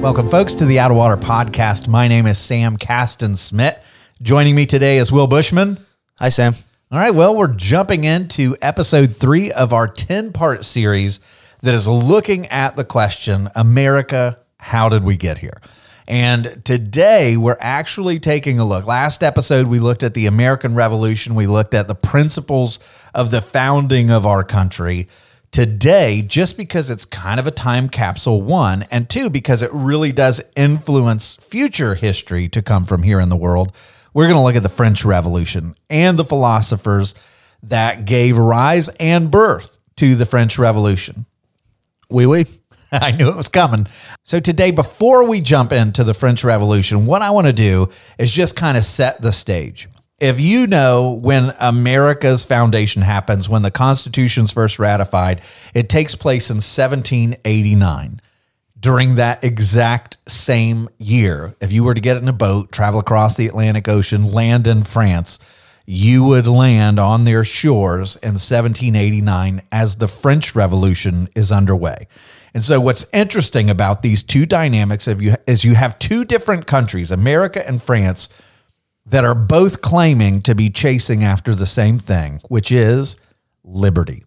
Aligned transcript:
Welcome, 0.00 0.30
folks, 0.30 0.54
to 0.54 0.64
the 0.64 0.78
Out 0.78 0.90
of 0.90 0.96
Water 0.96 1.18
podcast. 1.18 1.86
My 1.86 2.08
name 2.08 2.26
is 2.26 2.38
Sam 2.38 2.78
Caston 2.78 3.36
Smith. 3.36 3.76
Joining 4.22 4.54
me 4.54 4.64
today 4.64 4.96
is 4.96 5.12
Will 5.12 5.26
Bushman. 5.26 5.78
Hi, 6.16 6.30
Sam. 6.30 6.54
All 6.90 6.98
right, 6.98 7.14
well, 7.14 7.36
we're 7.36 7.52
jumping 7.52 8.04
into 8.04 8.56
episode 8.62 9.14
three 9.14 9.52
of 9.52 9.74
our 9.74 9.86
10 9.86 10.32
part 10.32 10.64
series 10.64 11.20
that 11.60 11.74
is 11.74 11.86
looking 11.86 12.46
at 12.46 12.76
the 12.76 12.84
question 12.84 13.50
America, 13.54 14.38
how 14.58 14.88
did 14.88 15.04
we 15.04 15.18
get 15.18 15.36
here? 15.36 15.60
And 16.08 16.64
today 16.64 17.36
we're 17.36 17.58
actually 17.60 18.18
taking 18.18 18.58
a 18.58 18.64
look. 18.64 18.86
Last 18.86 19.22
episode, 19.22 19.66
we 19.66 19.80
looked 19.80 20.02
at 20.02 20.14
the 20.14 20.24
American 20.24 20.74
Revolution, 20.74 21.34
we 21.34 21.46
looked 21.46 21.74
at 21.74 21.88
the 21.88 21.94
principles 21.94 22.78
of 23.14 23.30
the 23.30 23.42
founding 23.42 24.10
of 24.10 24.24
our 24.24 24.44
country. 24.44 25.08
Today, 25.52 26.22
just 26.22 26.56
because 26.56 26.90
it's 26.90 27.04
kind 27.04 27.40
of 27.40 27.46
a 27.48 27.50
time 27.50 27.88
capsule, 27.88 28.40
one, 28.40 28.84
and 28.92 29.10
two, 29.10 29.28
because 29.28 29.62
it 29.62 29.70
really 29.72 30.12
does 30.12 30.40
influence 30.54 31.34
future 31.36 31.96
history 31.96 32.48
to 32.50 32.62
come 32.62 32.84
from 32.84 33.02
here 33.02 33.18
in 33.18 33.30
the 33.30 33.36
world, 33.36 33.74
we're 34.14 34.26
going 34.26 34.36
to 34.36 34.42
look 34.42 34.54
at 34.54 34.62
the 34.62 34.68
French 34.68 35.04
Revolution 35.04 35.74
and 35.88 36.16
the 36.16 36.24
philosophers 36.24 37.14
that 37.64 38.04
gave 38.04 38.38
rise 38.38 38.88
and 39.00 39.28
birth 39.28 39.80
to 39.96 40.14
the 40.14 40.24
French 40.24 40.56
Revolution. 40.56 41.26
Wee 42.08 42.26
wee. 42.26 42.46
I 42.92 43.10
knew 43.10 43.28
it 43.28 43.36
was 43.36 43.48
coming. 43.48 43.88
So, 44.22 44.38
today, 44.38 44.70
before 44.70 45.24
we 45.28 45.40
jump 45.40 45.72
into 45.72 46.04
the 46.04 46.14
French 46.14 46.44
Revolution, 46.44 47.06
what 47.06 47.22
I 47.22 47.30
want 47.30 47.48
to 47.48 47.52
do 47.52 47.88
is 48.18 48.32
just 48.32 48.54
kind 48.54 48.76
of 48.76 48.84
set 48.84 49.20
the 49.20 49.32
stage. 49.32 49.88
If 50.20 50.38
you 50.38 50.66
know 50.66 51.12
when 51.12 51.54
America's 51.58 52.44
foundation 52.44 53.00
happens, 53.00 53.48
when 53.48 53.62
the 53.62 53.70
Constitution's 53.70 54.52
first 54.52 54.78
ratified, 54.78 55.40
it 55.72 55.88
takes 55.88 56.14
place 56.14 56.50
in 56.50 56.56
1789. 56.56 58.20
During 58.78 59.14
that 59.14 59.42
exact 59.42 60.18
same 60.28 60.90
year, 60.98 61.54
if 61.60 61.72
you 61.72 61.84
were 61.84 61.94
to 61.94 62.00
get 62.00 62.18
in 62.18 62.28
a 62.28 62.34
boat, 62.34 62.70
travel 62.70 63.00
across 63.00 63.36
the 63.36 63.46
Atlantic 63.46 63.88
Ocean, 63.88 64.30
land 64.30 64.66
in 64.66 64.84
France, 64.84 65.38
you 65.86 66.24
would 66.24 66.46
land 66.46 66.98
on 66.98 67.24
their 67.24 67.44
shores 67.44 68.16
in 68.16 68.32
1789 68.32 69.62
as 69.72 69.96
the 69.96 70.08
French 70.08 70.54
Revolution 70.54 71.28
is 71.34 71.50
underway. 71.50 72.06
And 72.52 72.62
so, 72.62 72.80
what's 72.80 73.06
interesting 73.12 73.70
about 73.70 74.02
these 74.02 74.22
two 74.22 74.44
dynamics 74.44 75.06
you 75.06 75.36
is 75.46 75.64
you 75.64 75.74
have 75.74 75.98
two 75.98 76.24
different 76.24 76.66
countries, 76.66 77.10
America 77.10 77.66
and 77.66 77.82
France, 77.82 78.28
that 79.10 79.24
are 79.24 79.34
both 79.34 79.82
claiming 79.82 80.40
to 80.42 80.54
be 80.54 80.70
chasing 80.70 81.22
after 81.22 81.54
the 81.54 81.66
same 81.66 81.98
thing, 81.98 82.40
which 82.48 82.72
is 82.72 83.16
liberty. 83.64 84.24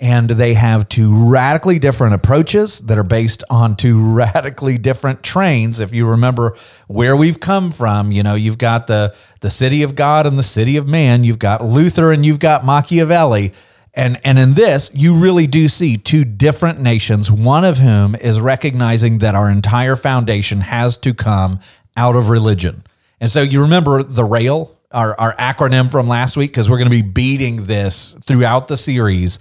And 0.00 0.30
they 0.30 0.54
have 0.54 0.88
two 0.88 1.14
radically 1.14 1.78
different 1.78 2.14
approaches 2.14 2.80
that 2.80 2.98
are 2.98 3.04
based 3.04 3.44
on 3.50 3.76
two 3.76 4.02
radically 4.14 4.78
different 4.78 5.22
trains. 5.22 5.78
If 5.78 5.92
you 5.92 6.08
remember 6.08 6.56
where 6.88 7.16
we've 7.16 7.38
come 7.38 7.70
from, 7.70 8.10
you 8.10 8.22
know, 8.22 8.34
you've 8.34 8.58
got 8.58 8.86
the, 8.86 9.14
the 9.40 9.50
city 9.50 9.82
of 9.82 9.94
God 9.94 10.26
and 10.26 10.38
the 10.38 10.42
city 10.42 10.76
of 10.76 10.88
man, 10.88 11.24
you've 11.24 11.38
got 11.38 11.64
Luther 11.64 12.12
and 12.12 12.24
you've 12.26 12.40
got 12.40 12.64
Machiavelli. 12.64 13.52
And, 13.94 14.20
and 14.24 14.38
in 14.38 14.52
this, 14.52 14.90
you 14.94 15.14
really 15.14 15.46
do 15.46 15.68
see 15.68 15.98
two 15.98 16.24
different 16.24 16.80
nations, 16.80 17.30
one 17.30 17.64
of 17.64 17.78
whom 17.78 18.14
is 18.14 18.40
recognizing 18.40 19.18
that 19.18 19.34
our 19.34 19.50
entire 19.50 19.96
foundation 19.96 20.62
has 20.62 20.96
to 20.98 21.12
come 21.12 21.60
out 21.96 22.16
of 22.16 22.30
religion. 22.30 22.84
And 23.22 23.30
so 23.30 23.40
you 23.40 23.62
remember 23.62 24.02
the 24.02 24.24
rail, 24.24 24.76
our, 24.90 25.18
our 25.18 25.36
acronym 25.36 25.92
from 25.92 26.08
last 26.08 26.36
week, 26.36 26.50
because 26.50 26.68
we're 26.68 26.78
going 26.78 26.90
to 26.90 27.02
be 27.02 27.02
beating 27.02 27.66
this 27.66 28.16
throughout 28.26 28.66
the 28.66 28.76
series 28.76 29.38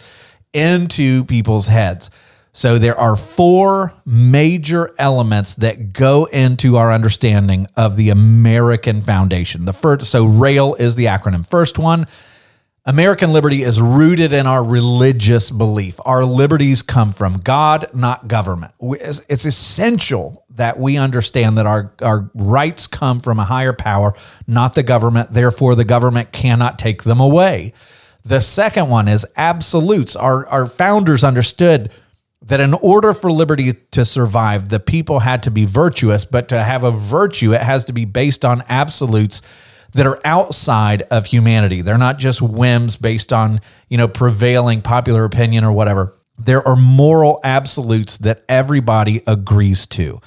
into 0.53 1.25
people's 1.25 1.65
heads. 1.65 2.11
So 2.53 2.77
there 2.77 2.95
are 2.95 3.15
four 3.15 3.91
major 4.05 4.93
elements 4.99 5.55
that 5.55 5.93
go 5.93 6.25
into 6.25 6.77
our 6.77 6.91
understanding 6.91 7.65
of 7.75 7.97
the 7.97 8.11
American 8.11 9.01
foundation. 9.01 9.65
The 9.65 9.73
first, 9.73 10.05
so 10.05 10.25
RAIL 10.25 10.75
is 10.75 10.95
the 10.95 11.05
acronym. 11.05 11.43
First 11.43 11.79
one, 11.79 12.05
American 12.85 13.31
liberty 13.31 13.61
is 13.61 13.79
rooted 13.79 14.33
in 14.33 14.47
our 14.47 14.63
religious 14.63 15.51
belief. 15.51 15.99
Our 16.03 16.25
liberties 16.25 16.81
come 16.81 17.11
from 17.11 17.37
God, 17.37 17.87
not 17.93 18.27
government. 18.27 18.73
It's 18.81 19.45
essential 19.45 20.43
that 20.49 20.79
we 20.79 20.97
understand 20.97 21.59
that 21.59 21.67
our, 21.67 21.93
our 22.01 22.31
rights 22.33 22.87
come 22.87 23.19
from 23.19 23.37
a 23.37 23.43
higher 23.43 23.73
power, 23.73 24.13
not 24.47 24.73
the 24.73 24.81
government. 24.81 25.29
Therefore, 25.29 25.75
the 25.75 25.85
government 25.85 26.31
cannot 26.31 26.79
take 26.79 27.03
them 27.03 27.19
away. 27.19 27.73
The 28.23 28.41
second 28.41 28.89
one 28.89 29.07
is 29.07 29.27
absolutes. 29.35 30.15
Our, 30.15 30.47
our 30.47 30.65
founders 30.65 31.23
understood 31.23 31.91
that 32.41 32.59
in 32.59 32.73
order 32.73 33.13
for 33.13 33.31
liberty 33.31 33.73
to 33.73 34.03
survive, 34.03 34.69
the 34.69 34.79
people 34.79 35.19
had 35.19 35.43
to 35.43 35.51
be 35.51 35.65
virtuous, 35.65 36.25
but 36.25 36.49
to 36.49 36.63
have 36.63 36.83
a 36.83 36.89
virtue, 36.89 37.53
it 37.53 37.61
has 37.61 37.85
to 37.85 37.93
be 37.93 38.05
based 38.05 38.43
on 38.43 38.63
absolutes 38.67 39.43
that 39.93 40.05
are 40.05 40.19
outside 40.23 41.03
of 41.03 41.25
humanity. 41.25 41.81
They're 41.81 41.97
not 41.97 42.17
just 42.17 42.41
whims 42.41 42.95
based 42.95 43.33
on, 43.33 43.61
you 43.89 43.97
know, 43.97 44.07
prevailing 44.07 44.81
popular 44.81 45.25
opinion 45.25 45.63
or 45.63 45.71
whatever. 45.71 46.15
There 46.37 46.65
are 46.67 46.75
moral 46.75 47.39
absolutes 47.43 48.17
that 48.19 48.43
everybody 48.49 49.21
agrees 49.27 49.85
to. 49.87 50.21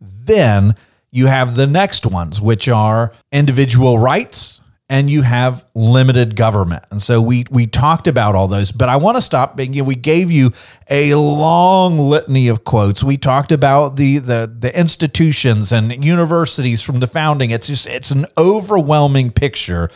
Then 0.00 0.74
you 1.10 1.26
have 1.26 1.56
the 1.56 1.66
next 1.66 2.06
ones, 2.06 2.40
which 2.40 2.68
are 2.68 3.12
individual 3.32 3.98
rights 3.98 4.59
and 4.90 5.08
you 5.08 5.22
have 5.22 5.64
limited 5.72 6.34
government. 6.34 6.84
And 6.90 7.00
so 7.00 7.22
we 7.22 7.46
we 7.48 7.68
talked 7.68 8.08
about 8.08 8.34
all 8.34 8.48
those, 8.48 8.72
but 8.72 8.88
I 8.88 8.96
want 8.96 9.16
to 9.16 9.22
stop. 9.22 9.58
You 9.58 9.68
know, 9.68 9.84
we 9.84 9.94
gave 9.94 10.32
you 10.32 10.52
a 10.90 11.14
long 11.14 11.96
litany 11.96 12.48
of 12.48 12.64
quotes. 12.64 13.02
We 13.02 13.16
talked 13.16 13.52
about 13.52 13.94
the 13.94 14.18
the 14.18 14.52
the 14.58 14.76
institutions 14.76 15.72
and 15.72 16.04
universities 16.04 16.82
from 16.82 16.98
the 16.98 17.06
founding. 17.06 17.52
It's 17.52 17.68
just 17.68 17.86
it's 17.86 18.10
an 18.10 18.26
overwhelming 18.36 19.30
picture 19.30 19.90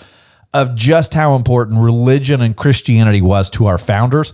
of 0.55 0.77
just 0.77 1.13
how 1.13 1.35
important 1.35 1.81
religion 1.81 2.41
and 2.41 2.57
Christianity 2.57 3.21
was 3.21 3.51
to 3.51 3.67
our 3.67 3.79
founders. 3.79 4.33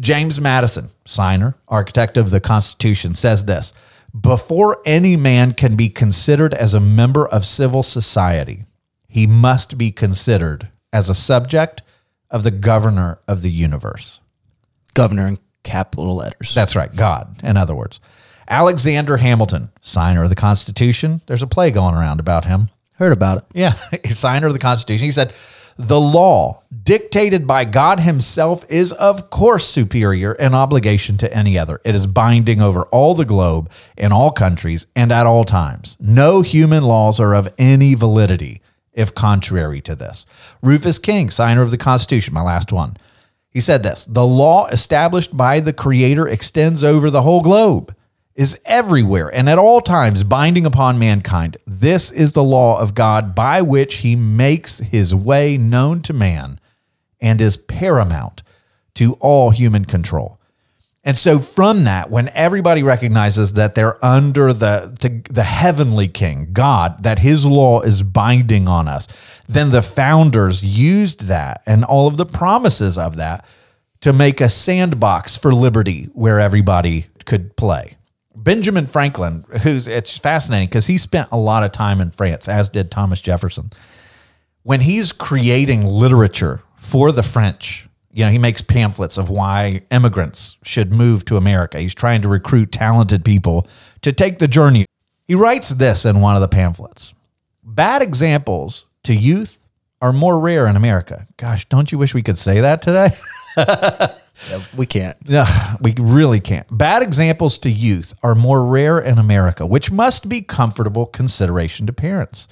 James 0.00 0.40
Madison, 0.40 0.88
signer, 1.06 1.54
architect 1.68 2.16
of 2.16 2.30
the 2.30 2.40
Constitution, 2.40 3.14
says 3.14 3.44
this 3.44 3.72
Before 4.20 4.82
any 4.84 5.16
man 5.16 5.52
can 5.52 5.76
be 5.76 5.88
considered 5.88 6.54
as 6.54 6.74
a 6.74 6.80
member 6.80 7.26
of 7.28 7.46
civil 7.46 7.84
society, 7.84 8.64
he 9.16 9.26
must 9.26 9.78
be 9.78 9.90
considered 9.90 10.68
as 10.92 11.08
a 11.08 11.14
subject 11.14 11.82
of 12.30 12.42
the 12.42 12.50
governor 12.50 13.18
of 13.26 13.40
the 13.40 13.50
universe. 13.50 14.20
Governor 14.92 15.26
in 15.26 15.38
capital 15.62 16.16
letters. 16.16 16.54
That's 16.54 16.76
right, 16.76 16.94
God, 16.94 17.42
in 17.42 17.56
other 17.56 17.74
words. 17.74 17.98
Alexander 18.46 19.16
Hamilton, 19.16 19.70
signer 19.80 20.24
of 20.24 20.28
the 20.28 20.34
Constitution. 20.34 21.22
There's 21.26 21.42
a 21.42 21.46
play 21.46 21.70
going 21.70 21.94
around 21.94 22.20
about 22.20 22.44
him. 22.44 22.68
Heard 22.98 23.14
about 23.14 23.38
it. 23.38 23.44
Yeah, 23.54 23.72
signer 24.10 24.48
of 24.48 24.52
the 24.52 24.58
Constitution. 24.58 25.06
He 25.06 25.12
said, 25.12 25.32
The 25.78 25.98
law 25.98 26.62
dictated 26.82 27.46
by 27.46 27.64
God 27.64 28.00
Himself 28.00 28.70
is, 28.70 28.92
of 28.92 29.30
course, 29.30 29.66
superior 29.66 30.34
in 30.34 30.52
obligation 30.52 31.16
to 31.16 31.32
any 31.32 31.58
other. 31.58 31.80
It 31.86 31.94
is 31.94 32.06
binding 32.06 32.60
over 32.60 32.82
all 32.88 33.14
the 33.14 33.24
globe, 33.24 33.70
in 33.96 34.12
all 34.12 34.30
countries, 34.30 34.86
and 34.94 35.10
at 35.10 35.24
all 35.24 35.44
times. 35.44 35.96
No 35.98 36.42
human 36.42 36.84
laws 36.84 37.18
are 37.18 37.34
of 37.34 37.48
any 37.56 37.94
validity 37.94 38.60
if 38.96 39.14
contrary 39.14 39.80
to 39.82 39.94
this. 39.94 40.26
Rufus 40.62 40.98
King, 40.98 41.30
signer 41.30 41.62
of 41.62 41.70
the 41.70 41.78
Constitution, 41.78 42.34
my 42.34 42.42
last 42.42 42.72
one. 42.72 42.96
He 43.50 43.60
said 43.60 43.84
this 43.84 44.06
The 44.06 44.26
law 44.26 44.66
established 44.66 45.36
by 45.36 45.60
the 45.60 45.72
Creator 45.72 46.26
extends 46.26 46.82
over 46.82 47.08
the 47.08 47.22
whole 47.22 47.42
globe, 47.42 47.94
is 48.34 48.58
everywhere 48.64 49.32
and 49.34 49.48
at 49.48 49.58
all 49.58 49.80
times 49.80 50.24
binding 50.24 50.66
upon 50.66 50.98
mankind. 50.98 51.56
This 51.66 52.10
is 52.10 52.32
the 52.32 52.44
law 52.44 52.78
of 52.78 52.94
God 52.94 53.34
by 53.34 53.62
which 53.62 53.96
he 53.96 54.16
makes 54.16 54.78
his 54.78 55.14
way 55.14 55.56
known 55.56 56.02
to 56.02 56.12
man 56.12 56.60
and 57.20 57.40
is 57.40 57.56
paramount 57.56 58.42
to 58.94 59.14
all 59.14 59.50
human 59.50 59.84
control. 59.84 60.35
And 61.06 61.16
so 61.16 61.38
from 61.38 61.84
that, 61.84 62.10
when 62.10 62.28
everybody 62.30 62.82
recognizes 62.82 63.52
that 63.52 63.76
they're 63.76 64.04
under 64.04 64.52
the, 64.52 65.22
the 65.30 65.44
heavenly 65.44 66.08
king, 66.08 66.48
God, 66.52 67.04
that 67.04 67.20
his 67.20 67.46
law 67.46 67.80
is 67.82 68.02
binding 68.02 68.66
on 68.66 68.88
us, 68.88 69.06
then 69.48 69.70
the 69.70 69.82
founders 69.82 70.64
used 70.64 71.28
that 71.28 71.62
and 71.64 71.84
all 71.84 72.08
of 72.08 72.16
the 72.16 72.26
promises 72.26 72.98
of 72.98 73.16
that 73.18 73.46
to 74.00 74.12
make 74.12 74.40
a 74.40 74.48
sandbox 74.48 75.38
for 75.38 75.54
liberty 75.54 76.10
where 76.12 76.40
everybody 76.40 77.06
could 77.24 77.56
play. 77.56 77.96
Benjamin 78.34 78.88
Franklin, 78.88 79.44
who's 79.62 79.86
it's 79.86 80.18
fascinating 80.18 80.68
because 80.68 80.86
he 80.88 80.98
spent 80.98 81.28
a 81.30 81.36
lot 81.36 81.62
of 81.62 81.70
time 81.70 82.00
in 82.00 82.10
France, 82.10 82.48
as 82.48 82.68
did 82.68 82.90
Thomas 82.90 83.20
Jefferson. 83.20 83.70
When 84.64 84.80
he's 84.80 85.12
creating 85.12 85.84
literature 85.86 86.62
for 86.76 87.12
the 87.12 87.22
French, 87.22 87.85
you 88.16 88.24
know, 88.24 88.30
he 88.30 88.38
makes 88.38 88.62
pamphlets 88.62 89.18
of 89.18 89.28
why 89.28 89.82
immigrants 89.90 90.56
should 90.62 90.90
move 90.90 91.26
to 91.26 91.36
America. 91.36 91.78
He's 91.78 91.94
trying 91.94 92.22
to 92.22 92.28
recruit 92.28 92.72
talented 92.72 93.26
people 93.26 93.66
to 94.00 94.10
take 94.10 94.38
the 94.38 94.48
journey. 94.48 94.86
He 95.28 95.34
writes 95.34 95.68
this 95.68 96.06
in 96.06 96.20
one 96.20 96.34
of 96.34 96.40
the 96.40 96.48
pamphlets 96.48 97.12
Bad 97.62 98.00
examples 98.00 98.86
to 99.02 99.14
youth 99.14 99.58
are 100.00 100.14
more 100.14 100.40
rare 100.40 100.66
in 100.66 100.76
America. 100.76 101.26
Gosh, 101.36 101.68
don't 101.68 101.92
you 101.92 101.98
wish 101.98 102.14
we 102.14 102.22
could 102.22 102.38
say 102.38 102.60
that 102.60 102.82
today? 102.82 103.10
Yeah, 104.50 104.62
we 104.76 104.84
can't. 104.84 105.16
Ugh, 105.32 105.78
we 105.80 105.94
really 105.98 106.40
can't. 106.40 106.66
Bad 106.70 107.02
examples 107.02 107.56
to 107.60 107.70
youth 107.70 108.12
are 108.22 108.34
more 108.34 108.66
rare 108.66 108.98
in 108.98 109.18
America, 109.18 109.64
which 109.64 109.90
must 109.90 110.28
be 110.28 110.42
comfortable 110.42 111.06
consideration 111.06 111.86
to 111.86 111.92
parents. 111.94 112.46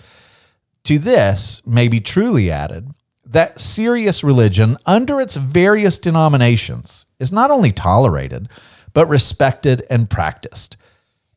To 0.85 0.99
this 0.99 1.61
may 1.67 1.89
be 1.89 2.01
truly 2.01 2.51
added 2.51 2.95
that 3.27 3.61
serious 3.61 4.23
religion, 4.23 4.77
under 4.87 5.21
its 5.21 5.37
various 5.37 5.99
denominations, 5.99 7.07
is 7.19 7.33
not 7.33 7.51
only 7.51 7.73
tolerated, 7.73 8.49
but 8.93 9.09
respected 9.09 9.85
and 9.91 10.09
practiced. 10.11 10.77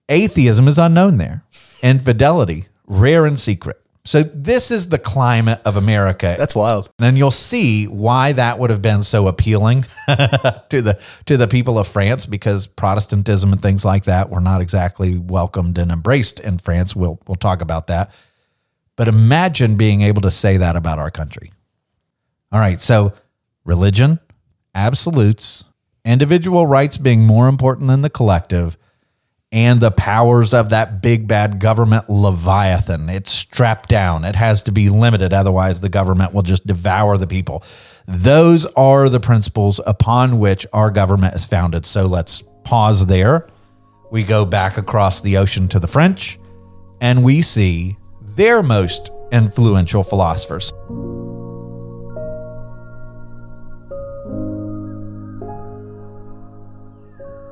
Atheism 0.09 0.67
is 0.67 0.77
unknown 0.77 1.17
there, 1.17 1.43
infidelity, 1.81 2.67
rare 2.85 3.25
and 3.25 3.39
secret. 3.39 3.81
So, 4.05 4.23
this 4.23 4.71
is 4.71 4.87
the 4.87 4.97
climate 4.97 5.59
of 5.65 5.75
America 5.75 6.35
That's 6.39 6.55
wild. 6.55 6.89
and 6.97 7.17
you'll 7.17 7.29
see 7.29 7.87
why 7.87 8.31
that 8.31 8.57
would 8.57 8.69
have 8.69 8.81
been 8.81 9.03
so 9.03 9.27
appealing 9.27 9.81
to 10.07 10.81
the 10.81 10.97
to 11.25 11.35
the 11.35 11.47
people 11.49 11.77
of 11.77 11.89
France 11.89 12.25
because 12.25 12.67
Protestantism 12.67 13.51
and 13.51 13.61
things 13.61 13.83
like 13.83 14.05
that 14.05 14.29
were 14.29 14.39
not 14.39 14.61
exactly 14.61 15.17
welcomed 15.17 15.77
and 15.77 15.91
embraced 15.91 16.39
in 16.39 16.57
France. 16.57 16.95
We'll 16.95 17.19
we'll 17.27 17.35
talk 17.35 17.61
about 17.61 17.87
that. 17.87 18.13
But 18.95 19.09
imagine 19.09 19.75
being 19.75 20.01
able 20.03 20.21
to 20.21 20.31
say 20.31 20.55
that 20.55 20.77
about 20.77 20.99
our 20.99 21.11
country. 21.11 21.51
All 22.51 22.59
right, 22.59 22.79
so 22.79 23.13
religion, 23.65 24.19
absolutes, 24.73 25.65
individual 26.05 26.65
rights 26.65 26.97
being 26.97 27.25
more 27.25 27.49
important 27.49 27.89
than 27.89 28.01
the 28.01 28.09
collective, 28.09 28.77
and 29.51 29.79
the 29.79 29.91
powers 29.91 30.53
of 30.53 30.69
that 30.69 31.01
big 31.01 31.27
bad 31.27 31.59
government 31.59 32.09
leviathan. 32.09 33.09
It's 33.09 33.31
strapped 33.31 33.89
down. 33.89 34.25
It 34.25 34.35
has 34.35 34.63
to 34.63 34.71
be 34.71 34.89
limited. 34.89 35.33
Otherwise, 35.33 35.79
the 35.79 35.89
government 35.89 36.33
will 36.33 36.41
just 36.41 36.67
devour 36.67 37.17
the 37.17 37.27
people. 37.27 37.63
Those 38.07 38.65
are 38.65 39.09
the 39.09 39.19
principles 39.19 39.79
upon 39.85 40.39
which 40.39 40.65
our 40.73 40.91
government 40.91 41.35
is 41.35 41.45
founded. 41.45 41.85
So 41.85 42.07
let's 42.07 42.43
pause 42.63 43.05
there. 43.05 43.47
We 44.11 44.23
go 44.23 44.45
back 44.45 44.77
across 44.77 45.21
the 45.21 45.37
ocean 45.37 45.67
to 45.69 45.79
the 45.79 45.87
French, 45.87 46.39
and 47.01 47.23
we 47.23 47.41
see 47.41 47.97
their 48.21 48.63
most 48.63 49.11
influential 49.31 50.03
philosophers. 50.03 50.71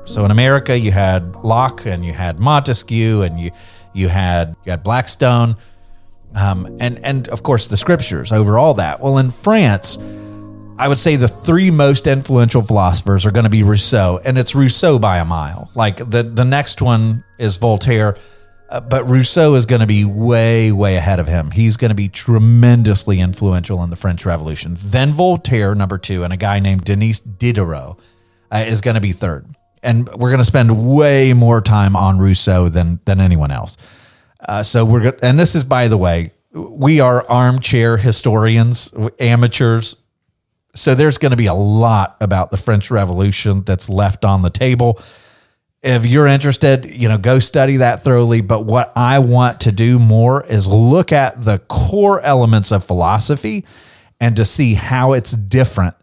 So 0.06 0.24
in 0.24 0.30
America, 0.30 0.78
you 0.78 0.92
had 0.92 1.34
Locke 1.36 1.84
and 1.86 2.04
you 2.04 2.12
had 2.12 2.38
Montesquieu 2.38 3.22
and 3.22 3.38
you 3.38 3.50
you 3.92 4.08
had 4.08 4.56
you 4.64 4.70
had 4.70 4.82
Blackstone, 4.82 5.56
um, 6.34 6.66
and 6.80 6.98
and 7.04 7.28
of 7.28 7.42
course 7.42 7.66
the 7.66 7.76
scriptures 7.76 8.30
over 8.30 8.58
all 8.58 8.74
that. 8.74 9.00
Well, 9.00 9.18
in 9.18 9.30
France, 9.30 9.98
I 10.78 10.88
would 10.88 10.98
say 10.98 11.16
the 11.16 11.28
three 11.28 11.70
most 11.70 12.06
influential 12.06 12.62
philosophers 12.62 13.24
are 13.24 13.30
going 13.30 13.44
to 13.44 13.50
be 13.50 13.62
Rousseau, 13.62 14.20
and 14.24 14.38
it's 14.38 14.54
Rousseau 14.54 14.98
by 14.98 15.18
a 15.18 15.24
mile. 15.24 15.70
Like 15.74 15.96
the 15.96 16.22
the 16.22 16.44
next 16.44 16.82
one 16.82 17.24
is 17.38 17.56
Voltaire, 17.56 18.16
uh, 18.68 18.80
but 18.80 19.08
Rousseau 19.08 19.54
is 19.54 19.66
going 19.66 19.80
to 19.80 19.86
be 19.86 20.04
way 20.04 20.70
way 20.72 20.96
ahead 20.96 21.18
of 21.18 21.26
him. 21.26 21.50
He's 21.50 21.76
going 21.76 21.88
to 21.88 21.96
be 21.96 22.08
tremendously 22.08 23.18
influential 23.18 23.82
in 23.82 23.90
the 23.90 23.96
French 23.96 24.26
Revolution. 24.26 24.76
Then 24.78 25.12
Voltaire, 25.12 25.74
number 25.74 25.98
two, 25.98 26.22
and 26.22 26.32
a 26.32 26.36
guy 26.36 26.60
named 26.60 26.84
Denis 26.84 27.20
Diderot 27.20 27.98
uh, 28.52 28.64
is 28.66 28.82
going 28.82 28.94
to 28.94 29.00
be 29.00 29.12
third. 29.12 29.55
And 29.86 30.08
we're 30.08 30.30
going 30.30 30.40
to 30.40 30.44
spend 30.44 30.86
way 30.86 31.32
more 31.32 31.60
time 31.60 31.94
on 31.94 32.18
Rousseau 32.18 32.68
than 32.68 33.00
than 33.04 33.20
anyone 33.20 33.52
else. 33.52 33.76
Uh, 34.46 34.62
so 34.62 34.84
we're 34.84 35.00
good. 35.00 35.18
And 35.22 35.38
this 35.38 35.54
is, 35.54 35.64
by 35.64 35.88
the 35.88 35.96
way, 35.96 36.32
we 36.52 37.00
are 37.00 37.24
armchair 37.28 37.96
historians, 37.96 38.92
amateurs. 39.20 39.96
So 40.74 40.94
there's 40.94 41.18
going 41.18 41.30
to 41.30 41.36
be 41.36 41.46
a 41.46 41.54
lot 41.54 42.16
about 42.20 42.50
the 42.50 42.56
French 42.56 42.90
Revolution 42.90 43.62
that's 43.62 43.88
left 43.88 44.24
on 44.24 44.42
the 44.42 44.50
table. 44.50 45.00
If 45.82 46.04
you're 46.04 46.26
interested, 46.26 46.84
you 46.84 47.08
know, 47.08 47.16
go 47.16 47.38
study 47.38 47.76
that 47.76 48.02
thoroughly. 48.02 48.40
But 48.40 48.64
what 48.64 48.92
I 48.96 49.20
want 49.20 49.60
to 49.62 49.72
do 49.72 49.98
more 49.98 50.44
is 50.44 50.66
look 50.66 51.12
at 51.12 51.44
the 51.44 51.60
core 51.60 52.20
elements 52.20 52.72
of 52.72 52.84
philosophy 52.84 53.64
and 54.20 54.34
to 54.36 54.44
see 54.44 54.74
how 54.74 55.12
it's 55.12 55.32
different 55.32 55.94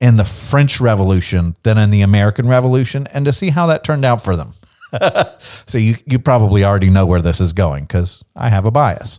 in 0.00 0.16
the 0.16 0.24
French 0.24 0.80
Revolution 0.80 1.54
than 1.62 1.78
in 1.78 1.90
the 1.90 2.02
American 2.02 2.48
Revolution 2.48 3.06
and 3.08 3.24
to 3.24 3.32
see 3.32 3.50
how 3.50 3.66
that 3.66 3.84
turned 3.84 4.04
out 4.04 4.22
for 4.22 4.36
them. 4.36 4.52
so 5.66 5.78
you 5.78 5.96
you 6.06 6.18
probably 6.18 6.64
already 6.64 6.90
know 6.90 7.06
where 7.06 7.22
this 7.22 7.40
is 7.40 7.52
going 7.52 7.84
because 7.84 8.22
I 8.34 8.48
have 8.48 8.66
a 8.66 8.70
bias. 8.70 9.18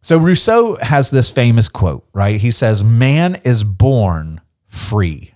So 0.00 0.18
Rousseau 0.18 0.76
has 0.76 1.10
this 1.10 1.30
famous 1.30 1.68
quote, 1.68 2.06
right? 2.12 2.40
He 2.40 2.50
says, 2.50 2.84
"Man 2.84 3.36
is 3.44 3.64
born 3.64 4.40
free, 4.68 5.34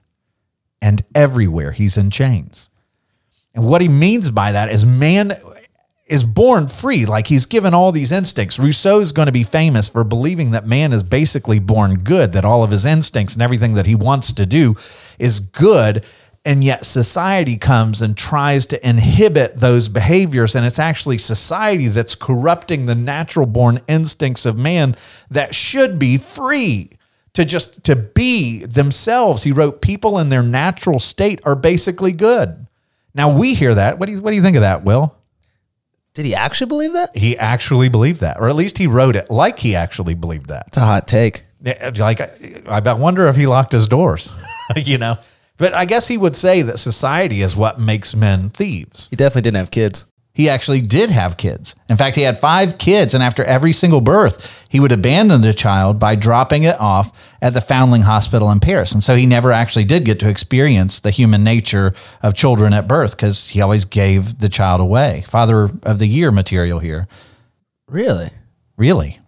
and 0.80 1.04
everywhere 1.14 1.72
he's 1.72 1.96
in 1.96 2.10
chains." 2.10 2.70
And 3.54 3.66
what 3.66 3.82
he 3.82 3.88
means 3.88 4.30
by 4.30 4.52
that 4.52 4.70
is 4.70 4.84
man 4.84 5.36
is 6.12 6.24
born 6.24 6.68
free, 6.68 7.06
like 7.06 7.26
he's 7.28 7.46
given 7.46 7.72
all 7.72 7.90
these 7.90 8.12
instincts. 8.12 8.58
Rousseau's 8.58 9.12
going 9.12 9.26
to 9.26 9.32
be 9.32 9.44
famous 9.44 9.88
for 9.88 10.04
believing 10.04 10.50
that 10.50 10.66
man 10.66 10.92
is 10.92 11.02
basically 11.02 11.58
born 11.58 11.94
good, 11.94 12.32
that 12.32 12.44
all 12.44 12.62
of 12.62 12.70
his 12.70 12.84
instincts 12.84 13.32
and 13.32 13.42
everything 13.42 13.72
that 13.72 13.86
he 13.86 13.94
wants 13.94 14.30
to 14.34 14.44
do 14.44 14.76
is 15.18 15.40
good. 15.40 16.04
And 16.44 16.62
yet 16.62 16.84
society 16.84 17.56
comes 17.56 18.02
and 18.02 18.14
tries 18.14 18.66
to 18.66 18.86
inhibit 18.86 19.56
those 19.56 19.88
behaviors. 19.88 20.54
And 20.54 20.66
it's 20.66 20.78
actually 20.78 21.16
society 21.16 21.88
that's 21.88 22.14
corrupting 22.14 22.84
the 22.84 22.94
natural 22.94 23.46
born 23.46 23.80
instincts 23.88 24.44
of 24.44 24.58
man 24.58 24.94
that 25.30 25.54
should 25.54 25.98
be 25.98 26.18
free 26.18 26.90
to 27.32 27.46
just 27.46 27.84
to 27.84 27.96
be 27.96 28.66
themselves. 28.66 29.44
He 29.44 29.52
wrote, 29.52 29.80
people 29.80 30.18
in 30.18 30.28
their 30.28 30.42
natural 30.42 31.00
state 31.00 31.40
are 31.44 31.56
basically 31.56 32.12
good. 32.12 32.66
Now 33.14 33.34
we 33.34 33.54
hear 33.54 33.74
that. 33.74 33.98
What 33.98 34.06
do 34.06 34.12
you 34.12 34.20
what 34.20 34.30
do 34.30 34.36
you 34.36 34.42
think 34.42 34.56
of 34.56 34.62
that, 34.62 34.84
Will? 34.84 35.16
Did 36.14 36.26
he 36.26 36.34
actually 36.34 36.68
believe 36.68 36.92
that? 36.92 37.16
He 37.16 37.38
actually 37.38 37.88
believed 37.88 38.20
that, 38.20 38.38
or 38.38 38.48
at 38.48 38.56
least 38.56 38.76
he 38.76 38.86
wrote 38.86 39.16
it 39.16 39.30
like 39.30 39.58
he 39.58 39.74
actually 39.74 40.14
believed 40.14 40.48
that. 40.48 40.64
It's 40.68 40.76
a 40.76 40.80
hot 40.80 41.08
take. 41.08 41.44
Uh, 41.64 41.92
like, 41.96 42.20
uh, 42.20 42.28
I, 42.66 42.80
I 42.84 42.92
wonder 42.94 43.28
if 43.28 43.36
he 43.36 43.46
locked 43.46 43.72
his 43.72 43.88
doors, 43.88 44.30
you 44.76 44.98
know. 44.98 45.16
But 45.56 45.74
I 45.74 45.84
guess 45.84 46.08
he 46.08 46.18
would 46.18 46.36
say 46.36 46.62
that 46.62 46.78
society 46.78 47.40
is 47.40 47.56
what 47.56 47.78
makes 47.78 48.14
men 48.14 48.50
thieves. 48.50 49.08
He 49.08 49.16
definitely 49.16 49.42
didn't 49.42 49.58
have 49.58 49.70
kids. 49.70 50.06
He 50.34 50.48
actually 50.48 50.80
did 50.80 51.10
have 51.10 51.36
kids. 51.36 51.74
In 51.90 51.98
fact, 51.98 52.16
he 52.16 52.22
had 52.22 52.38
five 52.38 52.78
kids, 52.78 53.12
and 53.12 53.22
after 53.22 53.44
every 53.44 53.74
single 53.74 54.00
birth, 54.00 54.64
he 54.70 54.80
would 54.80 54.92
abandon 54.92 55.42
the 55.42 55.52
child 55.52 55.98
by 55.98 56.14
dropping 56.14 56.62
it 56.62 56.80
off 56.80 57.12
at 57.42 57.52
the 57.52 57.60
Foundling 57.60 58.02
Hospital 58.02 58.50
in 58.50 58.58
Paris. 58.58 58.92
And 58.92 59.04
so 59.04 59.14
he 59.14 59.26
never 59.26 59.52
actually 59.52 59.84
did 59.84 60.06
get 60.06 60.18
to 60.20 60.30
experience 60.30 61.00
the 61.00 61.10
human 61.10 61.44
nature 61.44 61.92
of 62.22 62.32
children 62.32 62.72
at 62.72 62.88
birth 62.88 63.10
because 63.10 63.50
he 63.50 63.60
always 63.60 63.84
gave 63.84 64.38
the 64.38 64.48
child 64.48 64.80
away. 64.80 65.22
Father 65.28 65.70
of 65.82 65.98
the 65.98 66.06
Year 66.06 66.30
material 66.30 66.78
here. 66.78 67.06
Really? 67.86 68.30
Really? 68.78 69.18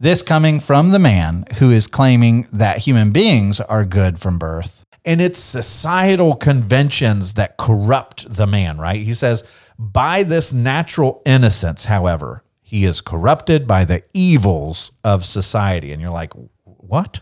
This 0.00 0.22
coming 0.22 0.58
from 0.58 0.90
the 0.90 0.98
man 0.98 1.44
who 1.58 1.70
is 1.70 1.86
claiming 1.86 2.48
that 2.52 2.78
human 2.78 3.12
beings 3.12 3.60
are 3.60 3.84
good 3.84 4.18
from 4.18 4.38
birth. 4.38 4.82
And 5.04 5.20
it's 5.20 5.38
societal 5.38 6.34
conventions 6.34 7.34
that 7.34 7.56
corrupt 7.56 8.26
the 8.28 8.46
man, 8.46 8.76
right? 8.76 9.00
He 9.00 9.14
says, 9.14 9.44
by 9.78 10.22
this 10.22 10.52
natural 10.52 11.22
innocence, 11.26 11.84
however, 11.84 12.42
he 12.62 12.84
is 12.84 13.00
corrupted 13.00 13.66
by 13.66 13.84
the 13.84 14.02
evils 14.12 14.92
of 15.04 15.24
society. 15.24 15.92
And 15.92 16.02
you're 16.02 16.10
like, 16.10 16.32
what? 16.64 17.20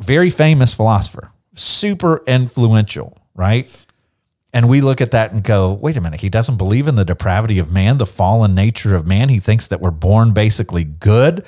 Very 0.00 0.30
famous 0.30 0.74
philosopher, 0.74 1.30
super 1.54 2.22
influential, 2.26 3.16
right? 3.34 3.86
And 4.52 4.68
we 4.68 4.80
look 4.80 5.02
at 5.02 5.10
that 5.10 5.32
and 5.32 5.44
go, 5.44 5.72
wait 5.74 5.96
a 5.98 6.00
minute, 6.00 6.20
he 6.20 6.30
doesn't 6.30 6.56
believe 6.56 6.88
in 6.88 6.94
the 6.94 7.04
depravity 7.04 7.58
of 7.58 7.70
man, 7.70 7.98
the 7.98 8.06
fallen 8.06 8.54
nature 8.54 8.96
of 8.96 9.06
man. 9.06 9.28
He 9.28 9.40
thinks 9.40 9.66
that 9.66 9.80
we're 9.80 9.90
born 9.90 10.32
basically 10.32 10.84
good. 10.84 11.44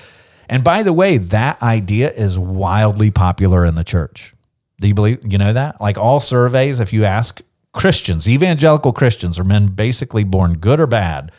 And 0.51 0.63
by 0.63 0.83
the 0.83 0.93
way, 0.93 1.17
that 1.17 1.63
idea 1.63 2.13
is 2.13 2.39
wildly 2.39 3.11
popular 3.11 3.65
in 3.65 3.75
the 3.75 3.85
church. 3.85 4.35
Do 4.81 4.87
you 4.87 4.95
believe, 4.95 5.21
you 5.27 5.39
know 5.39 5.55
that? 5.55 5.81
Like 5.81 5.97
all 5.97 6.21
surveys, 6.21 6.79
if 6.79 6.93
you 6.93 7.05
ask 7.05 7.41
Christians, 7.73 8.29
evangelical 8.29 8.93
Christians, 8.93 9.39
are 9.39 9.45
men 9.45 9.69
basically 9.69 10.25
born 10.25 10.55
good 10.55 10.81
or 10.81 10.87
bad? 10.87 11.33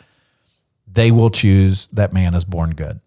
They 0.86 1.10
will 1.10 1.30
choose 1.30 1.88
that 1.92 2.12
man 2.12 2.34
is 2.34 2.44
born 2.44 2.70
good. 2.70 3.00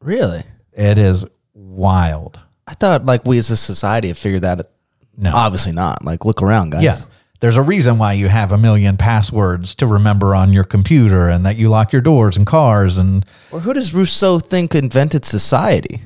Really? 0.00 0.42
It 0.72 0.98
is 0.98 1.24
wild. 1.54 2.40
I 2.66 2.74
thought 2.74 3.04
like 3.06 3.24
we 3.24 3.38
as 3.38 3.50
a 3.50 3.56
society 3.56 4.08
have 4.08 4.18
figured 4.18 4.42
that. 4.42 4.70
No. 5.16 5.34
Obviously 5.34 5.72
not. 5.72 6.04
Like 6.04 6.24
look 6.24 6.42
around, 6.42 6.70
guys. 6.70 6.82
Yeah. 6.82 6.98
There's 7.40 7.56
a 7.56 7.62
reason 7.62 7.98
why 7.98 8.14
you 8.14 8.28
have 8.28 8.50
a 8.50 8.58
million 8.58 8.96
passwords 8.96 9.76
to 9.76 9.86
remember 9.86 10.34
on 10.34 10.52
your 10.52 10.64
computer 10.64 11.28
and 11.28 11.46
that 11.46 11.56
you 11.56 11.68
lock 11.68 11.92
your 11.92 12.02
doors 12.02 12.36
and 12.36 12.44
cars 12.46 12.98
and 12.98 13.24
Or 13.52 13.60
who 13.60 13.72
does 13.72 13.94
Rousseau 13.94 14.38
think 14.38 14.74
invented 14.74 15.24
society? 15.24 16.02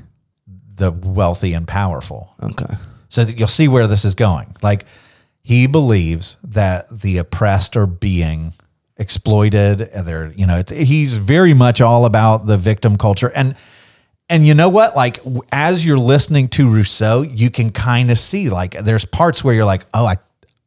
the 0.74 0.90
wealthy 0.90 1.52
and 1.52 1.68
powerful. 1.68 2.34
Okay. 2.42 2.74
So 3.08 3.24
that 3.24 3.38
you'll 3.38 3.46
see 3.48 3.68
where 3.68 3.86
this 3.86 4.04
is 4.06 4.14
going. 4.14 4.54
Like 4.62 4.86
he 5.42 5.66
believes 5.66 6.38
that 6.44 6.88
the 6.88 7.18
oppressed 7.18 7.76
are 7.76 7.86
being 7.86 8.52
exploited. 8.96 9.80
And 9.80 10.06
they're, 10.06 10.32
you 10.32 10.46
know, 10.46 10.62
he's 10.68 11.18
very 11.18 11.54
much 11.54 11.80
all 11.80 12.04
about 12.04 12.46
the 12.46 12.56
victim 12.56 12.96
culture. 12.96 13.30
And 13.34 13.56
and 14.28 14.46
you 14.46 14.54
know 14.54 14.70
what? 14.70 14.96
Like 14.96 15.18
as 15.50 15.84
you're 15.84 15.98
listening 15.98 16.48
to 16.50 16.72
Rousseau, 16.72 17.20
you 17.22 17.50
can 17.50 17.70
kind 17.70 18.10
of 18.10 18.18
see 18.18 18.48
like 18.48 18.72
there's 18.72 19.04
parts 19.04 19.44
where 19.44 19.54
you're 19.54 19.66
like, 19.66 19.84
oh, 19.92 20.06
I 20.06 20.16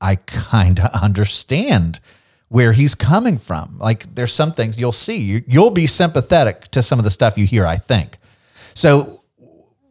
I 0.02 0.16
kind 0.18 0.80
of 0.80 0.92
understand 1.02 2.00
where 2.50 2.74
he's 2.74 2.94
coming 2.94 3.38
from. 3.38 3.78
Like 3.80 4.14
there's 4.14 4.34
some 4.34 4.52
things 4.52 4.78
you'll 4.78 4.92
see. 4.92 5.18
You, 5.18 5.44
you'll 5.48 5.72
be 5.72 5.88
sympathetic 5.88 6.70
to 6.72 6.84
some 6.84 7.00
of 7.00 7.06
the 7.06 7.12
stuff 7.12 7.38
you 7.38 7.48
hear. 7.48 7.66
I 7.66 7.78
think. 7.78 8.18
So 8.76 9.15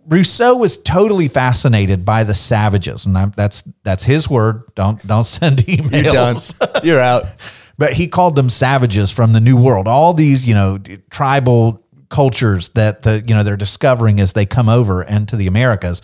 Rousseau 0.06 0.56
was 0.56 0.76
totally 0.78 1.28
fascinated 1.28 2.04
by 2.04 2.24
the 2.24 2.34
savages, 2.34 3.06
and 3.06 3.16
I'm, 3.16 3.32
that's 3.36 3.62
that's 3.82 4.04
his 4.04 4.28
word. 4.28 4.62
Don't 4.74 5.04
don't 5.06 5.24
send 5.24 5.58
emails. 5.58 6.02
You're 6.02 6.12
done. 6.12 6.84
You're 6.84 7.00
out. 7.00 7.24
But 7.76 7.94
he 7.94 8.06
called 8.06 8.36
them 8.36 8.50
savages 8.50 9.10
from 9.10 9.32
the 9.32 9.40
New 9.40 9.60
World. 9.60 9.88
All 9.88 10.14
these, 10.14 10.46
you 10.46 10.54
know, 10.54 10.78
tribal 11.10 11.84
cultures 12.08 12.68
that 12.70 13.02
the 13.02 13.20
you 13.26 13.34
know 13.34 13.42
they're 13.42 13.56
discovering 13.56 14.20
as 14.20 14.32
they 14.32 14.46
come 14.46 14.68
over 14.68 15.02
into 15.02 15.34
the 15.34 15.48
Americas. 15.48 16.00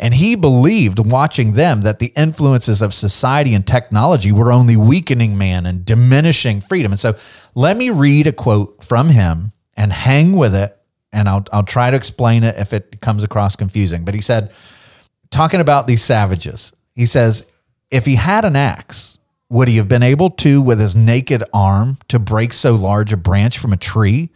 And 0.00 0.14
he 0.14 0.36
believed, 0.36 1.00
watching 1.04 1.54
them, 1.54 1.80
that 1.80 1.98
the 1.98 2.12
influences 2.14 2.82
of 2.82 2.94
society 2.94 3.52
and 3.52 3.66
technology 3.66 4.30
were 4.30 4.52
only 4.52 4.76
weakening 4.76 5.36
man 5.36 5.66
and 5.66 5.84
diminishing 5.84 6.60
freedom. 6.60 6.92
And 6.92 7.00
so, 7.00 7.16
let 7.56 7.76
me 7.76 7.90
read 7.90 8.28
a 8.28 8.32
quote 8.32 8.84
from 8.84 9.08
him 9.08 9.50
and 9.76 9.92
hang 9.92 10.34
with 10.34 10.54
it, 10.54 10.77
and 11.12 11.28
I'll 11.28 11.44
I'll 11.52 11.62
try 11.62 11.90
to 11.90 11.96
explain 11.96 12.44
it 12.44 12.56
if 12.58 12.72
it 12.72 13.00
comes 13.00 13.22
across 13.22 13.56
confusing. 13.56 14.04
But 14.04 14.14
he 14.14 14.20
said, 14.20 14.52
talking 15.30 15.60
about 15.60 15.86
these 15.86 16.02
savages, 16.02 16.72
he 16.94 17.06
says, 17.06 17.44
if 17.90 18.04
he 18.04 18.16
had 18.16 18.44
an 18.44 18.56
axe, 18.56 19.18
would 19.50 19.68
he 19.68 19.76
have 19.76 19.88
been 19.88 20.02
able 20.02 20.30
to, 20.30 20.60
with 20.60 20.78
his 20.78 20.94
naked 20.94 21.42
arm, 21.54 21.98
to 22.08 22.18
break 22.18 22.52
so 22.52 22.74
large 22.74 23.12
a 23.12 23.16
branch 23.16 23.58
from 23.58 23.72
a 23.72 23.78
tree? 23.78 24.30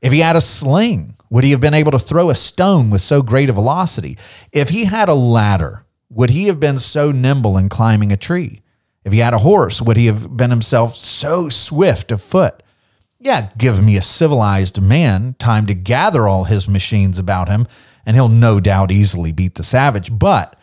If 0.00 0.12
he 0.12 0.20
had 0.20 0.36
a 0.36 0.40
sling, 0.40 1.14
would 1.30 1.44
he 1.44 1.50
have 1.50 1.60
been 1.60 1.74
able 1.74 1.92
to 1.92 1.98
throw 1.98 2.30
a 2.30 2.34
stone 2.34 2.90
with 2.90 3.00
so 3.00 3.22
great 3.22 3.48
a 3.48 3.52
velocity? 3.52 4.16
If 4.52 4.68
he 4.68 4.84
had 4.84 5.08
a 5.08 5.14
ladder, 5.14 5.84
would 6.10 6.30
he 6.30 6.46
have 6.46 6.60
been 6.60 6.78
so 6.78 7.10
nimble 7.10 7.58
in 7.58 7.68
climbing 7.68 8.12
a 8.12 8.16
tree? 8.16 8.60
If 9.04 9.12
he 9.12 9.18
had 9.18 9.34
a 9.34 9.38
horse, 9.38 9.82
would 9.82 9.96
he 9.96 10.06
have 10.06 10.36
been 10.36 10.50
himself 10.50 10.94
so 10.94 11.48
swift 11.48 12.12
of 12.12 12.22
foot? 12.22 12.62
Yeah, 13.24 13.48
give 13.56 13.82
me 13.82 13.96
a 13.96 14.02
civilized 14.02 14.82
man 14.82 15.34
time 15.38 15.64
to 15.64 15.74
gather 15.74 16.28
all 16.28 16.44
his 16.44 16.68
machines 16.68 17.18
about 17.18 17.48
him, 17.48 17.66
and 18.04 18.14
he'll 18.14 18.28
no 18.28 18.60
doubt 18.60 18.90
easily 18.90 19.32
beat 19.32 19.54
the 19.54 19.62
savage. 19.62 20.16
But 20.18 20.56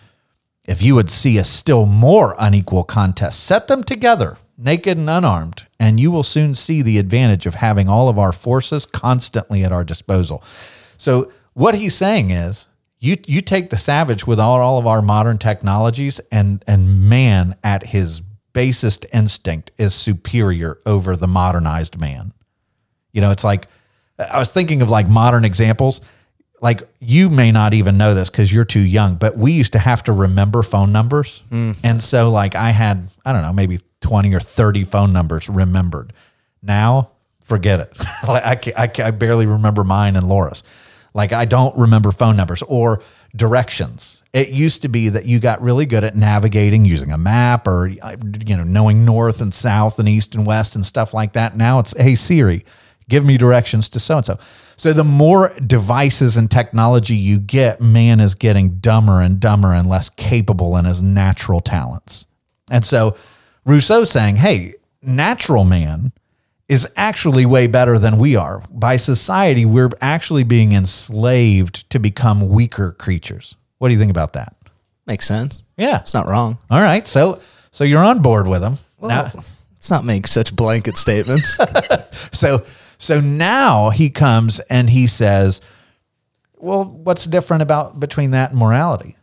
if 0.64 0.80
you 0.80 0.94
would 0.94 1.10
see 1.10 1.40
a 1.40 1.44
still 1.44 1.88
more 1.88 2.36
unequal 2.38 2.84
contest, 2.84 3.44
set 3.44 3.68
them 3.68 3.84
together, 3.84 4.38
naked 4.60 5.00
and 5.00 5.10
unarmed, 5.10 5.66
and 5.80 6.00
you 6.00 6.12
will 6.12 6.22
soon 6.22 6.54
see 6.54 6.84
the 6.84 7.00
advantage 7.00 7.48
of 7.48 7.56
having 7.56 7.90
all 7.90 8.10
of 8.10 8.20
our 8.20 8.32
forces 8.32 8.86
constantly 8.86 9.64
at 9.64 9.72
our 9.72 9.84
disposal. 9.84 10.44
So, 10.98 11.32
what 11.54 11.74
he's 11.74 11.96
saying 11.96 12.30
is, 12.30 12.70
you 13.00 13.18
you 13.26 13.42
take 13.42 13.72
the 13.72 13.78
savage 13.78 14.28
with 14.28 14.40
all, 14.40 14.62
all 14.62 14.78
of 14.78 14.86
our 14.86 15.02
modern 15.02 15.40
technologies, 15.40 16.22
and 16.32 16.64
and 16.68 17.10
man 17.10 17.56
at 17.64 17.88
his 17.88 18.22
basest 18.54 19.08
instinct 19.12 19.72
is 19.80 19.96
superior 19.96 20.78
over 20.86 21.16
the 21.16 21.28
modernized 21.28 22.00
man. 22.00 22.34
You 23.14 23.22
know, 23.22 23.32
it's 23.32 23.44
like 23.44 23.68
I 24.20 24.40
was 24.40 24.50
thinking 24.50 24.82
of 24.82 24.90
like 24.90 25.08
modern 25.08 25.46
examples. 25.46 26.02
Like 26.62 26.84
you 27.00 27.30
may 27.30 27.52
not 27.52 27.74
even 27.74 27.98
know 27.98 28.14
this 28.14 28.30
because 28.30 28.54
you're 28.54 28.66
too 28.66 28.82
young, 28.82 29.16
but 29.16 29.36
we 29.36 29.52
used 29.52 29.74
to 29.74 29.80
have 29.80 30.04
to 30.04 30.12
remember 30.12 30.62
phone 30.62 30.92
numbers. 30.92 31.44
Mm. 31.52 31.76
And 31.84 32.04
so, 32.04 32.30
like, 32.30 32.56
I 32.56 32.70
had, 32.70 33.10
I 33.26 33.34
don't 33.34 33.42
know, 33.42 33.54
maybe 33.54 33.80
20 34.02 34.34
or 34.36 34.40
30 34.40 34.84
phone 34.84 35.12
numbers 35.12 35.50
remembered. 35.50 36.14
Now, 36.62 37.12
forget 37.42 37.80
it. 37.80 37.98
like, 38.28 38.46
I, 38.46 38.56
ca- 38.56 38.74
I, 38.78 38.88
ca- 38.88 39.04
I 39.06 39.12
barely 39.12 39.48
remember 39.48 39.84
mine 39.84 40.16
and 40.16 40.28
Laura's. 40.30 40.64
Like, 41.16 41.34
I 41.34 41.46
don't 41.46 41.76
remember 41.76 42.12
phone 42.12 42.38
numbers 42.38 42.62
or 42.62 43.02
directions. 43.36 44.22
It 44.32 44.50
used 44.50 44.84
to 44.84 44.88
be 44.88 45.10
that 45.10 45.26
you 45.26 45.40
got 45.40 45.62
really 45.62 45.86
good 45.86 46.04
at 46.04 46.16
navigating 46.16 46.86
using 46.86 47.12
a 47.12 47.18
map 47.18 47.68
or, 47.68 47.90
uh, 48.02 48.16
you 48.46 48.56
know, 48.56 48.64
knowing 48.64 49.04
north 49.04 49.42
and 49.42 49.54
south 49.54 49.98
and 50.00 50.08
east 50.08 50.36
and 50.36 50.46
west 50.46 50.76
and 50.76 50.86
stuff 50.86 51.14
like 51.14 51.34
that. 51.34 51.58
Now 51.58 51.80
it's, 51.80 51.98
hey, 51.98 52.16
Siri, 52.16 52.64
give 53.10 53.26
me 53.26 53.38
directions 53.38 53.90
to 53.90 54.00
so 54.00 54.18
and 54.18 54.26
so. 54.26 54.38
So 54.78 54.94
the 54.94 55.04
more 55.04 55.54
devices 55.66 56.38
and 56.38 56.50
technology 56.50 57.16
you 57.16 57.40
get, 57.40 57.82
man 57.82 58.20
is 58.20 58.34
getting 58.36 58.80
dumber 58.80 59.22
and 59.22 59.40
dumber 59.40 59.74
and 59.74 59.88
less 59.88 60.10
capable 60.10 60.76
in 60.78 60.86
his 60.86 61.02
natural 61.02 61.62
talents. 61.62 62.26
And 62.72 62.84
so 62.84 63.16
Rousseau's 63.66 64.10
saying, 64.10 64.38
hey, 64.38 64.74
natural 65.02 65.66
man 65.66 66.14
is 66.68 66.88
actually 66.96 67.46
way 67.46 67.68
better 67.68 68.00
than 68.00 68.18
we 68.18 68.36
are. 68.36 68.64
By 68.72 68.98
society, 68.98 69.66
we're 69.66 69.90
actually 70.00 70.46
being 70.46 70.72
enslaved 70.72 71.90
to 71.90 72.00
become 72.00 72.48
weaker 72.50 72.94
creatures. 72.94 73.56
What 73.78 73.90
do 73.90 73.94
you 73.94 74.00
think 74.00 74.12
about 74.12 74.34
that? 74.34 74.56
Makes 75.06 75.28
sense. 75.28 75.66
Yeah. 75.78 76.00
It's 76.00 76.14
not 76.14 76.28
wrong. 76.28 76.58
All 76.70 76.82
right. 76.82 77.06
So 77.06 77.42
so 77.72 77.84
you're 77.84 78.04
on 78.04 78.22
board 78.22 78.48
with 78.48 78.64
him. 78.64 78.78
now, 79.02 79.32
Let's 79.34 79.90
not 79.90 80.06
make 80.06 80.28
such 80.28 80.56
blanket 80.56 80.96
statements. 80.96 81.58
So 82.34 82.64
so 83.02 83.20
now 83.20 83.90
he 83.90 84.12
comes 84.12 84.60
and 84.60 84.88
he 84.88 85.08
says, 85.08 85.60
"Well, 86.60 86.86
what's 86.86 87.26
different 87.26 87.64
about 87.64 88.00
between 88.00 88.30
that 88.32 88.52
and 88.52 88.60
morality?" 88.60 89.18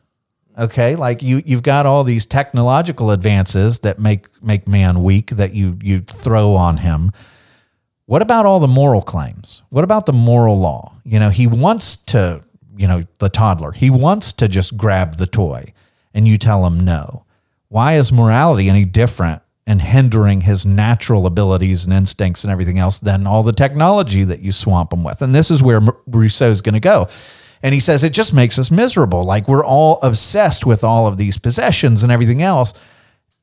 Okay, 0.59 0.97
like 0.97 1.23
you 1.23 1.41
you've 1.47 1.63
got 1.63 1.87
all 1.87 2.03
these 2.03 2.27
technological 2.27 3.13
advances 3.13 3.79
that 3.81 4.01
make 4.01 4.27
make 4.43 4.67
man 4.67 5.05
weak 5.05 5.31
that 5.31 5.55
you 5.55 5.79
you 5.81 6.01
throw 6.01 6.57
on 6.57 6.79
him. 6.79 7.13
What 8.07 8.21
about 8.21 8.47
all 8.47 8.59
the 8.59 8.67
moral 8.67 9.01
claims? 9.01 9.63
What 9.71 9.85
about 9.85 10.07
the 10.07 10.13
moral 10.13 10.59
law? 10.59 10.95
You 11.05 11.21
know, 11.21 11.31
he 11.31 11.47
wants 11.47 11.99
to, 12.09 12.41
you 12.77 12.89
know, 12.89 13.05
the 13.21 13.29
toddler. 13.29 13.71
He 13.71 13.91
wants 13.91 14.33
to 14.33 14.49
just 14.49 14.77
grab 14.77 15.19
the 15.19 15.27
toy 15.27 15.73
and 16.13 16.27
you 16.27 16.37
tell 16.37 16.67
him 16.67 16.81
no. 16.81 17.27
Why 17.69 17.93
is 17.93 18.11
morality 18.11 18.69
any 18.69 18.85
different 18.85 19.43
and 19.69 19.83
hindering 19.83 20.41
his 20.41 20.65
natural 20.65 21.27
abilities 21.27 21.85
and 21.85 21.93
instincts 21.93 22.43
and 22.43 22.51
everything 22.51 22.79
else 22.79 23.01
than 23.01 23.27
all 23.27 23.43
the 23.43 23.53
technology 23.53 24.25
that 24.25 24.41
you 24.41 24.51
swamp 24.51 24.93
him 24.93 25.05
with? 25.05 25.21
And 25.21 25.35
this 25.35 25.51
is 25.51 25.63
where 25.63 25.77
M- 25.77 25.91
Rousseau's 26.07 26.63
going 26.63 26.73
to 26.73 26.81
go. 26.81 27.07
And 27.63 27.75
he 27.75 27.81
says 27.81 28.03
it 28.03 28.15
just 28.15 28.33
makes 28.33 28.59
us 28.59 28.71
miserable. 28.71 29.25
Like 29.25 29.47
we're 29.47 29.65
all 29.65 29.99
obsessed 30.03 30.65
with 30.65 30.83
all 30.83 31.07
of 31.07 31.19
these 31.19 31.37
possessions 31.37 32.03
and 32.03 32.11
everything 32.11 32.41
else. 32.41 32.73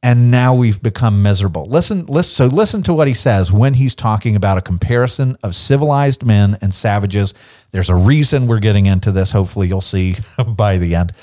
And 0.01 0.31
now 0.31 0.55
we've 0.55 0.81
become 0.81 1.21
miserable. 1.21 1.65
Listen, 1.65 2.07
listen. 2.07 2.49
So 2.49 2.55
listen 2.55 2.81
to 2.83 2.93
what 2.93 3.07
he 3.07 3.13
says 3.13 3.51
when 3.51 3.75
he's 3.75 3.93
talking 3.93 4.35
about 4.35 4.57
a 4.57 4.61
comparison 4.61 5.37
of 5.43 5.55
civilized 5.55 6.25
men 6.25 6.57
and 6.61 6.73
savages. 6.73 7.35
There's 7.71 7.89
a 7.89 7.95
reason 7.95 8.47
we're 8.47 8.59
getting 8.59 8.87
into 8.87 9.11
this. 9.11 9.31
Hopefully, 9.31 9.67
you'll 9.67 9.81
see 9.81 10.15
by 10.57 10.77
the 10.79 10.95
end. 10.95 11.13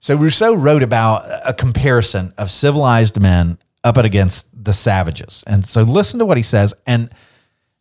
So 0.00 0.16
Rousseau 0.16 0.54
wrote 0.54 0.82
about 0.82 1.24
a 1.44 1.52
comparison 1.52 2.32
of 2.38 2.50
civilized 2.50 3.20
men 3.20 3.58
up 3.88 4.04
against 4.04 4.46
the 4.52 4.72
savages. 4.72 5.42
And 5.46 5.64
so 5.64 5.82
listen 5.82 6.18
to 6.18 6.26
what 6.26 6.36
he 6.36 6.42
says. 6.42 6.74
And 6.86 7.10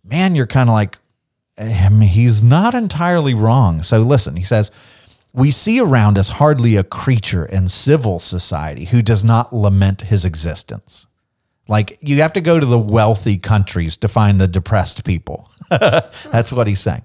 man, 0.03 0.35
you're 0.35 0.47
kind 0.47 0.69
of 0.69 0.73
like, 0.73 0.97
eh, 1.57 1.85
I 1.85 1.89
mean, 1.89 2.09
he's 2.09 2.41
not 2.41 2.73
entirely 2.73 3.33
wrong. 3.33 3.83
So 3.83 3.99
listen, 3.99 4.35
he 4.35 4.43
says, 4.43 4.71
we 5.33 5.51
see 5.51 5.79
around 5.79 6.17
us 6.17 6.29
hardly 6.29 6.77
a 6.77 6.83
creature 6.83 7.45
in 7.45 7.69
civil 7.69 8.19
society 8.19 8.85
who 8.85 9.01
does 9.01 9.23
not 9.23 9.53
lament 9.53 10.01
his 10.01 10.25
existence. 10.25 11.05
Like 11.67 11.97
you 12.01 12.21
have 12.21 12.33
to 12.33 12.41
go 12.41 12.59
to 12.59 12.65
the 12.65 12.79
wealthy 12.79 13.37
countries 13.37 13.97
to 13.97 14.07
find 14.07 14.39
the 14.39 14.47
depressed 14.47 15.03
people. 15.03 15.51
That's 15.69 16.53
what 16.53 16.67
he's 16.67 16.79
saying. 16.79 17.03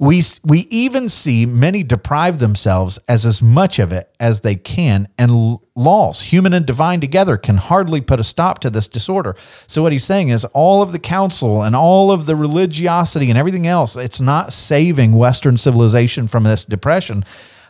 We, 0.00 0.22
we 0.44 0.60
even 0.70 1.08
see 1.08 1.44
many 1.44 1.82
deprive 1.82 2.38
themselves 2.38 3.00
as 3.08 3.26
as 3.26 3.42
much 3.42 3.80
of 3.80 3.90
it 3.90 4.14
as 4.20 4.42
they 4.42 4.54
can, 4.54 5.08
and 5.18 5.58
laws, 5.74 6.20
human 6.20 6.52
and 6.52 6.64
divine 6.64 7.00
together, 7.00 7.36
can 7.36 7.56
hardly 7.56 8.00
put 8.00 8.20
a 8.20 8.24
stop 8.24 8.60
to 8.60 8.70
this 8.70 8.86
disorder. 8.86 9.34
So, 9.66 9.82
what 9.82 9.90
he's 9.90 10.04
saying 10.04 10.28
is 10.28 10.44
all 10.46 10.82
of 10.82 10.92
the 10.92 11.00
council 11.00 11.62
and 11.62 11.74
all 11.74 12.12
of 12.12 12.26
the 12.26 12.36
religiosity 12.36 13.28
and 13.28 13.36
everything 13.38 13.66
else, 13.66 13.96
it's 13.96 14.20
not 14.20 14.52
saving 14.52 15.14
Western 15.14 15.58
civilization 15.58 16.28
from 16.28 16.44
this 16.44 16.64
depression. 16.64 17.24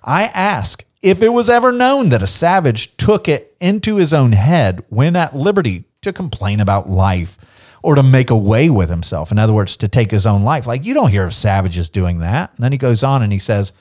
I 0.04 0.24
ask 0.24 0.84
if 1.00 1.22
it 1.22 1.32
was 1.32 1.48
ever 1.48 1.72
known 1.72 2.10
that 2.10 2.22
a 2.22 2.26
savage 2.26 2.96
took 2.96 3.28
it 3.28 3.56
into 3.60 3.96
his 3.96 4.12
own 4.12 4.32
head 4.32 4.84
when 4.90 5.16
at 5.16 5.34
liberty 5.34 5.84
to 6.02 6.12
complain 6.12 6.60
about 6.60 6.90
life 6.90 7.38
or 7.82 7.94
to 7.94 8.02
make 8.02 8.30
away 8.30 8.70
with 8.70 8.90
himself. 8.90 9.30
In 9.30 9.38
other 9.38 9.52
words, 9.52 9.76
to 9.78 9.88
take 9.88 10.10
his 10.10 10.26
own 10.26 10.42
life. 10.42 10.66
Like 10.66 10.84
you 10.84 10.94
don't 10.94 11.10
hear 11.10 11.24
of 11.24 11.34
savages 11.34 11.90
doing 11.90 12.18
that. 12.20 12.50
And 12.54 12.64
then 12.64 12.72
he 12.72 12.78
goes 12.78 13.02
on 13.02 13.22
and 13.22 13.32
he 13.32 13.38
says, 13.38 13.72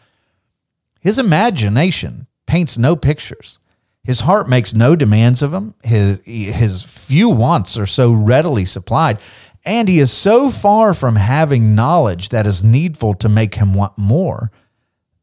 his 1.00 1.20
imagination 1.20 2.28
paints 2.46 2.78
no 2.78 2.96
pictures. 2.96 3.60
His 4.04 4.22
heart 4.22 4.48
makes 4.48 4.74
no 4.74 4.96
demands 4.96 5.42
of 5.42 5.54
him. 5.54 5.74
His, 5.84 6.20
his 6.26 6.84
few 6.84 7.30
wants 7.30 7.78
are 7.78 7.86
so 7.86 8.12
readily 8.12 8.66
supplied. 8.66 9.20
And 9.66 9.90
he 9.90 10.00
is 10.00 10.12
so 10.12 10.50
far 10.50 10.94
from 10.94 11.16
having 11.16 11.76
knowledge 11.76 12.30
that 12.30 12.48
is 12.48 12.64
needful 12.64 13.16
to 13.16 13.30
make 13.30 13.56
him 13.56 13.74
want 13.74 13.98
more 13.98 14.52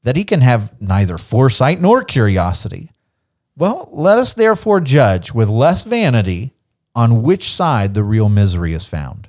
that 0.02 0.16
he 0.16 0.24
can 0.24 0.42
have 0.42 0.80
neither 0.80 1.16
foresight 1.16 1.80
nor 1.80 2.04
curiosity. 2.04 2.90
Well, 3.56 3.88
let 3.92 4.18
us 4.18 4.34
therefore 4.34 4.80
judge 4.80 5.32
with 5.32 5.48
less 5.48 5.84
vanity 5.84 6.53
on 6.94 7.22
which 7.22 7.50
side 7.50 7.94
the 7.94 8.04
real 8.04 8.28
misery 8.28 8.72
is 8.72 8.86
found. 8.86 9.28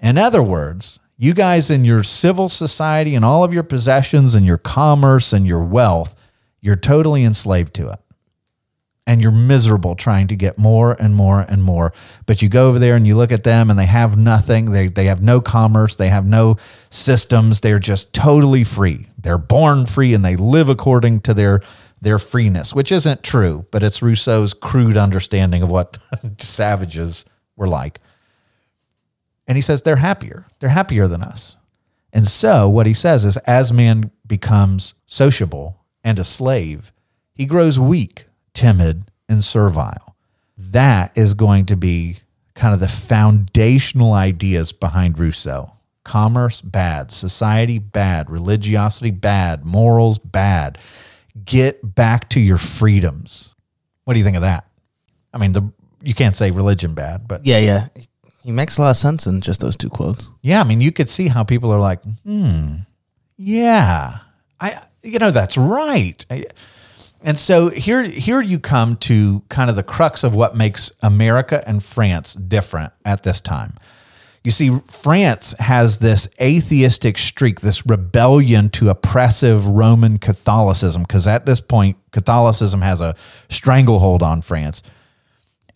In 0.00 0.18
other 0.18 0.42
words, 0.42 1.00
you 1.16 1.34
guys 1.34 1.70
in 1.70 1.84
your 1.84 2.04
civil 2.04 2.48
society 2.48 3.14
and 3.14 3.24
all 3.24 3.42
of 3.42 3.52
your 3.52 3.64
possessions 3.64 4.34
and 4.34 4.46
your 4.46 4.58
commerce 4.58 5.32
and 5.32 5.46
your 5.46 5.64
wealth, 5.64 6.14
you're 6.60 6.76
totally 6.76 7.24
enslaved 7.24 7.74
to 7.74 7.90
it. 7.90 7.98
And 9.04 9.22
you're 9.22 9.32
miserable 9.32 9.94
trying 9.94 10.26
to 10.28 10.36
get 10.36 10.58
more 10.58 10.92
and 10.92 11.14
more 11.14 11.40
and 11.40 11.64
more. 11.64 11.94
But 12.26 12.42
you 12.42 12.50
go 12.50 12.68
over 12.68 12.78
there 12.78 12.94
and 12.94 13.06
you 13.06 13.16
look 13.16 13.32
at 13.32 13.42
them 13.42 13.70
and 13.70 13.78
they 13.78 13.86
have 13.86 14.18
nothing. 14.18 14.70
They, 14.70 14.88
they 14.88 15.06
have 15.06 15.22
no 15.22 15.40
commerce. 15.40 15.94
They 15.94 16.08
have 16.08 16.26
no 16.26 16.58
systems. 16.90 17.60
They're 17.60 17.78
just 17.78 18.12
totally 18.12 18.64
free. 18.64 19.06
They're 19.18 19.38
born 19.38 19.86
free 19.86 20.12
and 20.12 20.22
they 20.22 20.36
live 20.36 20.68
according 20.68 21.20
to 21.20 21.32
their 21.32 21.62
their 22.00 22.18
freeness, 22.18 22.74
which 22.74 22.92
isn't 22.92 23.22
true, 23.22 23.66
but 23.70 23.82
it's 23.82 24.02
Rousseau's 24.02 24.54
crude 24.54 24.96
understanding 24.96 25.62
of 25.62 25.70
what 25.70 25.98
savages 26.38 27.24
were 27.56 27.68
like. 27.68 28.00
And 29.46 29.56
he 29.56 29.62
says 29.62 29.82
they're 29.82 29.96
happier. 29.96 30.46
They're 30.60 30.68
happier 30.68 31.08
than 31.08 31.22
us. 31.22 31.56
And 32.12 32.26
so 32.26 32.68
what 32.68 32.86
he 32.86 32.94
says 32.94 33.24
is 33.24 33.36
as 33.38 33.72
man 33.72 34.10
becomes 34.26 34.94
sociable 35.06 35.84
and 36.04 36.18
a 36.18 36.24
slave, 36.24 36.92
he 37.34 37.46
grows 37.46 37.78
weak, 37.78 38.26
timid, 38.54 39.10
and 39.28 39.44
servile. 39.44 40.16
That 40.56 41.16
is 41.16 41.34
going 41.34 41.66
to 41.66 41.76
be 41.76 42.18
kind 42.54 42.74
of 42.74 42.80
the 42.80 42.88
foundational 42.88 44.12
ideas 44.12 44.72
behind 44.72 45.18
Rousseau. 45.18 45.72
Commerce, 46.04 46.60
bad. 46.60 47.10
Society, 47.10 47.78
bad. 47.78 48.30
Religiosity, 48.30 49.10
bad. 49.10 49.64
Morals, 49.64 50.18
bad. 50.18 50.78
Get 51.44 51.94
back 51.94 52.28
to 52.30 52.40
your 52.40 52.58
freedoms. 52.58 53.54
What 54.04 54.14
do 54.14 54.18
you 54.20 54.24
think 54.24 54.36
of 54.36 54.42
that? 54.42 54.66
I 55.34 55.38
mean, 55.38 55.52
the 55.52 55.70
you 56.02 56.14
can't 56.14 56.34
say 56.36 56.50
religion 56.50 56.94
bad, 56.94 57.26
but 57.28 57.44
Yeah, 57.46 57.58
yeah. 57.58 57.88
He 58.42 58.52
makes 58.52 58.78
a 58.78 58.82
lot 58.82 58.90
of 58.90 58.96
sense 58.96 59.26
in 59.26 59.40
just 59.40 59.60
those 59.60 59.76
two 59.76 59.90
quotes. 59.90 60.30
yeah, 60.42 60.60
I 60.60 60.64
mean, 60.64 60.80
you 60.80 60.92
could 60.92 61.08
see 61.10 61.28
how 61.28 61.44
people 61.44 61.70
are 61.72 61.80
like, 61.80 62.02
hmm, 62.24 62.76
yeah, 63.36 64.18
I, 64.60 64.80
you 65.02 65.18
know, 65.18 65.30
that's 65.30 65.56
right. 65.56 66.24
I- 66.30 66.46
and 67.20 67.36
so 67.36 67.68
here, 67.70 68.04
here 68.04 68.40
you 68.40 68.60
come 68.60 68.94
to 68.98 69.42
kind 69.48 69.68
of 69.68 69.74
the 69.76 69.82
crux 69.82 70.22
of 70.22 70.36
what 70.36 70.56
makes 70.56 70.92
America 71.02 71.62
and 71.66 71.82
France 71.82 72.34
different 72.34 72.92
at 73.04 73.24
this 73.24 73.40
time. 73.40 73.74
You 74.48 74.52
see, 74.52 74.80
France 74.86 75.54
has 75.58 75.98
this 75.98 76.26
atheistic 76.40 77.18
streak, 77.18 77.60
this 77.60 77.84
rebellion 77.84 78.70
to 78.70 78.88
oppressive 78.88 79.66
Roman 79.66 80.16
Catholicism, 80.16 81.02
because 81.02 81.26
at 81.26 81.44
this 81.44 81.60
point, 81.60 81.98
Catholicism 82.12 82.80
has 82.80 83.02
a 83.02 83.14
stranglehold 83.50 84.22
on 84.22 84.40
France. 84.40 84.82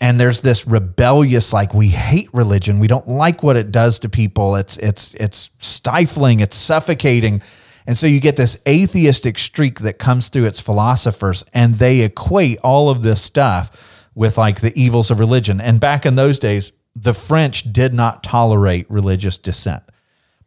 And 0.00 0.18
there's 0.18 0.40
this 0.40 0.66
rebellious 0.66 1.52
like 1.52 1.74
we 1.74 1.88
hate 1.88 2.30
religion. 2.32 2.78
We 2.78 2.86
don't 2.86 3.06
like 3.06 3.42
what 3.42 3.58
it 3.58 3.72
does 3.72 3.98
to 3.98 4.08
people. 4.08 4.56
It's 4.56 4.78
it's 4.78 5.12
it's 5.20 5.50
stifling. 5.58 6.40
It's 6.40 6.56
suffocating. 6.56 7.42
And 7.86 7.98
so 7.98 8.06
you 8.06 8.20
get 8.20 8.36
this 8.36 8.58
atheistic 8.66 9.38
streak 9.38 9.80
that 9.80 9.98
comes 9.98 10.30
through 10.30 10.46
its 10.46 10.62
philosophers 10.62 11.44
and 11.52 11.74
they 11.74 12.00
equate 12.00 12.58
all 12.60 12.88
of 12.88 13.02
this 13.02 13.20
stuff 13.20 14.08
with 14.14 14.38
like 14.38 14.62
the 14.62 14.72
evils 14.80 15.10
of 15.10 15.20
religion. 15.20 15.60
And 15.60 15.78
back 15.78 16.06
in 16.06 16.14
those 16.14 16.38
days 16.38 16.72
the 16.94 17.14
french 17.14 17.72
did 17.72 17.94
not 17.94 18.22
tolerate 18.22 18.90
religious 18.90 19.38
dissent 19.38 19.82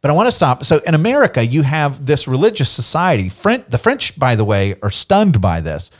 but 0.06 0.12
I 0.12 0.14
want 0.14 0.28
to 0.28 0.32
stop. 0.32 0.64
So 0.64 0.78
in 0.86 0.94
America, 0.94 1.44
you 1.44 1.62
have 1.62 2.06
this 2.06 2.28
religious 2.28 2.70
society. 2.70 3.28
French, 3.28 3.64
the 3.68 3.76
French, 3.76 4.16
by 4.16 4.36
the 4.36 4.44
way, 4.44 4.76
are 4.80 4.90
stunned 4.90 5.40
by 5.40 5.60
this. 5.60 5.90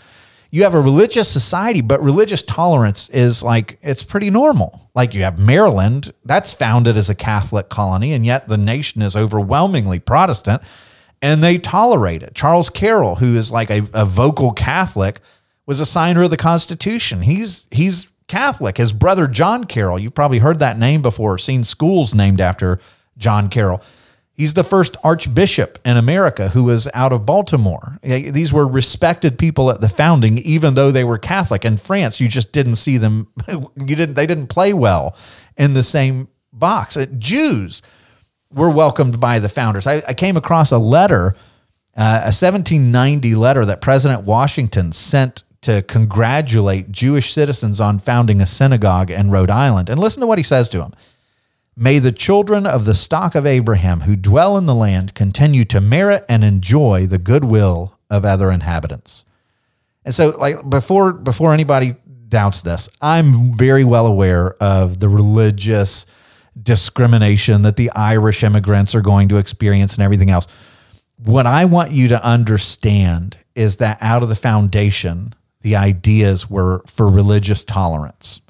You 0.53 0.63
have 0.63 0.75
a 0.75 0.81
religious 0.81 1.29
society, 1.29 1.81
but 1.81 2.01
religious 2.01 2.45
tolerance 2.45 3.09
is 3.09 3.43
like 3.43 3.81
it's 3.83 4.05
pretty 4.05 4.31
normal. 4.31 4.91
Like 4.95 5.13
you 5.13 5.23
have 5.23 5.41
Maryland, 5.41 6.13
that's 6.25 6.53
founded 6.53 6.97
as 6.97 7.11
a 7.11 7.17
Catholic 7.17 7.69
colony, 7.69 8.13
and 8.13 8.25
yet 8.25 8.47
the 8.47 8.57
nation 8.57 9.03
is 9.03 9.17
overwhelmingly 9.17 9.99
Protestant, 9.99 10.63
and 11.21 11.43
they 11.43 11.59
tolerate 11.59 12.23
it. 12.23 12.33
Charles 12.33 12.71
Carroll, 12.71 13.17
who 13.17 13.37
is 13.37 13.51
like 13.51 13.71
a, 13.71 13.83
a 13.93 14.07
vocal 14.07 14.53
Catholic, 14.53 15.19
was 15.67 15.81
a 15.81 15.87
signer 15.87 16.23
of 16.23 16.31
the 16.31 16.37
Constitution. 16.37 17.23
He's 17.23 17.67
he's 17.73 18.07
Catholic. 18.29 18.77
His 18.77 18.93
brother 18.93 19.27
John 19.27 19.65
Carroll, 19.65 19.99
you've 19.99 20.15
probably 20.15 20.39
heard 20.39 20.59
that 20.59 20.79
name 20.79 21.03
before, 21.03 21.35
or 21.35 21.39
seen 21.39 21.65
schools 21.65 22.15
named 22.15 22.41
after 22.41 22.81
John 23.17 23.49
Carroll. 23.49 23.83
He's 24.33 24.53
the 24.53 24.65
first 24.65 24.99
archbishop 25.03 25.79
in 25.85 25.97
America 25.97 26.51
who 26.51 26.65
was 26.65 26.89
out 26.93 27.13
of 27.13 27.25
Baltimore. 27.25 27.99
These 28.03 28.53
were 28.53 28.69
respected 28.69 29.39
people 29.39 29.71
at 29.71 29.81
the 29.81 29.89
founding, 29.89 30.37
even 30.39 30.75
though 30.75 30.91
they 30.91 31.05
were 31.05 31.17
Catholic. 31.17 31.65
In 31.65 31.79
France, 31.79 32.21
you 32.21 32.29
just 32.29 32.53
didn't 32.53 32.77
see 32.77 32.99
them. 32.99 33.29
You 33.49 33.97
didn't. 33.97 34.15
They 34.15 34.27
didn't 34.27 34.49
play 34.49 34.75
well 34.75 35.17
in 35.57 35.73
the 35.73 35.83
same 35.83 36.29
box. 36.53 36.97
Uh, 36.97 37.07
Jews 37.19 37.81
were 38.53 38.71
welcomed 38.71 39.21
by 39.21 39.39
the 39.39 39.49
founders. 39.49 39.87
I, 39.87 40.03
I 40.07 40.13
came 40.13 40.37
across 40.37 40.73
a 40.73 40.79
letter, 40.79 41.35
uh, 41.97 42.21
a 42.25 42.33
1790 42.35 43.35
letter 43.37 43.65
that 43.65 43.81
President 43.81 44.25
Washington 44.25 44.93
sent 44.93 45.45
to 45.67 45.83
congratulate 45.83 46.93
Jewish 46.93 47.33
citizens 47.33 47.81
on 47.81 47.99
founding 47.99 48.41
a 48.41 48.47
synagogue 48.47 49.11
in 49.11 49.33
Rhode 49.33 49.51
Island. 49.51 49.89
And 49.91 49.99
listen 49.99 50.21
to 50.21 50.27
what 50.27 50.39
he 50.39 50.45
says 50.45 50.69
to 50.69 50.79
them. 50.79 50.93
May 51.77 51.99
the 51.99 52.13
children 52.13 52.67
of 52.69 52.85
the 52.85 52.95
stock 52.95 53.35
of 53.35 53.47
Abraham 53.47 54.03
who 54.03 54.15
dwell 54.15 54.57
in 54.57 54.67
the 54.67 54.77
land 54.77 55.15
continue 55.15 55.65
to 55.65 55.81
merit 55.81 56.25
and 56.29 56.45
enjoy 56.45 57.07
the 57.07 57.19
goodwill 57.19 57.99
of 58.09 58.25
other 58.25 58.53
inhabitants. 58.53 59.25
And 60.05 60.15
so, 60.15 60.37
like 60.39 60.71
before, 60.71 61.13
before 61.13 61.53
anybody 61.53 61.97
doubts 62.29 62.63
this, 62.63 62.89
I'm 63.03 63.53
very 63.53 63.83
well 63.83 64.07
aware 64.07 64.55
of 64.63 65.01
the 65.01 65.09
religious 65.09 66.07
discrimination 66.63 67.63
that 67.63 67.75
the 67.75 67.91
Irish 67.91 68.45
immigrants 68.45 68.95
are 68.95 69.01
going 69.01 69.27
to 69.31 69.39
experience 69.39 69.97
and 69.97 70.05
everything 70.05 70.31
else. 70.31 70.47
What 71.17 71.45
I 71.45 71.65
want 71.65 71.91
you 71.91 72.07
to 72.09 72.25
understand 72.25 73.37
is 73.57 73.79
that 73.79 73.99
out 74.01 74.23
of 74.23 74.29
the 74.29 74.37
foundation, 74.37 75.35
the 75.67 75.75
ideas 75.75 76.49
were 76.49 76.85
for 76.87 77.09
religious 77.09 77.65
tolerance. 77.65 78.41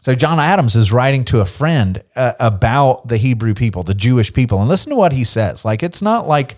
So 0.00 0.14
John 0.14 0.40
Adams 0.40 0.74
is 0.74 0.90
writing 0.90 1.22
to 1.26 1.40
a 1.40 1.44
friend 1.44 2.02
uh, 2.16 2.32
about 2.40 3.08
the 3.08 3.18
Hebrew 3.18 3.52
people, 3.52 3.82
the 3.82 3.92
Jewish 3.92 4.32
people, 4.32 4.58
and 4.58 4.70
listen 4.70 4.88
to 4.88 4.96
what 4.96 5.12
he 5.12 5.22
says. 5.22 5.66
Like 5.66 5.82
it's 5.82 6.00
not 6.00 6.26
like, 6.26 6.56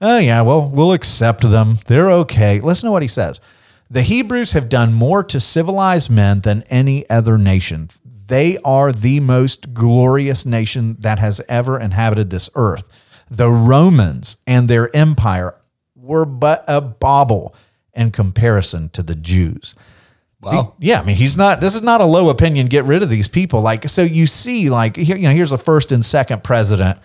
oh 0.00 0.18
yeah, 0.18 0.42
well 0.42 0.68
we'll 0.68 0.92
accept 0.92 1.42
them. 1.42 1.78
They're 1.88 2.12
okay. 2.12 2.60
Listen 2.60 2.86
to 2.86 2.92
what 2.92 3.02
he 3.02 3.08
says. 3.08 3.40
The 3.90 4.02
Hebrews 4.02 4.52
have 4.52 4.68
done 4.68 4.92
more 4.92 5.24
to 5.24 5.40
civilize 5.40 6.08
men 6.08 6.42
than 6.42 6.62
any 6.70 7.10
other 7.10 7.36
nation. 7.36 7.88
They 8.04 8.58
are 8.58 8.92
the 8.92 9.18
most 9.18 9.74
glorious 9.74 10.46
nation 10.46 10.96
that 11.00 11.18
has 11.18 11.40
ever 11.48 11.80
inhabited 11.80 12.30
this 12.30 12.50
earth. 12.54 12.88
The 13.28 13.50
Romans 13.50 14.36
and 14.46 14.68
their 14.68 14.94
empire 14.94 15.56
were 15.96 16.24
but 16.24 16.64
a 16.68 16.80
bauble 16.80 17.52
in 17.96 18.10
comparison 18.12 18.88
to 18.90 19.02
the 19.02 19.14
Jews. 19.14 19.74
Wow. 20.40 20.74
Yeah, 20.78 21.00
I 21.00 21.04
mean, 21.04 21.16
he's 21.16 21.36
not. 21.36 21.60
This 21.60 21.74
is 21.74 21.82
not 21.82 22.00
a 22.00 22.04
low 22.04 22.28
opinion. 22.28 22.66
Get 22.66 22.84
rid 22.84 23.02
of 23.02 23.08
these 23.10 23.26
people. 23.26 23.62
Like, 23.62 23.88
so 23.88 24.02
you 24.02 24.26
see, 24.26 24.70
like, 24.70 24.94
here, 24.96 25.16
you 25.16 25.26
know, 25.28 25.34
here's 25.34 25.50
a 25.50 25.58
first 25.58 25.90
and 25.90 26.04
second 26.04 26.44
president. 26.44 26.98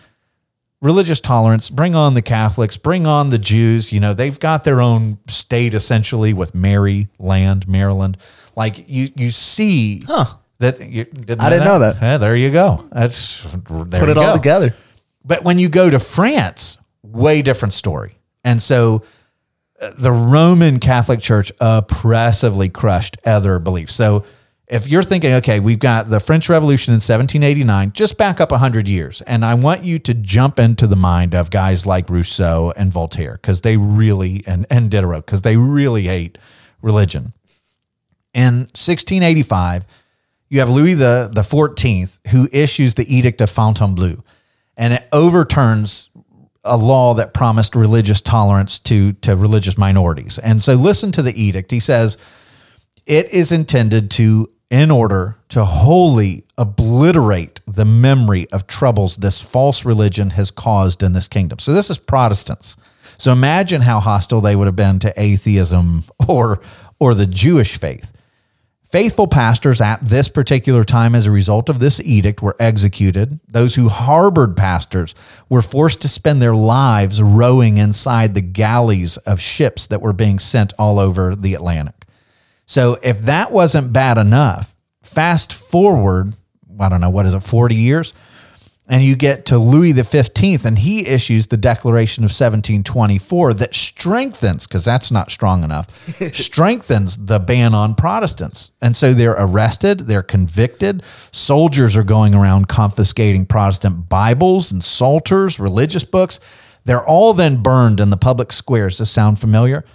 Religious 0.81 1.19
tolerance. 1.21 1.69
Bring 1.69 1.95
on 1.95 2.13
the 2.15 2.21
Catholics. 2.21 2.75
Bring 2.75 3.05
on 3.05 3.29
the 3.29 3.37
Jews. 3.37 3.91
You 3.91 3.99
know, 3.99 4.13
they've 4.13 4.39
got 4.39 4.63
their 4.63 4.81
own 4.81 5.17
state 5.27 5.73
essentially 5.73 6.33
with 6.33 6.53
Mary 6.55 7.07
Land, 7.19 7.67
Maryland. 7.67 8.17
Like, 8.55 8.89
you 8.89 9.09
you 9.15 9.31
see 9.31 10.01
Huh. 10.05 10.25
that. 10.59 10.79
You, 10.81 11.05
didn't 11.05 11.41
I 11.41 11.49
didn't 11.49 11.65
know 11.65 11.79
that. 11.79 12.01
Yeah, 12.01 12.17
there 12.17 12.35
you 12.35 12.51
go. 12.51 12.85
That's 12.91 13.43
there 13.43 13.99
Put 13.99 14.09
it 14.09 14.17
all 14.17 14.33
go. 14.33 14.35
together. 14.35 14.75
But 15.23 15.43
when 15.43 15.57
you 15.59 15.69
go 15.69 15.89
to 15.89 15.99
France, 15.99 16.77
way 17.03 17.41
different 17.43 17.73
story. 17.73 18.17
And 18.43 18.61
so 18.61 19.03
the 19.97 20.11
Roman 20.11 20.79
Catholic 20.79 21.19
Church 21.19 21.51
oppressively 21.59 22.69
crushed 22.69 23.17
other 23.25 23.57
beliefs. 23.59 23.95
So 23.95 24.25
if 24.67 24.87
you're 24.87 25.03
thinking, 25.03 25.33
okay, 25.33 25.59
we've 25.59 25.79
got 25.79 26.09
the 26.09 26.19
French 26.19 26.47
Revolution 26.47 26.91
in 26.91 26.97
1789, 26.97 27.91
just 27.91 28.17
back 28.17 28.39
up 28.39 28.51
100 28.51 28.87
years. 28.87 29.21
And 29.23 29.43
I 29.43 29.55
want 29.55 29.83
you 29.83 29.99
to 29.99 30.13
jump 30.13 30.59
into 30.59 30.87
the 30.87 30.95
mind 30.95 31.33
of 31.33 31.49
guys 31.49 31.85
like 31.85 32.09
Rousseau 32.09 32.71
and 32.77 32.91
Voltaire, 32.91 33.33
because 33.33 33.61
they 33.61 33.75
really, 33.75 34.43
and, 34.45 34.65
and 34.69 34.89
Diderot, 34.89 35.25
because 35.25 35.41
they 35.41 35.57
really 35.57 36.03
hate 36.03 36.37
religion. 36.81 37.33
In 38.33 38.59
1685, 38.59 39.85
you 40.47 40.59
have 40.59 40.69
Louis 40.69 40.93
the, 40.93 41.29
the 41.33 41.41
14th 41.41 42.19
who 42.27 42.47
issues 42.53 42.93
the 42.93 43.13
Edict 43.13 43.41
of 43.41 43.49
Fontainebleau, 43.49 44.23
and 44.77 44.93
it 44.93 45.05
overturns 45.11 46.09
a 46.63 46.77
law 46.77 47.13
that 47.15 47.33
promised 47.33 47.75
religious 47.75 48.21
tolerance 48.21 48.77
to, 48.79 49.13
to 49.13 49.35
religious 49.35 49.77
minorities. 49.77 50.37
And 50.39 50.61
so 50.61 50.73
listen 50.73 51.11
to 51.13 51.21
the 51.21 51.41
edict. 51.41 51.71
He 51.71 51.79
says, 51.79 52.17
It 53.05 53.31
is 53.31 53.51
intended 53.51 54.11
to, 54.11 54.49
in 54.69 54.91
order 54.91 55.37
to 55.49 55.65
wholly 55.65 56.45
obliterate 56.57 57.61
the 57.65 57.85
memory 57.85 58.49
of 58.51 58.67
troubles 58.67 59.17
this 59.17 59.41
false 59.41 59.83
religion 59.83 60.31
has 60.31 60.51
caused 60.51 61.01
in 61.03 61.13
this 61.13 61.27
kingdom. 61.27 61.59
So 61.59 61.73
this 61.73 61.89
is 61.89 61.97
Protestants. 61.97 62.77
So 63.17 63.31
imagine 63.31 63.81
how 63.81 63.99
hostile 63.99 64.41
they 64.41 64.55
would 64.55 64.67
have 64.67 64.75
been 64.75 64.99
to 64.99 65.13
atheism 65.19 66.03
or 66.27 66.61
or 66.99 67.15
the 67.15 67.25
Jewish 67.25 67.77
faith. 67.79 68.11
Faithful 68.91 69.27
pastors 69.27 69.79
at 69.79 70.01
this 70.01 70.27
particular 70.27 70.83
time, 70.83 71.15
as 71.15 71.25
a 71.25 71.31
result 71.31 71.69
of 71.69 71.79
this 71.79 72.01
edict, 72.01 72.41
were 72.41 72.57
executed. 72.59 73.39
Those 73.47 73.75
who 73.75 73.87
harbored 73.87 74.57
pastors 74.57 75.15
were 75.47 75.61
forced 75.61 76.01
to 76.01 76.09
spend 76.09 76.41
their 76.41 76.53
lives 76.53 77.21
rowing 77.21 77.77
inside 77.77 78.33
the 78.33 78.41
galleys 78.41 79.15
of 79.15 79.39
ships 79.39 79.87
that 79.87 80.01
were 80.01 80.11
being 80.11 80.39
sent 80.39 80.73
all 80.77 80.99
over 80.99 81.37
the 81.37 81.53
Atlantic. 81.53 82.05
So, 82.65 82.97
if 83.01 83.21
that 83.21 83.53
wasn't 83.53 83.93
bad 83.93 84.17
enough, 84.17 84.75
fast 85.01 85.53
forward, 85.53 86.35
I 86.77 86.89
don't 86.89 86.99
know, 86.99 87.09
what 87.09 87.25
is 87.25 87.33
it, 87.33 87.43
40 87.43 87.75
years? 87.75 88.13
And 88.91 89.01
you 89.05 89.15
get 89.15 89.45
to 89.45 89.57
Louis 89.57 89.93
the 89.93 90.01
15th 90.01 90.65
and 90.65 90.77
he 90.77 91.07
issues 91.07 91.47
the 91.47 91.55
declaration 91.55 92.25
of 92.25 92.27
1724 92.27 93.53
that 93.53 93.73
strengthens 93.73 94.67
because 94.67 94.83
that's 94.83 95.09
not 95.09 95.31
strong 95.31 95.63
enough 95.63 95.87
strengthens 96.33 97.17
the 97.17 97.39
ban 97.39 97.73
on 97.73 97.95
Protestants. 97.95 98.71
And 98.81 98.93
so 98.93 99.13
they're 99.13 99.31
arrested 99.31 99.99
they're 99.99 100.21
convicted. 100.21 101.03
Soldiers 101.31 101.95
are 101.95 102.03
going 102.03 102.35
around 102.35 102.67
confiscating 102.67 103.45
Protestant 103.45 104.09
Bibles 104.09 104.73
and 104.73 104.83
psalters 104.83 105.57
religious 105.57 106.03
books. 106.03 106.41
They're 106.83 107.05
all 107.05 107.33
then 107.33 107.63
burned 107.63 108.01
in 108.01 108.09
the 108.09 108.17
public 108.17 108.51
squares. 108.51 108.97
Does 108.97 109.09
sound 109.09 109.39
familiar 109.39 109.85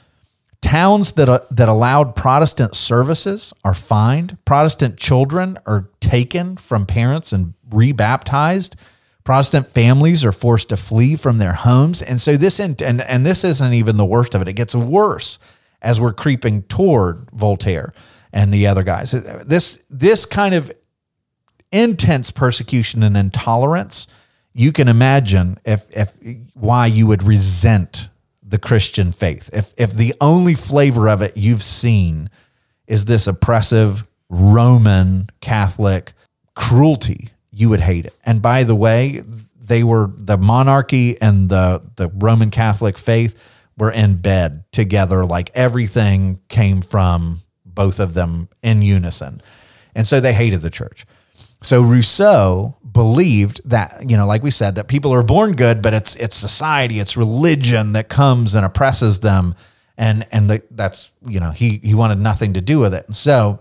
Towns 0.62 1.12
that, 1.12 1.28
uh, 1.28 1.40
that 1.50 1.68
allowed 1.68 2.16
Protestant 2.16 2.74
services 2.74 3.52
are 3.64 3.74
fined. 3.74 4.36
Protestant 4.44 4.96
children 4.96 5.58
are 5.66 5.88
taken 6.00 6.56
from 6.56 6.86
parents 6.86 7.32
and 7.32 7.54
rebaptized. 7.70 8.74
Protestant 9.22 9.68
families 9.68 10.24
are 10.24 10.32
forced 10.32 10.68
to 10.70 10.76
flee 10.76 11.16
from 11.16 11.38
their 11.38 11.52
homes. 11.52 12.02
And 12.02 12.20
so 12.20 12.36
this 12.36 12.58
and, 12.60 12.80
and 12.82 13.26
this 13.26 13.44
isn't 13.44 13.72
even 13.74 13.96
the 13.96 14.04
worst 14.04 14.34
of 14.34 14.42
it. 14.42 14.48
It 14.48 14.54
gets 14.54 14.74
worse 14.74 15.38
as 15.82 16.00
we're 16.00 16.12
creeping 16.12 16.62
toward 16.64 17.28
Voltaire 17.32 17.92
and 18.32 18.52
the 18.52 18.66
other 18.66 18.82
guys. 18.82 19.12
This 19.12 19.80
this 19.90 20.26
kind 20.26 20.54
of 20.54 20.70
intense 21.72 22.30
persecution 22.30 23.02
and 23.02 23.16
intolerance, 23.16 24.06
you 24.52 24.72
can 24.72 24.88
imagine 24.88 25.58
if 25.64 25.86
if 25.90 26.16
why 26.54 26.86
you 26.86 27.06
would 27.06 27.22
resent 27.22 28.08
the 28.46 28.58
Christian 28.58 29.12
faith. 29.12 29.50
If 29.52 29.74
if 29.76 29.92
the 29.92 30.14
only 30.20 30.54
flavor 30.54 31.08
of 31.08 31.20
it 31.22 31.36
you've 31.36 31.62
seen 31.62 32.30
is 32.86 33.04
this 33.04 33.26
oppressive 33.26 34.06
Roman 34.28 35.28
Catholic 35.40 36.12
cruelty, 36.54 37.30
you 37.50 37.68
would 37.68 37.80
hate 37.80 38.06
it. 38.06 38.14
And 38.24 38.40
by 38.40 38.62
the 38.62 38.76
way, 38.76 39.22
they 39.60 39.82
were 39.82 40.10
the 40.16 40.38
monarchy 40.38 41.20
and 41.20 41.48
the 41.48 41.82
the 41.96 42.08
Roman 42.08 42.50
Catholic 42.50 42.96
faith 42.98 43.42
were 43.76 43.90
in 43.90 44.16
bed 44.16 44.64
together 44.72 45.24
like 45.24 45.50
everything 45.54 46.40
came 46.48 46.80
from 46.80 47.40
both 47.64 48.00
of 48.00 48.14
them 48.14 48.48
in 48.62 48.80
unison. 48.80 49.42
And 49.94 50.08
so 50.08 50.20
they 50.20 50.32
hated 50.32 50.62
the 50.62 50.70
church. 50.70 51.04
So 51.62 51.82
Rousseau 51.82 52.76
believed 52.96 53.60
that, 53.66 54.08
you 54.08 54.16
know, 54.16 54.26
like 54.26 54.42
we 54.42 54.50
said, 54.50 54.76
that 54.76 54.88
people 54.88 55.12
are 55.12 55.22
born 55.22 55.54
good, 55.54 55.82
but 55.82 55.92
it's 55.92 56.16
it's 56.16 56.34
society, 56.34 56.98
it's 56.98 57.14
religion 57.14 57.92
that 57.92 58.08
comes 58.08 58.54
and 58.54 58.64
oppresses 58.64 59.20
them. 59.20 59.54
And 59.98 60.26
and 60.32 60.62
that's, 60.70 61.12
you 61.26 61.38
know, 61.38 61.50
he 61.50 61.76
he 61.84 61.94
wanted 61.94 62.18
nothing 62.18 62.54
to 62.54 62.62
do 62.62 62.78
with 62.78 62.94
it. 62.94 63.04
And 63.06 63.14
so 63.14 63.60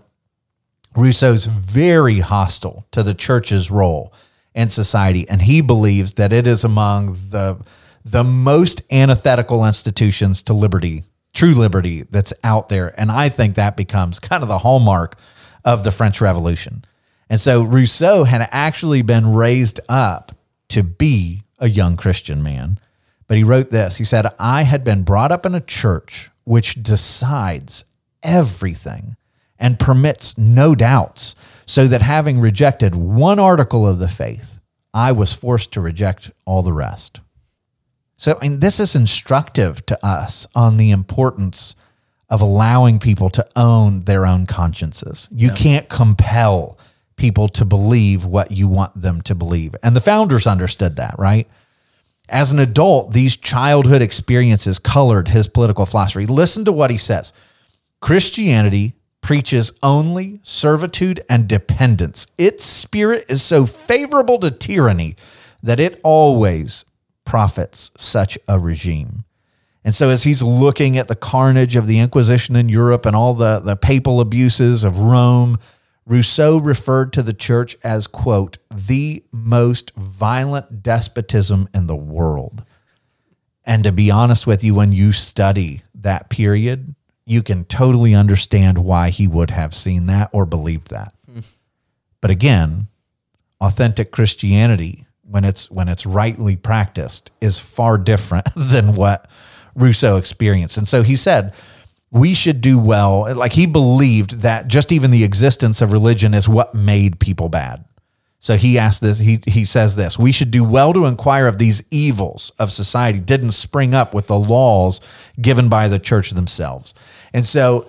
Rousseau's 0.96 1.44
very 1.44 2.20
hostile 2.20 2.86
to 2.92 3.02
the 3.02 3.12
church's 3.12 3.70
role 3.70 4.14
in 4.54 4.70
society, 4.70 5.28
and 5.28 5.42
he 5.42 5.60
believes 5.60 6.14
that 6.14 6.32
it 6.32 6.46
is 6.46 6.64
among 6.64 7.18
the 7.28 7.58
the 8.06 8.24
most 8.24 8.80
antithetical 8.90 9.66
institutions 9.66 10.42
to 10.44 10.54
liberty, 10.54 11.02
true 11.34 11.52
liberty 11.52 12.04
that's 12.04 12.32
out 12.42 12.70
there. 12.70 12.98
And 12.98 13.10
I 13.10 13.28
think 13.28 13.56
that 13.56 13.76
becomes 13.76 14.18
kind 14.18 14.42
of 14.42 14.48
the 14.48 14.60
hallmark 14.60 15.18
of 15.62 15.84
the 15.84 15.92
French 15.92 16.22
Revolution 16.22 16.84
and 17.28 17.40
so 17.40 17.62
Rousseau 17.62 18.24
had 18.24 18.48
actually 18.50 19.02
been 19.02 19.34
raised 19.34 19.80
up 19.88 20.32
to 20.68 20.82
be 20.82 21.42
a 21.58 21.68
young 21.68 21.96
Christian 21.96 22.42
man. 22.42 22.78
But 23.26 23.36
he 23.36 23.44
wrote 23.44 23.70
this 23.70 23.96
He 23.96 24.04
said, 24.04 24.26
I 24.38 24.62
had 24.62 24.84
been 24.84 25.02
brought 25.02 25.32
up 25.32 25.44
in 25.46 25.54
a 25.54 25.60
church 25.60 26.30
which 26.44 26.82
decides 26.82 27.84
everything 28.22 29.16
and 29.58 29.80
permits 29.80 30.36
no 30.36 30.74
doubts, 30.74 31.34
so 31.64 31.86
that 31.86 32.02
having 32.02 32.38
rejected 32.38 32.94
one 32.94 33.38
article 33.38 33.88
of 33.88 33.98
the 33.98 34.08
faith, 34.08 34.60
I 34.92 35.12
was 35.12 35.32
forced 35.32 35.72
to 35.72 35.80
reject 35.80 36.30
all 36.44 36.62
the 36.62 36.74
rest. 36.74 37.20
So, 38.18 38.38
mean, 38.40 38.60
this 38.60 38.78
is 38.78 38.94
instructive 38.94 39.84
to 39.86 40.06
us 40.06 40.46
on 40.54 40.76
the 40.76 40.90
importance 40.90 41.74
of 42.28 42.40
allowing 42.40 42.98
people 42.98 43.30
to 43.30 43.46
own 43.56 44.00
their 44.00 44.26
own 44.26 44.46
consciences. 44.46 45.28
You 45.32 45.48
yeah. 45.48 45.54
can't 45.54 45.88
compel 45.88 46.78
people 47.16 47.48
to 47.48 47.64
believe 47.64 48.24
what 48.24 48.50
you 48.50 48.68
want 48.68 49.00
them 49.00 49.22
to 49.22 49.34
believe. 49.34 49.74
And 49.82 49.96
the 49.96 50.00
founders 50.00 50.46
understood 50.46 50.96
that, 50.96 51.14
right? 51.18 51.48
As 52.28 52.52
an 52.52 52.58
adult, 52.58 53.12
these 53.12 53.36
childhood 53.36 54.02
experiences 54.02 54.78
colored 54.78 55.28
his 55.28 55.48
political 55.48 55.86
philosophy. 55.86 56.26
Listen 56.26 56.64
to 56.64 56.72
what 56.72 56.90
he 56.90 56.98
says 56.98 57.32
Christianity 58.00 58.94
preaches 59.20 59.72
only 59.82 60.40
servitude 60.42 61.20
and 61.28 61.48
dependence. 61.48 62.26
Its 62.38 62.64
spirit 62.64 63.24
is 63.28 63.42
so 63.42 63.66
favorable 63.66 64.38
to 64.38 64.50
tyranny 64.50 65.16
that 65.62 65.80
it 65.80 66.00
always 66.04 66.84
profits 67.24 67.90
such 67.96 68.38
a 68.46 68.58
regime. 68.58 69.24
And 69.84 69.94
so, 69.94 70.10
as 70.10 70.24
he's 70.24 70.42
looking 70.42 70.98
at 70.98 71.06
the 71.06 71.14
carnage 71.14 71.76
of 71.76 71.86
the 71.86 72.00
Inquisition 72.00 72.56
in 72.56 72.68
Europe 72.68 73.06
and 73.06 73.14
all 73.14 73.34
the, 73.34 73.60
the 73.60 73.76
papal 73.76 74.20
abuses 74.20 74.82
of 74.82 74.98
Rome, 74.98 75.58
Rousseau 76.06 76.58
referred 76.58 77.12
to 77.14 77.22
the 77.22 77.32
church 77.32 77.76
as, 77.82 78.06
quote, 78.06 78.58
the 78.70 79.24
most 79.32 79.92
violent 79.96 80.82
despotism 80.82 81.68
in 81.74 81.88
the 81.88 81.96
world. 81.96 82.64
And 83.64 83.82
to 83.82 83.90
be 83.90 84.10
honest 84.10 84.46
with 84.46 84.62
you, 84.62 84.74
when 84.74 84.92
you 84.92 85.10
study 85.10 85.82
that 85.96 86.30
period, 86.30 86.94
you 87.26 87.42
can 87.42 87.64
totally 87.64 88.14
understand 88.14 88.78
why 88.78 89.10
he 89.10 89.26
would 89.26 89.50
have 89.50 89.74
seen 89.74 90.06
that 90.06 90.30
or 90.32 90.46
believed 90.46 90.90
that. 90.90 91.12
But 92.22 92.30
again, 92.30 92.88
authentic 93.60 94.10
Christianity, 94.10 95.06
when 95.22 95.44
it's 95.44 95.70
when 95.70 95.88
it's 95.88 96.06
rightly 96.06 96.56
practiced, 96.56 97.30
is 97.40 97.58
far 97.60 97.98
different 97.98 98.48
than 98.56 98.96
what 98.96 99.30
Rousseau 99.76 100.16
experienced. 100.16 100.76
And 100.76 100.88
so 100.88 101.02
he 101.02 101.14
said, 101.14 101.54
we 102.16 102.34
should 102.34 102.60
do 102.60 102.78
well. 102.78 103.34
Like 103.34 103.52
he 103.52 103.66
believed 103.66 104.40
that 104.40 104.68
just 104.68 104.92
even 104.92 105.10
the 105.10 105.24
existence 105.24 105.82
of 105.82 105.92
religion 105.92 106.34
is 106.34 106.48
what 106.48 106.74
made 106.74 107.20
people 107.20 107.48
bad. 107.48 107.84
So 108.38 108.56
he 108.56 108.78
asked 108.78 109.00
this, 109.00 109.18
he, 109.18 109.40
he 109.46 109.64
says 109.64 109.96
this 109.96 110.18
We 110.18 110.32
should 110.32 110.50
do 110.50 110.62
well 110.62 110.92
to 110.92 111.06
inquire 111.06 111.48
if 111.48 111.58
these 111.58 111.82
evils 111.90 112.52
of 112.58 112.72
society 112.72 113.18
didn't 113.18 113.52
spring 113.52 113.94
up 113.94 114.14
with 114.14 114.28
the 114.28 114.38
laws 114.38 115.00
given 115.40 115.68
by 115.68 115.88
the 115.88 115.98
church 115.98 116.30
themselves. 116.30 116.94
And 117.32 117.44
so 117.44 117.88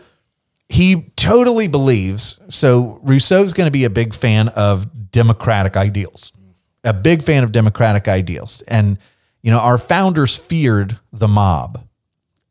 he 0.70 1.12
totally 1.16 1.68
believes. 1.68 2.40
So 2.50 3.00
Rousseau's 3.04 3.54
going 3.54 3.68
to 3.68 3.72
be 3.72 3.86
a 3.86 3.90
big 3.90 4.14
fan 4.14 4.50
of 4.50 5.12
democratic 5.12 5.78
ideals, 5.78 6.34
a 6.84 6.94
big 6.94 7.24
fan 7.24 7.44
of 7.44 7.52
democratic 7.52 8.08
ideals. 8.08 8.62
And, 8.68 8.98
you 9.42 9.52
know, 9.52 9.60
our 9.60 9.78
founders 9.78 10.36
feared 10.36 10.98
the 11.14 11.28
mob. 11.28 11.84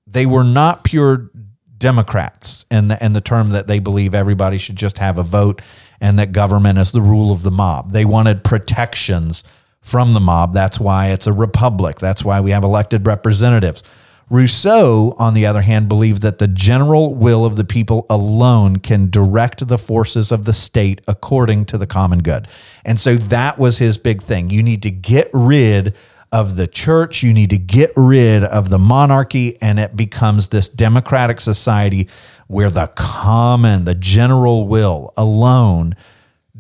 They 0.07 0.27
were 0.27 0.45
not 0.45 0.85
pure 0.85 1.31
Democrats 1.79 2.65
and 2.71 2.91
the, 2.91 3.03
and 3.03 3.15
the 3.15 3.21
term 3.21 3.51
that 3.51 3.67
they 3.67 3.79
believe 3.79 4.15
everybody 4.15 4.59
should 4.59 4.77
just 4.77 4.99
have 4.99 5.19
a 5.19 5.23
vote 5.23 5.62
and 6.01 6.19
that 6.19 6.33
government 6.33 6.79
is 6.79 6.93
the 6.93 7.01
rule 7.01 7.33
of 7.33 7.43
the 7.43 7.51
mob. 7.51 7.93
They 7.93 8.05
wanted 8.05 8.45
protections 8.45 9.45
from 9.81 10.15
the 10.15 10.21
mob. 10.21 10.53
That's 10.53 10.81
why 10.81 11.09
it's 11.09 11.27
a 11.27 11.33
republic. 11.33 11.99
That's 11.99 12.25
why 12.25 12.41
we 12.41 12.51
have 12.51 12.65
elected 12.65 13.07
representatives. 13.07 13.83
Rousseau, 14.29 15.15
on 15.19 15.35
the 15.35 15.47
other 15.47 15.62
hand, 15.62 15.89
believed 15.89 16.23
that 16.23 16.39
the 16.39 16.49
general 16.49 17.15
will 17.15 17.45
of 17.45 17.55
the 17.55 17.65
people 17.65 18.07
alone 18.11 18.79
can 18.79 19.09
direct 19.09 19.69
the 19.69 19.79
forces 19.79 20.33
of 20.33 20.45
the 20.45 20.53
state 20.53 21.01
according 21.07 21.67
to 21.67 21.79
the 21.79 21.87
common 21.87 22.23
good. 22.23 22.49
And 22.85 22.99
so 22.99 23.15
that 23.15 23.59
was 23.59 23.79
his 23.79 23.99
big 23.99 24.21
thing. 24.21 24.51
You 24.51 24.65
need 24.65 24.83
to 24.83 24.91
get 24.91 25.31
rid 25.33 25.95
of 26.37 26.57
the 26.57 26.66
church. 26.66 27.22
You 27.22 27.33
need 27.33 27.49
to 27.51 27.59
get 27.59 27.90
rid 27.96 28.44
of 28.44 28.68
the 28.68 28.79
monarchy, 28.79 29.57
and 29.62 29.81
it 29.81 29.96
becomes 29.96 30.49
this 30.49 30.68
democratic 30.68 31.40
society 31.40 32.09
where 32.46 32.68
the 32.68 32.88
common, 32.88 33.87
the 33.87 33.94
general 33.94 34.68
will 34.68 35.14
alone 35.16 35.96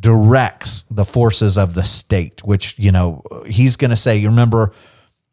directs 0.00 0.84
the 0.90 1.04
forces 1.04 1.58
of 1.58 1.74
the 1.74 1.84
state, 1.84 2.42
which, 2.42 2.78
you 2.78 2.90
know, 2.90 3.22
he's 3.46 3.76
going 3.76 3.90
to 3.90 3.96
say, 3.96 4.16
you 4.16 4.28
remember 4.30 4.72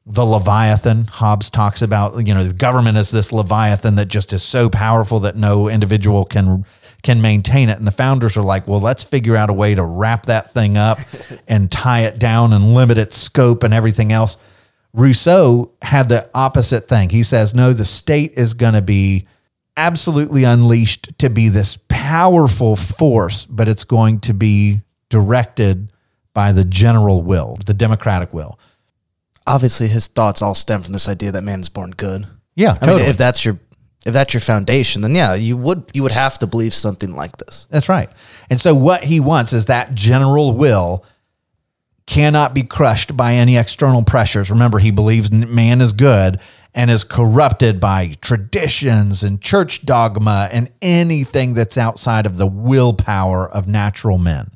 the 0.06 0.26
Leviathan. 0.26 1.06
Hobbes 1.06 1.50
talks 1.50 1.82
about, 1.82 2.28
you 2.28 2.34
know, 2.34 2.44
the 2.44 2.54
government 2.54 2.98
is 2.98 3.12
this 3.12 3.32
Leviathan 3.32 3.96
that 3.96 4.10
just 4.10 4.34
is 4.34 4.44
so 4.44 4.70
powerful 4.70 5.22
that 5.22 5.38
no 5.38 5.70
individual 5.70 6.26
can 6.26 6.66
can 7.04 7.22
maintain 7.22 7.70
it. 7.70 7.78
And 7.78 7.86
the 7.86 7.92
founders 7.92 8.38
are 8.38 8.44
like, 8.44 8.68
well, 8.68 8.80
let's 8.80 9.04
figure 9.04 9.36
out 9.36 9.50
a 9.50 9.54
way 9.54 9.76
to 9.76 9.84
wrap 9.84 10.26
that 10.28 10.52
thing 10.52 10.78
up 10.78 10.98
and 11.48 11.72
tie 11.72 12.02
it 12.02 12.18
down 12.18 12.54
and 12.54 12.74
limit 12.74 12.98
its 12.98 13.18
scope 13.18 13.64
and 13.64 13.74
everything 13.74 14.12
else. 14.12 14.38
Rousseau 14.94 15.72
had 15.82 16.10
the 16.10 16.30
opposite 16.34 16.88
thing. 16.88 17.10
He 17.10 17.24
says, 17.24 17.54
no, 17.54 17.74
the 17.74 17.86
state 17.86 18.34
is 18.36 18.54
going 18.54 18.74
to 18.74 18.82
be 18.82 19.28
absolutely 19.76 20.44
unleashed 20.44 21.18
to 21.20 21.30
be 21.30 21.50
this 21.50 21.78
powerful 21.90 22.76
force, 22.76 23.46
but 23.46 23.68
it's 23.68 23.84
going 23.84 24.20
to 24.22 24.34
be 24.34 24.82
directed 25.10 25.92
by 26.34 26.52
the 26.52 26.64
general 26.64 27.22
will, 27.22 27.58
the 27.66 27.74
democratic 27.74 28.34
will. 28.34 28.60
Obviously, 29.46 29.88
his 29.88 30.08
thoughts 30.08 30.42
all 30.42 30.56
stem 30.56 30.84
from 30.84 30.94
this 30.94 31.10
idea 31.10 31.32
that 31.32 31.44
man 31.44 31.60
is 31.60 31.70
born 31.70 31.92
good. 31.92 32.28
Yeah, 32.56 32.78
I 32.82 32.88
mean, 32.88 33.00
if 33.02 33.18
that's 33.18 33.44
your 33.44 33.60
if 34.06 34.14
that's 34.14 34.34
your 34.34 34.42
foundation, 34.42 35.02
then 35.02 35.16
yeah, 35.16 35.34
you 35.34 35.56
would 35.58 35.90
you 35.94 36.04
would 36.04 36.12
have 36.12 36.38
to 36.40 36.48
believe 36.48 36.74
something 36.74 37.16
like 37.16 37.38
this. 37.38 37.68
That's 37.70 37.90
right. 37.90 38.10
And 38.50 38.60
so 38.60 38.76
what 38.76 39.04
he 39.04 39.20
wants 39.20 39.54
is 39.54 39.68
that 39.68 39.94
general 39.94 40.54
will 40.54 41.06
cannot 42.06 42.54
be 42.54 42.64
crushed 42.64 43.16
by 43.16 43.34
any 43.34 43.58
external 43.58 44.04
pressures. 44.04 44.50
Remember, 44.50 44.80
he 44.80 44.92
believes 44.92 45.32
man 45.32 45.80
is 45.80 45.94
good 45.94 46.40
and 46.74 46.90
is 46.92 47.04
corrupted 47.04 47.80
by 47.80 48.12
traditions 48.22 49.24
and 49.24 49.42
church 49.42 49.86
dogma 49.86 50.50
and 50.52 50.72
anything 50.82 51.54
that's 51.54 51.78
outside 51.78 52.26
of 52.26 52.38
the 52.38 52.48
willpower 52.48 53.48
of 53.48 53.68
natural 53.68 54.18
men. 54.18 54.50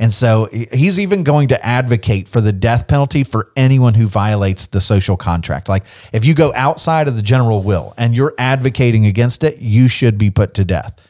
And 0.00 0.10
so 0.10 0.48
he's 0.50 0.98
even 0.98 1.24
going 1.24 1.48
to 1.48 1.64
advocate 1.64 2.26
for 2.26 2.40
the 2.40 2.54
death 2.54 2.88
penalty 2.88 3.22
for 3.22 3.52
anyone 3.54 3.92
who 3.92 4.06
violates 4.06 4.66
the 4.66 4.80
social 4.80 5.18
contract. 5.18 5.68
Like 5.68 5.84
if 6.10 6.24
you 6.24 6.34
go 6.34 6.54
outside 6.54 7.06
of 7.06 7.16
the 7.16 7.22
general 7.22 7.62
will 7.62 7.92
and 7.98 8.14
you're 8.14 8.32
advocating 8.38 9.04
against 9.04 9.44
it, 9.44 9.58
you 9.58 9.88
should 9.88 10.16
be 10.16 10.30
put 10.30 10.54
to 10.54 10.64
death. 10.64 11.06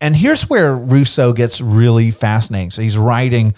And 0.00 0.16
here's 0.16 0.50
where 0.50 0.74
Rousseau 0.74 1.32
gets 1.32 1.60
really 1.60 2.10
fascinating. 2.10 2.72
So 2.72 2.82
he's 2.82 2.98
writing, 2.98 3.54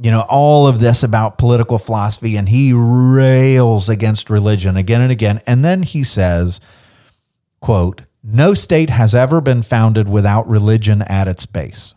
you 0.00 0.12
know, 0.12 0.24
all 0.28 0.68
of 0.68 0.78
this 0.78 1.02
about 1.02 1.36
political 1.36 1.78
philosophy 1.78 2.36
and 2.36 2.48
he 2.48 2.72
rails 2.72 3.88
against 3.88 4.30
religion 4.30 4.76
again 4.76 5.00
and 5.00 5.10
again. 5.10 5.40
And 5.48 5.64
then 5.64 5.82
he 5.82 6.04
says, 6.04 6.60
quote, 7.60 8.02
no 8.22 8.54
state 8.54 8.90
has 8.90 9.16
ever 9.16 9.40
been 9.40 9.64
founded 9.64 10.08
without 10.08 10.48
religion 10.48 11.02
at 11.02 11.26
its 11.26 11.44
base. 11.44 11.94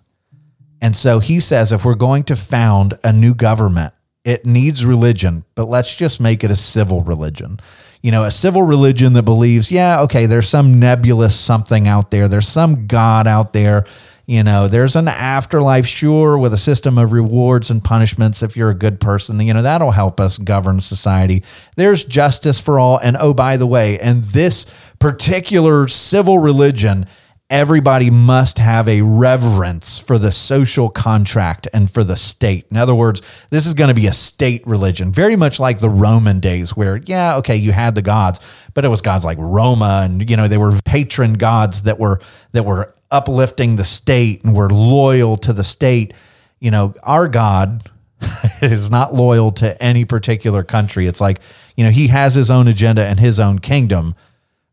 And 0.81 0.95
so 0.95 1.19
he 1.19 1.39
says 1.39 1.71
if 1.71 1.85
we're 1.85 1.95
going 1.95 2.23
to 2.23 2.35
found 2.35 2.97
a 3.03 3.11
new 3.11 3.33
government, 3.33 3.93
it 4.23 4.45
needs 4.45 4.85
religion, 4.85 5.45
but 5.55 5.65
let's 5.65 5.95
just 5.95 6.19
make 6.19 6.43
it 6.43 6.51
a 6.51 6.55
civil 6.55 7.01
religion. 7.01 7.59
You 8.01 8.11
know, 8.11 8.25
a 8.25 8.31
civil 8.31 8.61
religion 8.61 9.13
that 9.13 9.23
believes, 9.23 9.71
yeah, 9.71 10.01
okay, 10.01 10.25
there's 10.25 10.49
some 10.49 10.79
nebulous 10.79 11.39
something 11.39 11.87
out 11.87 12.11
there, 12.11 12.27
there's 12.27 12.47
some 12.47 12.87
God 12.87 13.25
out 13.25 13.53
there. 13.53 13.85
You 14.25 14.43
know, 14.43 14.67
there's 14.67 14.97
an 14.97 15.07
afterlife, 15.07 15.87
sure, 15.87 16.37
with 16.37 16.53
a 16.53 16.57
system 16.57 16.97
of 16.97 17.13
rewards 17.13 17.71
and 17.71 17.81
punishments 17.81 18.43
if 18.43 18.57
you're 18.57 18.69
a 18.69 18.75
good 18.75 18.99
person. 18.99 19.39
You 19.39 19.53
know, 19.53 19.61
that'll 19.61 19.91
help 19.91 20.19
us 20.19 20.37
govern 20.37 20.81
society. 20.81 21.43
There's 21.77 22.03
justice 22.03 22.59
for 22.59 22.77
all. 22.77 22.97
And 22.97 23.15
oh, 23.17 23.33
by 23.33 23.55
the 23.55 23.65
way, 23.65 23.97
and 23.99 24.25
this 24.25 24.65
particular 24.99 25.87
civil 25.87 26.39
religion 26.39 27.05
everybody 27.49 28.09
must 28.09 28.59
have 28.59 28.89
a 28.89 29.01
reverence 29.01 29.99
for 29.99 30.17
the 30.17 30.31
social 30.31 30.89
contract 30.89 31.67
and 31.73 31.89
for 31.89 32.03
the 32.03 32.17
state. 32.17 32.65
In 32.69 32.75
other 32.75 32.93
words, 32.93 33.21
this 33.49 33.65
is 33.65 33.73
going 33.73 33.87
to 33.87 33.93
be 33.93 34.07
a 34.07 34.13
state 34.13 34.65
religion, 34.67 35.13
very 35.13 35.37
much 35.37 35.59
like 35.59 35.79
the 35.79 35.89
Roman 35.89 36.39
days 36.39 36.75
where, 36.75 36.97
yeah, 36.97 37.37
okay, 37.37 37.55
you 37.55 37.71
had 37.71 37.95
the 37.95 38.01
gods, 38.01 38.39
but 38.73 38.83
it 38.83 38.89
was 38.89 38.99
gods 38.99 39.23
like 39.23 39.37
Roma 39.39 40.01
and, 40.03 40.29
you 40.29 40.35
know, 40.35 40.49
they 40.49 40.57
were 40.57 40.73
patron 40.81 41.33
gods 41.35 41.83
that 41.83 41.97
were, 41.97 42.19
that 42.51 42.63
were 42.63 42.93
uplifting 43.11 43.77
the 43.77 43.85
state 43.85 44.43
and 44.43 44.53
were 44.53 44.69
loyal 44.69 45.37
to 45.37 45.53
the 45.53 45.63
state. 45.63 46.13
You 46.59 46.71
know, 46.71 46.95
our 47.03 47.29
God 47.29 47.89
is 48.61 48.89
not 48.89 49.13
loyal 49.13 49.53
to 49.53 49.81
any 49.81 50.03
particular 50.03 50.63
country. 50.63 51.07
It's 51.07 51.21
like, 51.21 51.39
you 51.77 51.85
know, 51.85 51.91
he 51.91 52.07
has 52.07 52.35
his 52.35 52.51
own 52.51 52.67
agenda 52.67 53.05
and 53.05 53.19
his 53.19 53.39
own 53.39 53.59
kingdom 53.59 54.15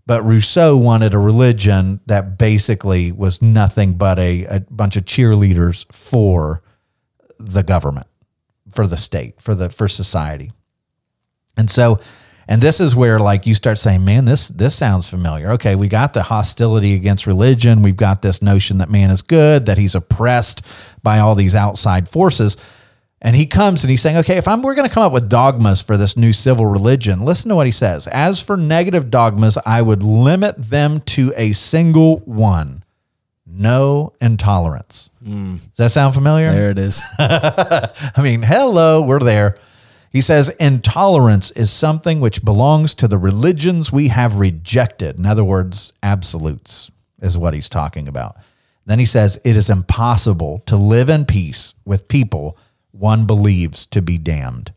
but 0.07 0.23
Rousseau 0.23 0.77
wanted 0.77 1.15
a 1.15 1.19
religion 1.19 2.01
that 2.07 2.37
basically 2.39 3.11
was 3.11 3.41
nothing 3.41 3.95
but 3.95 4.19
a, 4.19 4.45
a 4.45 4.61
bunch 4.61 4.97
of 4.97 5.05
cheerleaders 5.05 5.91
for 5.93 6.63
the 7.39 7.63
government, 7.63 8.07
for 8.71 8.87
the 8.87 8.97
state, 8.97 9.41
for 9.41 9.55
the 9.55 9.71
for 9.71 9.89
society. 9.89 10.53
And 11.57 11.71
so, 11.71 11.99
and 12.47 12.61
this 12.61 12.81
is 12.81 12.95
where 12.95 13.19
like 13.19 13.47
you 13.47 13.55
start 13.55 13.79
saying, 13.79 14.05
man, 14.05 14.27
this 14.27 14.49
this 14.49 14.75
sounds 14.75 15.09
familiar. 15.09 15.53
Okay, 15.53 15.75
we 15.75 15.89
got 15.89 16.13
the 16.13 16.23
hostility 16.23 16.95
against 16.95 17.27
religion. 17.27 17.83
We've 17.83 17.97
got 17.97 18.21
this 18.21 18.43
notion 18.43 18.79
that 18.79 18.91
man 18.91 19.11
is 19.11 19.23
good, 19.23 19.67
that 19.67 19.79
he's 19.79 19.95
oppressed 19.95 20.63
by 21.03 21.19
all 21.19 21.35
these 21.35 21.55
outside 21.55 22.09
forces. 22.09 22.57
And 23.25 23.35
he 23.35 23.47
comes 23.47 23.83
and 23.83 23.91
he's 23.91 24.03
saying, 24.03 24.19
okay, 24.19 24.37
if 24.37 24.47
I'm, 24.47 24.61
we're 24.61 24.75
going 24.75 24.87
to 24.87 24.95
come 24.95 25.03
up 25.03 25.13
with 25.13 25.31
dogmas 25.31 25.81
for 25.81 25.97
this 25.97 26.15
new 26.15 26.35
civil 26.35 26.67
religion, 26.67 27.25
listen 27.25 27.49
to 27.49 27.57
what 27.57 27.67
he 27.67 27.73
says. 27.73 28.07
As 28.07 28.43
for 28.43 28.57
negative 28.57 29.11
dogmas, 29.11 29.57
I 29.65 29.81
would 29.81 30.03
limit 30.03 30.59
them 30.59 31.01
to 31.01 31.33
a 31.35 31.53
single 31.53 32.19
one 32.19 32.85
no 33.47 34.13
intolerance. 34.21 35.11
Mm. 35.25 35.61
Does 35.61 35.77
that 35.77 35.91
sound 35.91 36.15
familiar? 36.15 36.53
There 36.53 36.71
it 36.71 36.79
is. 36.79 37.01
I 37.19 38.21
mean, 38.21 38.43
hello, 38.43 39.01
we're 39.01 39.21
there. 39.21 39.57
He 40.11 40.21
says, 40.21 40.49
intolerance 40.61 41.51
is 41.53 41.73
something 41.73 42.21
which 42.21 42.45
belongs 42.45 42.95
to 42.97 43.09
the 43.09 43.19
religions 43.19 43.93
we 43.93 44.09
have 44.09 44.37
rejected. 44.37 45.19
In 45.19 45.27
other 45.27 45.45
words, 45.45 45.93
absolutes 46.03 46.91
is 47.21 47.39
what 47.39 47.55
he's 47.55 47.69
talking 47.69 48.07
about. 48.07 48.37
Then 48.87 48.99
he 48.99 49.07
says, 49.07 49.41
it 49.45 49.57
is 49.57 49.71
impossible 49.71 50.63
to 50.67 50.77
live 50.77 51.09
in 51.09 51.25
peace 51.25 51.75
with 51.85 52.09
people 52.09 52.57
one 52.95 53.27
believes 53.27 53.87
to 53.87 54.01
be 54.01 54.19
damned. 54.19 54.73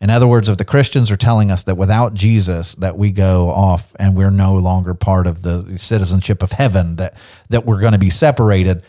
In 0.00 0.10
other 0.10 0.26
words, 0.26 0.48
if 0.48 0.58
the 0.58 0.64
Christians 0.64 1.10
are 1.10 1.16
telling 1.16 1.50
us 1.50 1.62
that 1.64 1.76
without 1.76 2.12
Jesus 2.12 2.74
that 2.76 2.98
we 2.98 3.12
go 3.12 3.50
off 3.50 3.94
and 3.98 4.16
we're 4.16 4.30
no 4.30 4.56
longer 4.56 4.94
part 4.94 5.26
of 5.26 5.42
the 5.42 5.78
citizenship 5.78 6.42
of 6.42 6.52
heaven, 6.52 6.96
that 6.96 7.16
that 7.50 7.64
we're 7.64 7.80
going 7.80 7.92
to 7.92 7.98
be 7.98 8.10
separated, 8.10 8.82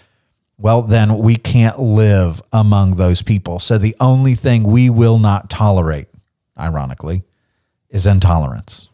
well 0.57 0.81
then 0.81 1.19
we 1.19 1.35
can't 1.35 1.79
live 1.79 2.41
among 2.51 2.95
those 2.95 3.21
people. 3.21 3.59
So 3.59 3.77
the 3.77 3.95
only 3.99 4.33
thing 4.33 4.63
we 4.63 4.89
will 4.89 5.19
not 5.19 5.51
tolerate, 5.51 6.07
ironically, 6.57 7.23
is 7.89 8.07
intolerance. 8.07 8.89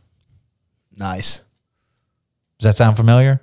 Nice. 0.97 1.37
Does 2.59 2.71
that 2.71 2.75
sound 2.75 2.97
familiar? 2.97 3.41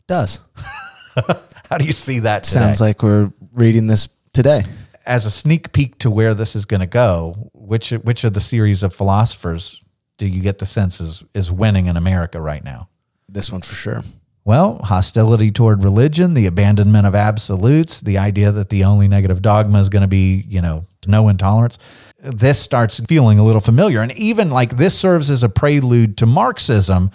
It 0.00 0.06
does. 0.08 0.40
How 1.70 1.78
do 1.78 1.84
you 1.84 1.92
see 1.92 2.18
that 2.20 2.42
today? 2.42 2.60
Sounds 2.60 2.80
like 2.80 3.04
we're 3.04 3.32
reading 3.54 3.86
this 3.86 4.08
today 4.32 4.64
as 5.06 5.24
a 5.24 5.30
sneak 5.30 5.72
peek 5.72 5.98
to 5.98 6.10
where 6.10 6.34
this 6.34 6.56
is 6.56 6.64
going 6.64 6.80
to 6.80 6.86
go, 6.86 7.50
which 7.54 7.90
which 7.90 8.24
of 8.24 8.32
the 8.32 8.40
series 8.40 8.82
of 8.82 8.92
philosophers 8.92 9.82
do 10.18 10.26
you 10.26 10.42
get 10.42 10.58
the 10.58 10.66
sense 10.66 11.00
is 11.00 11.24
is 11.34 11.50
winning 11.50 11.86
in 11.86 11.96
America 11.96 12.40
right 12.40 12.64
now? 12.64 12.88
This 13.28 13.50
one 13.50 13.62
for 13.62 13.74
sure. 13.74 14.02
Well, 14.44 14.78
hostility 14.84 15.50
toward 15.50 15.82
religion, 15.82 16.34
the 16.34 16.46
abandonment 16.46 17.04
of 17.04 17.16
absolutes, 17.16 18.00
the 18.00 18.18
idea 18.18 18.52
that 18.52 18.68
the 18.68 18.84
only 18.84 19.08
negative 19.08 19.42
dogma 19.42 19.80
is 19.80 19.88
going 19.88 20.02
to 20.02 20.08
be, 20.08 20.44
you 20.46 20.62
know, 20.62 20.84
no 21.08 21.28
intolerance. 21.28 21.78
This 22.20 22.60
starts 22.60 23.00
feeling 23.00 23.40
a 23.40 23.44
little 23.44 23.60
familiar. 23.60 24.02
And 24.02 24.12
even 24.12 24.50
like 24.50 24.76
this 24.76 24.96
serves 24.96 25.32
as 25.32 25.42
a 25.42 25.48
prelude 25.48 26.16
to 26.18 26.26
Marxism. 26.26 27.10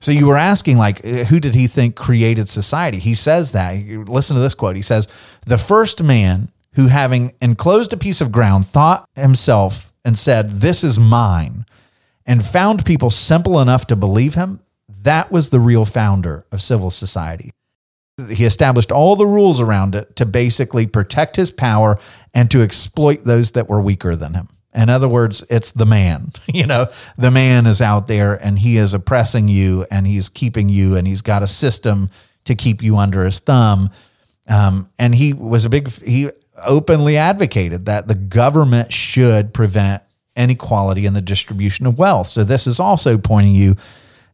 So 0.00 0.12
you 0.12 0.28
were 0.28 0.36
asking, 0.36 0.78
like, 0.78 1.04
eh, 1.04 1.24
who 1.24 1.40
did 1.40 1.56
he 1.56 1.66
think 1.66 1.96
created 1.96 2.48
society? 2.48 3.00
He 3.00 3.16
says 3.16 3.50
that. 3.52 3.74
Listen 4.08 4.36
to 4.36 4.40
this 4.40 4.54
quote. 4.54 4.76
He 4.76 4.82
says, 4.82 5.08
The 5.46 5.58
first 5.58 6.00
man 6.00 6.48
who, 6.78 6.86
having 6.86 7.32
enclosed 7.42 7.92
a 7.92 7.96
piece 7.96 8.20
of 8.20 8.30
ground, 8.30 8.64
thought 8.64 9.04
himself 9.16 9.92
and 10.04 10.16
said, 10.16 10.48
This 10.48 10.84
is 10.84 10.96
mine, 10.96 11.66
and 12.24 12.46
found 12.46 12.86
people 12.86 13.10
simple 13.10 13.60
enough 13.60 13.88
to 13.88 13.96
believe 13.96 14.34
him, 14.34 14.60
that 15.02 15.32
was 15.32 15.50
the 15.50 15.58
real 15.58 15.84
founder 15.84 16.46
of 16.52 16.62
civil 16.62 16.92
society. 16.92 17.50
He 18.30 18.44
established 18.44 18.92
all 18.92 19.16
the 19.16 19.26
rules 19.26 19.60
around 19.60 19.96
it 19.96 20.14
to 20.14 20.24
basically 20.24 20.86
protect 20.86 21.34
his 21.34 21.50
power 21.50 21.98
and 22.32 22.48
to 22.52 22.62
exploit 22.62 23.24
those 23.24 23.50
that 23.52 23.68
were 23.68 23.80
weaker 23.80 24.14
than 24.14 24.34
him. 24.34 24.46
In 24.72 24.88
other 24.88 25.08
words, 25.08 25.42
it's 25.50 25.72
the 25.72 25.86
man. 25.86 26.30
You 26.46 26.66
know, 26.66 26.86
the 27.16 27.32
man 27.32 27.66
is 27.66 27.82
out 27.82 28.06
there 28.06 28.34
and 28.34 28.56
he 28.56 28.76
is 28.76 28.94
oppressing 28.94 29.48
you 29.48 29.84
and 29.90 30.06
he's 30.06 30.28
keeping 30.28 30.68
you 30.68 30.94
and 30.94 31.08
he's 31.08 31.22
got 31.22 31.42
a 31.42 31.48
system 31.48 32.08
to 32.44 32.54
keep 32.54 32.84
you 32.84 32.98
under 32.98 33.24
his 33.24 33.40
thumb. 33.40 33.90
Um, 34.48 34.88
and 34.98 35.14
he 35.14 35.32
was 35.32 35.64
a 35.64 35.68
big, 35.68 35.88
he 35.90 36.30
openly 36.64 37.16
advocated 37.16 37.86
that 37.86 38.08
the 38.08 38.14
government 38.14 38.92
should 38.92 39.52
prevent 39.54 40.02
inequality 40.36 41.04
in 41.06 41.14
the 41.14 41.20
distribution 41.20 41.86
of 41.86 41.98
wealth. 41.98 42.28
So 42.28 42.44
this 42.44 42.66
is 42.66 42.78
also 42.78 43.18
pointing 43.18 43.54
you 43.54 43.76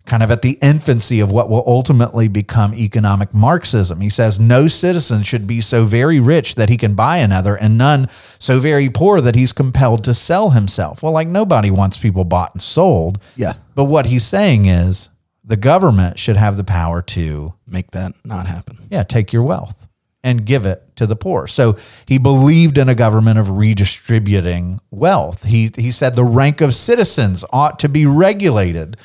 kind 0.06 0.22
of 0.22 0.30
at 0.30 0.42
the 0.42 0.58
infancy 0.60 1.20
of 1.20 1.30
what 1.30 1.48
will 1.48 1.64
ultimately 1.66 2.28
become 2.28 2.74
economic 2.74 3.32
Marxism. 3.32 4.02
He 4.02 4.10
says 4.10 4.38
no 4.38 4.68
citizen 4.68 5.22
should 5.22 5.46
be 5.46 5.62
so 5.62 5.86
very 5.86 6.20
rich 6.20 6.56
that 6.56 6.68
he 6.68 6.76
can 6.76 6.94
buy 6.94 7.16
another, 7.18 7.56
and 7.56 7.78
none 7.78 8.08
so 8.38 8.60
very 8.60 8.90
poor 8.90 9.22
that 9.22 9.34
he's 9.34 9.52
compelled 9.54 10.04
to 10.04 10.12
sell 10.12 10.50
himself. 10.50 11.02
Well, 11.02 11.12
like 11.12 11.28
nobody 11.28 11.70
wants 11.70 11.96
people 11.96 12.24
bought 12.24 12.52
and 12.52 12.60
sold. 12.60 13.18
Yeah. 13.34 13.54
But 13.74 13.84
what 13.84 14.04
he's 14.04 14.24
saying 14.26 14.66
is 14.66 15.08
the 15.42 15.56
government 15.56 16.18
should 16.18 16.36
have 16.36 16.58
the 16.58 16.64
power 16.64 17.00
to, 17.00 17.54
Make 17.66 17.92
that 17.92 18.12
not 18.26 18.46
happen. 18.46 18.76
yeah, 18.90 19.04
take 19.04 19.32
your 19.32 19.42
wealth 19.42 19.83
and 20.24 20.44
give 20.44 20.66
it 20.66 20.82
to 20.96 21.06
the 21.06 21.14
poor. 21.14 21.46
So 21.46 21.76
he 22.06 22.18
believed 22.18 22.78
in 22.78 22.88
a 22.88 22.94
government 22.96 23.38
of 23.38 23.50
redistributing 23.50 24.80
wealth. 24.90 25.44
He 25.44 25.70
he 25.76 25.92
said 25.92 26.14
the 26.14 26.24
rank 26.24 26.60
of 26.60 26.74
citizens 26.74 27.44
ought 27.52 27.78
to 27.80 27.88
be 27.88 28.06
regulated 28.06 28.96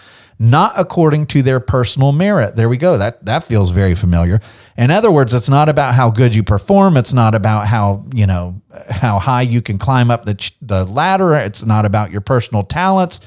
not 0.42 0.72
according 0.78 1.26
to 1.26 1.42
their 1.42 1.60
personal 1.60 2.14
merit. 2.14 2.56
There 2.56 2.70
we 2.70 2.78
go. 2.78 2.98
That 2.98 3.26
that 3.26 3.44
feels 3.44 3.72
very 3.72 3.94
familiar. 3.94 4.40
In 4.78 4.90
other 4.90 5.12
words, 5.12 5.34
it's 5.34 5.50
not 5.50 5.68
about 5.68 5.94
how 5.94 6.10
good 6.10 6.34
you 6.34 6.44
perform, 6.44 6.96
it's 6.96 7.12
not 7.12 7.36
about 7.36 7.68
how, 7.68 8.06
you 8.16 8.26
know, 8.26 8.62
how 8.90 9.20
high 9.20 9.42
you 9.42 9.62
can 9.62 9.78
climb 9.78 10.10
up 10.10 10.24
the 10.24 10.52
the 10.62 10.86
ladder, 10.86 11.36
it's 11.36 11.66
not 11.66 11.86
about 11.86 12.12
your 12.12 12.22
personal 12.22 12.64
talents. 12.64 13.20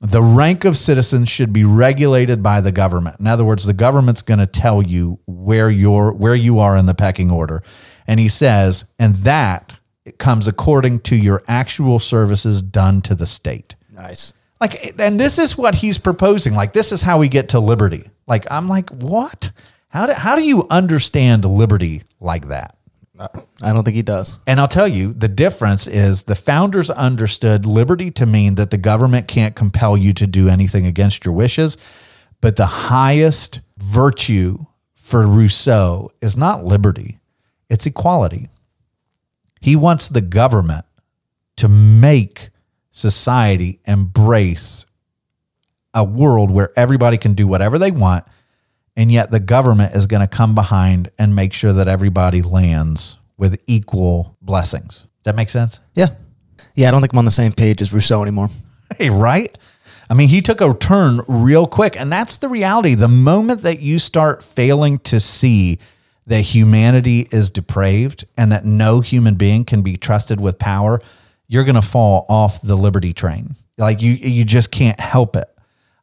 The 0.00 0.22
rank 0.22 0.64
of 0.64 0.76
citizens 0.76 1.28
should 1.28 1.52
be 1.52 1.64
regulated 1.64 2.42
by 2.42 2.60
the 2.60 2.70
government. 2.70 3.18
In 3.18 3.26
other 3.26 3.44
words, 3.44 3.66
the 3.66 3.72
government's 3.72 4.22
going 4.22 4.38
to 4.38 4.46
tell 4.46 4.80
you 4.80 5.18
where 5.26 5.68
you're 5.68 6.12
where 6.12 6.36
you 6.36 6.60
are 6.60 6.76
in 6.76 6.86
the 6.86 6.94
pecking 6.94 7.30
order. 7.30 7.62
And 8.06 8.20
he 8.20 8.28
says, 8.28 8.84
and 8.98 9.16
that 9.16 9.76
comes 10.18 10.46
according 10.48 11.00
to 11.00 11.16
your 11.16 11.42
actual 11.48 11.98
services 11.98 12.62
done 12.62 13.02
to 13.02 13.14
the 13.14 13.26
state. 13.26 13.74
Nice. 13.92 14.32
Like 14.60 14.98
and 15.00 15.18
this 15.18 15.38
is 15.38 15.58
what 15.58 15.74
he's 15.76 15.98
proposing. 15.98 16.54
Like 16.54 16.72
this 16.72 16.92
is 16.92 17.02
how 17.02 17.18
we 17.18 17.28
get 17.28 17.50
to 17.50 17.60
liberty. 17.60 18.08
Like 18.26 18.46
I'm 18.50 18.68
like, 18.68 18.90
"What? 18.90 19.50
How 19.88 20.06
do 20.06 20.12
how 20.12 20.36
do 20.36 20.42
you 20.42 20.66
understand 20.70 21.44
liberty 21.44 22.02
like 22.20 22.48
that?" 22.48 22.76
I 23.18 23.72
don't 23.72 23.84
think 23.84 23.96
he 23.96 24.02
does. 24.02 24.38
And 24.46 24.60
I'll 24.60 24.68
tell 24.68 24.86
you, 24.86 25.12
the 25.12 25.28
difference 25.28 25.86
is 25.86 26.24
the 26.24 26.34
founders 26.34 26.90
understood 26.90 27.66
liberty 27.66 28.10
to 28.12 28.26
mean 28.26 28.54
that 28.54 28.70
the 28.70 28.78
government 28.78 29.26
can't 29.26 29.56
compel 29.56 29.96
you 29.96 30.12
to 30.14 30.26
do 30.26 30.48
anything 30.48 30.86
against 30.86 31.24
your 31.24 31.34
wishes. 31.34 31.76
But 32.40 32.56
the 32.56 32.66
highest 32.66 33.60
virtue 33.78 34.66
for 34.94 35.26
Rousseau 35.26 36.12
is 36.20 36.36
not 36.36 36.64
liberty, 36.64 37.18
it's 37.68 37.86
equality. 37.86 38.48
He 39.60 39.74
wants 39.74 40.08
the 40.08 40.20
government 40.20 40.84
to 41.56 41.68
make 41.68 42.50
society 42.90 43.80
embrace 43.86 44.86
a 45.92 46.04
world 46.04 46.50
where 46.50 46.70
everybody 46.76 47.16
can 47.16 47.34
do 47.34 47.46
whatever 47.46 47.78
they 47.78 47.90
want. 47.90 48.24
And 48.98 49.12
yet 49.12 49.30
the 49.30 49.38
government 49.38 49.94
is 49.94 50.06
going 50.06 50.22
to 50.22 50.26
come 50.26 50.56
behind 50.56 51.12
and 51.20 51.34
make 51.34 51.52
sure 51.52 51.72
that 51.72 51.86
everybody 51.86 52.42
lands 52.42 53.16
with 53.36 53.60
equal 53.68 54.36
blessings. 54.42 54.98
Does 54.98 55.24
that 55.26 55.36
make 55.36 55.50
sense? 55.50 55.80
Yeah. 55.94 56.08
Yeah, 56.74 56.88
I 56.88 56.90
don't 56.90 57.00
think 57.00 57.12
I'm 57.12 57.20
on 57.20 57.24
the 57.24 57.30
same 57.30 57.52
page 57.52 57.80
as 57.80 57.92
Rousseau 57.92 58.22
anymore. 58.22 58.50
Hey, 58.96 59.10
right? 59.10 59.56
I 60.08 60.14
mean, 60.14 60.28
he 60.28 60.40
took 60.40 60.62
a 60.62 60.72
turn 60.72 61.20
real 61.28 61.66
quick. 61.66 61.94
And 62.00 62.10
that's 62.10 62.38
the 62.38 62.48
reality. 62.48 62.94
The 62.94 63.06
moment 63.06 63.60
that 63.62 63.80
you 63.80 63.98
start 63.98 64.42
failing 64.42 64.98
to 65.00 65.20
see 65.20 65.78
that 66.26 66.40
humanity 66.40 67.28
is 67.30 67.50
depraved 67.50 68.24
and 68.38 68.50
that 68.50 68.64
no 68.64 69.00
human 69.00 69.34
being 69.34 69.66
can 69.66 69.82
be 69.82 69.98
trusted 69.98 70.40
with 70.40 70.58
power, 70.58 71.02
you're 71.48 71.64
going 71.64 71.74
to 71.74 71.82
fall 71.82 72.24
off 72.30 72.62
the 72.62 72.76
liberty 72.76 73.12
train. 73.12 73.54
Like 73.76 74.00
you, 74.00 74.12
you 74.12 74.46
just 74.46 74.70
can't 74.70 74.98
help 74.98 75.36
it. 75.36 75.48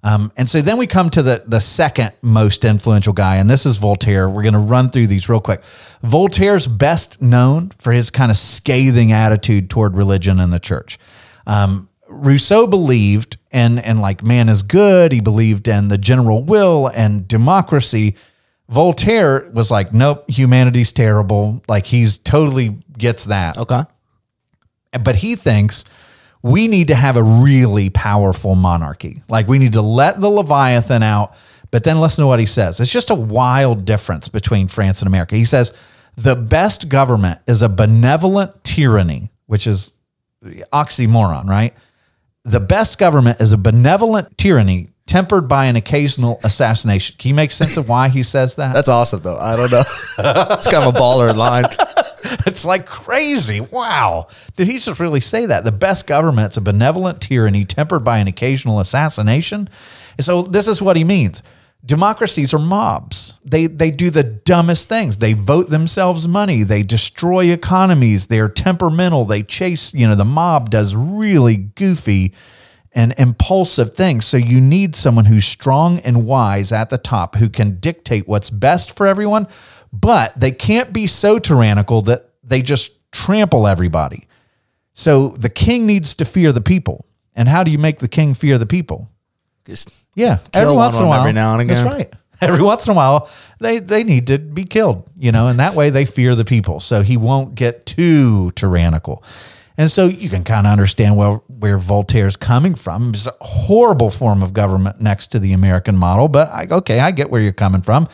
Um, 0.05 0.31
and 0.37 0.47
so 0.47 0.61
then 0.61 0.77
we 0.77 0.85
come 0.85 1.09
to 1.09 1.23
the 1.23 1.43
the 1.47 1.59
second 1.59 2.11
most 2.21 2.63
influential 2.63 3.11
guy, 3.11 3.37
and 3.37 3.49
this 3.49 3.65
is 3.65 3.77
Voltaire. 3.77 4.29
We're 4.29 4.43
going 4.43 4.53
to 4.53 4.59
run 4.59 4.89
through 4.91 5.07
these 5.07 5.27
real 5.27 5.41
quick. 5.41 5.63
Voltaire's 6.03 6.67
best 6.67 7.21
known 7.23 7.71
for 7.79 7.91
his 7.91 8.11
kind 8.11 8.29
of 8.31 8.37
scathing 8.37 9.11
attitude 9.11 9.69
toward 9.71 9.95
religion 9.95 10.39
and 10.39 10.53
the 10.53 10.59
church. 10.59 10.99
Um, 11.47 11.89
Rousseau 12.07 12.67
believed 12.67 13.37
in 13.51 13.79
and 13.79 13.99
like 13.99 14.23
man 14.23 14.47
is 14.47 14.61
good. 14.61 15.11
He 15.11 15.21
believed 15.21 15.67
in 15.67 15.87
the 15.87 15.97
general 15.97 16.43
will 16.43 16.87
and 16.87 17.27
democracy. 17.27 18.15
Voltaire 18.69 19.49
was 19.53 19.71
like, 19.71 19.91
nope, 19.93 20.29
humanity's 20.29 20.91
terrible. 20.91 21.63
Like 21.67 21.87
he's 21.87 22.19
totally 22.19 22.77
gets 22.97 23.25
that 23.25 23.57
Okay. 23.57 23.81
but 25.03 25.15
he 25.17 25.35
thinks 25.35 25.83
we 26.45 26.67
need 26.67 26.89
to 26.89 26.95
have 26.95 27.17
a 27.17 27.23
really 27.23 27.89
powerful 27.89 28.53
monarchy. 28.53 29.23
Like 29.27 29.47
we 29.47 29.57
need 29.57 29.73
to 29.73 29.81
let 29.81 30.21
the 30.21 30.29
Leviathan 30.29 31.01
out. 31.01 31.35
But 31.71 31.83
then 31.83 31.99
listen 31.99 32.21
to 32.21 32.27
what 32.27 32.39
he 32.39 32.45
says. 32.45 32.79
It's 32.79 32.91
just 32.91 33.09
a 33.09 33.15
wild 33.15 33.83
difference 33.83 34.27
between 34.27 34.67
France 34.67 35.01
and 35.01 35.07
America. 35.07 35.35
He 35.35 35.45
says 35.45 35.73
the 36.15 36.35
best 36.35 36.87
government 36.87 37.41
is 37.47 37.63
a 37.63 37.67
benevolent 37.67 38.63
tyranny, 38.63 39.31
which 39.47 39.65
is 39.65 39.95
oxymoron, 40.71 41.45
right? 41.45 41.73
The 42.43 42.59
best 42.59 42.99
government 42.99 43.41
is 43.41 43.51
a 43.51 43.57
benevolent 43.57 44.37
tyranny 44.37 44.89
tempered 45.07 45.47
by 45.47 45.65
an 45.65 45.75
occasional 45.75 46.39
assassination. 46.43 47.15
Can 47.17 47.29
you 47.29 47.35
make 47.35 47.51
sense 47.51 47.75
of 47.75 47.89
why 47.89 48.09
he 48.09 48.21
says 48.21 48.57
that? 48.57 48.73
That's 48.73 48.89
awesome, 48.89 49.21
though. 49.21 49.37
I 49.37 49.55
don't 49.55 49.71
know. 49.71 49.79
it's 50.19 50.69
kind 50.69 50.85
of 50.85 50.95
a 50.95 50.97
baller 50.97 51.35
line. 51.35 51.65
It's 52.45 52.65
like 52.65 52.85
crazy. 52.85 53.59
Wow. 53.59 54.27
Did 54.55 54.67
he 54.67 54.79
just 54.79 54.99
really 54.99 55.19
say 55.19 55.45
that? 55.45 55.63
The 55.63 55.71
best 55.71 56.07
government's 56.07 56.57
a 56.57 56.61
benevolent 56.61 57.21
tyranny 57.21 57.65
tempered 57.65 58.03
by 58.03 58.19
an 58.19 58.27
occasional 58.27 58.79
assassination. 58.79 59.69
And 60.17 60.25
so 60.25 60.43
this 60.43 60.67
is 60.67 60.81
what 60.81 60.97
he 60.97 61.03
means. 61.03 61.41
Democracies 61.85 62.53
are 62.53 62.59
mobs. 62.59 63.39
They 63.43 63.67
they 63.67 63.91
do 63.91 64.09
the 64.09 64.23
dumbest 64.23 64.89
things. 64.89 65.17
They 65.17 65.33
vote 65.33 65.69
themselves 65.69 66.27
money. 66.27 66.63
They 66.63 66.81
destroy 66.81 67.45
economies. 67.51 68.27
They're 68.27 68.49
temperamental. 68.49 69.25
They 69.25 69.43
chase, 69.43 69.93
you 69.93 70.07
know, 70.07 70.15
the 70.15 70.25
mob 70.25 70.71
does 70.71 70.95
really 70.95 71.57
goofy 71.57 72.33
and 72.95 73.13
impulsive 73.17 73.93
things. 73.93 74.25
So 74.25 74.37
you 74.37 74.61
need 74.61 74.95
someone 74.95 75.25
who's 75.25 75.45
strong 75.45 75.99
and 75.99 76.25
wise 76.25 76.71
at 76.71 76.89
the 76.89 76.97
top 76.97 77.35
who 77.35 77.49
can 77.49 77.79
dictate 77.79 78.27
what's 78.27 78.49
best 78.49 78.95
for 78.95 79.05
everyone, 79.05 79.47
but 79.93 80.39
they 80.39 80.51
can't 80.51 80.91
be 80.93 81.07
so 81.07 81.39
tyrannical 81.39 82.01
that 82.03 82.29
they 82.43 82.61
just 82.61 82.91
trample 83.11 83.67
everybody. 83.67 84.27
So 84.93 85.29
the 85.29 85.49
king 85.49 85.85
needs 85.85 86.15
to 86.15 86.25
fear 86.25 86.51
the 86.51 86.61
people. 86.61 87.05
And 87.35 87.49
how 87.49 87.63
do 87.63 87.71
you 87.71 87.77
make 87.77 87.99
the 87.99 88.07
king 88.07 88.33
fear 88.33 88.57
the 88.57 88.65
people? 88.65 89.09
Just 89.65 89.89
Yeah, 90.15 90.37
Kill 90.53 90.61
every 90.61 90.75
once 90.75 90.97
in 90.97 91.03
a 91.03 91.07
while. 91.07 91.19
every 91.19 91.33
now 91.33 91.53
and 91.53 91.61
again. 91.61 91.83
That's 91.83 91.95
right. 91.95 92.13
Every 92.41 92.63
once 92.63 92.85
in 92.85 92.91
a 92.91 92.95
while, 92.95 93.29
they 93.59 93.79
they 93.79 94.03
need 94.03 94.27
to 94.27 94.37
be 94.37 94.65
killed, 94.65 95.09
you 95.17 95.31
know, 95.31 95.47
and 95.47 95.59
that 95.59 95.73
way 95.73 95.89
they 95.89 96.05
fear 96.05 96.35
the 96.35 96.43
people, 96.45 96.79
so 96.81 97.01
he 97.01 97.15
won't 97.17 97.55
get 97.55 97.85
too 97.85 98.51
tyrannical. 98.51 99.23
And 99.77 99.89
so 99.89 100.05
you 100.05 100.29
can 100.29 100.43
kind 100.43 100.67
of 100.67 100.71
understand 100.71 101.15
where 101.17 101.35
where 101.47 101.77
Voltaire's 101.77 102.35
coming 102.35 102.75
from. 102.75 103.11
It's 103.13 103.25
a 103.27 103.33
horrible 103.41 104.09
form 104.09 104.43
of 104.43 104.51
government 104.53 104.99
next 104.99 105.27
to 105.27 105.39
the 105.39 105.53
American 105.53 105.97
model, 105.97 106.27
but 106.27 106.49
I, 106.51 106.67
okay, 106.69 106.99
I 106.99 107.11
get 107.11 107.29
where 107.29 107.41
you're 107.41 107.53
coming 107.53 107.81
from. 107.81 108.07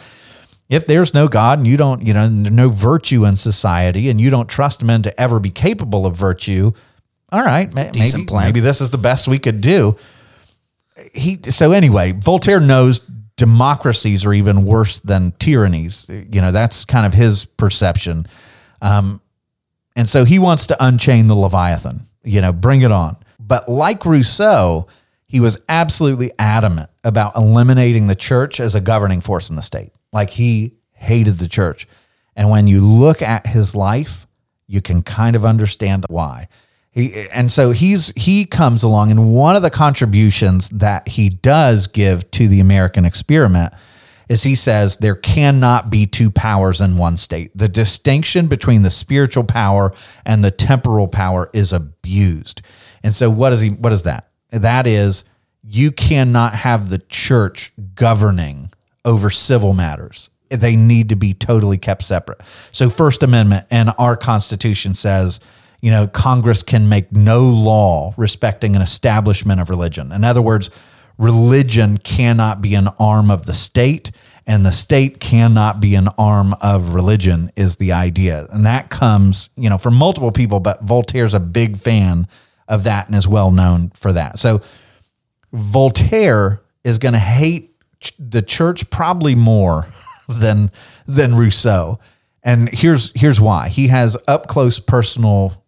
If 0.71 0.85
there's 0.87 1.13
no 1.13 1.27
God 1.27 1.59
and 1.59 1.67
you 1.67 1.75
don't, 1.75 2.01
you 2.01 2.13
know, 2.13 2.29
no 2.29 2.69
virtue 2.69 3.25
in 3.25 3.35
society, 3.35 4.09
and 4.09 4.21
you 4.21 4.29
don't 4.29 4.47
trust 4.47 4.81
men 4.81 5.01
to 5.01 5.21
ever 5.21 5.41
be 5.41 5.51
capable 5.51 6.05
of 6.05 6.15
virtue, 6.15 6.71
all 7.29 7.43
right, 7.43 7.71
ma- 7.73 7.91
maybe 7.93 8.25
maybe 8.31 8.59
this 8.61 8.79
is 8.79 8.89
the 8.89 8.97
best 8.97 9.27
we 9.27 9.37
could 9.37 9.59
do. 9.59 9.97
He 11.13 11.39
so 11.49 11.73
anyway 11.73 12.13
voltaire 12.13 12.61
knows 12.61 12.99
democracies 13.35 14.25
are 14.25 14.33
even 14.33 14.63
worse 14.63 14.99
than 14.99 15.33
tyrannies. 15.39 16.05
You 16.07 16.39
know 16.39 16.53
that's 16.53 16.85
kind 16.85 17.05
of 17.05 17.13
his 17.13 17.43
perception. 17.45 18.25
Um, 18.81 19.21
and 19.97 20.07
so 20.07 20.23
he 20.23 20.39
wants 20.39 20.67
to 20.67 20.83
unchain 20.83 21.27
the 21.27 21.35
leviathan 21.35 22.01
you 22.23 22.39
know 22.39 22.53
bring 22.53 22.81
it 22.81 22.93
on. 22.93 23.17
But 23.39 23.67
like 23.67 24.05
rousseau 24.05 24.87
he 25.25 25.39
was 25.39 25.61
absolutely 25.69 26.31
adamant 26.39 26.89
about 27.03 27.35
eliminating 27.35 28.07
the 28.07 28.15
church 28.15 28.59
as 28.59 28.75
a 28.75 28.81
governing 28.81 29.21
force 29.21 29.49
in 29.49 29.55
the 29.55 29.61
state 29.61 29.91
like 30.11 30.31
he 30.31 30.75
hated 30.93 31.37
the 31.39 31.47
church 31.47 31.87
and 32.35 32.49
when 32.49 32.67
you 32.67 32.81
look 32.81 33.21
at 33.21 33.47
his 33.47 33.75
life 33.75 34.27
you 34.67 34.81
can 34.81 35.01
kind 35.01 35.35
of 35.35 35.45
understand 35.45 36.05
why 36.09 36.47
he, 36.91 37.29
and 37.29 37.51
so 37.51 37.71
he's 37.71 38.11
he 38.15 38.45
comes 38.45 38.83
along 38.83 39.11
and 39.11 39.33
one 39.33 39.55
of 39.55 39.61
the 39.61 39.69
contributions 39.69 40.69
that 40.69 41.07
he 41.07 41.29
does 41.29 41.87
give 41.87 42.29
to 42.31 42.47
the 42.47 42.59
American 42.59 43.05
experiment 43.05 43.73
is 44.31 44.43
he 44.43 44.55
says 44.55 44.95
there 44.97 45.15
cannot 45.15 45.89
be 45.89 46.07
two 46.07 46.31
powers 46.31 46.79
in 46.79 46.95
one 46.95 47.17
state. 47.17 47.51
The 47.53 47.67
distinction 47.67 48.47
between 48.47 48.81
the 48.81 48.89
spiritual 48.89 49.43
power 49.43 49.93
and 50.25 50.41
the 50.41 50.51
temporal 50.51 51.09
power 51.09 51.49
is 51.51 51.73
abused. 51.73 52.61
And 53.03 53.13
so 53.13 53.29
what 53.29 53.51
is 53.51 53.59
he 53.59 53.69
what 53.71 53.91
is 53.91 54.03
that? 54.03 54.29
That 54.51 54.87
is 54.87 55.25
you 55.63 55.91
cannot 55.91 56.55
have 56.55 56.89
the 56.89 56.99
church 56.99 57.73
governing 57.93 58.71
over 59.05 59.29
civil 59.29 59.73
matters. 59.73 60.29
They 60.49 60.75
need 60.75 61.09
to 61.09 61.15
be 61.15 61.33
totally 61.33 61.77
kept 61.77 62.03
separate. 62.03 62.41
So 62.71 62.89
First 62.89 63.23
Amendment 63.23 63.67
and 63.71 63.91
our 63.97 64.17
Constitution 64.17 64.95
says 64.95 65.39
you 65.81 65.89
know, 65.89 66.07
Congress 66.07 66.61
can 66.63 66.89
make 66.89 67.11
no 67.11 67.41
law 67.41 68.13
respecting 68.15 68.75
an 68.75 68.81
establishment 68.81 69.59
of 69.59 69.69
religion. 69.69 70.11
In 70.11 70.23
other 70.23 70.41
words, 70.41 70.69
religion 71.17 71.97
cannot 71.97 72.61
be 72.61 72.75
an 72.75 72.87
arm 72.99 73.31
of 73.31 73.45
the 73.45 73.53
state 73.53 74.11
and 74.47 74.65
the 74.65 74.71
state 74.71 75.19
cannot 75.19 75.79
be 75.79 75.95
an 75.95 76.07
arm 76.17 76.53
of 76.61 76.93
religion 76.95 77.51
is 77.55 77.77
the 77.77 77.91
idea 77.91 78.47
and 78.49 78.65
that 78.65 78.89
comes 78.89 79.49
you 79.55 79.69
know 79.69 79.77
from 79.77 79.93
multiple 79.93 80.31
people 80.31 80.59
but 80.59 80.81
voltaire's 80.81 81.35
a 81.35 81.39
big 81.39 81.77
fan 81.77 82.27
of 82.67 82.85
that 82.85 83.05
and 83.05 83.15
is 83.15 83.27
well 83.27 83.51
known 83.51 83.91
for 83.91 84.11
that 84.13 84.39
so 84.39 84.61
voltaire 85.53 86.59
is 86.83 86.97
going 86.97 87.13
to 87.13 87.19
hate 87.19 87.70
the 88.17 88.41
church 88.41 88.89
probably 88.89 89.35
more 89.35 89.87
than 90.29 90.71
than 91.07 91.35
rousseau. 91.35 91.99
And 92.43 92.69
here's 92.69 93.11
here's 93.15 93.39
why. 93.39 93.69
He 93.69 93.87
has 93.87 94.17
up 94.27 94.47
close 94.47 94.79
personal 94.79 95.63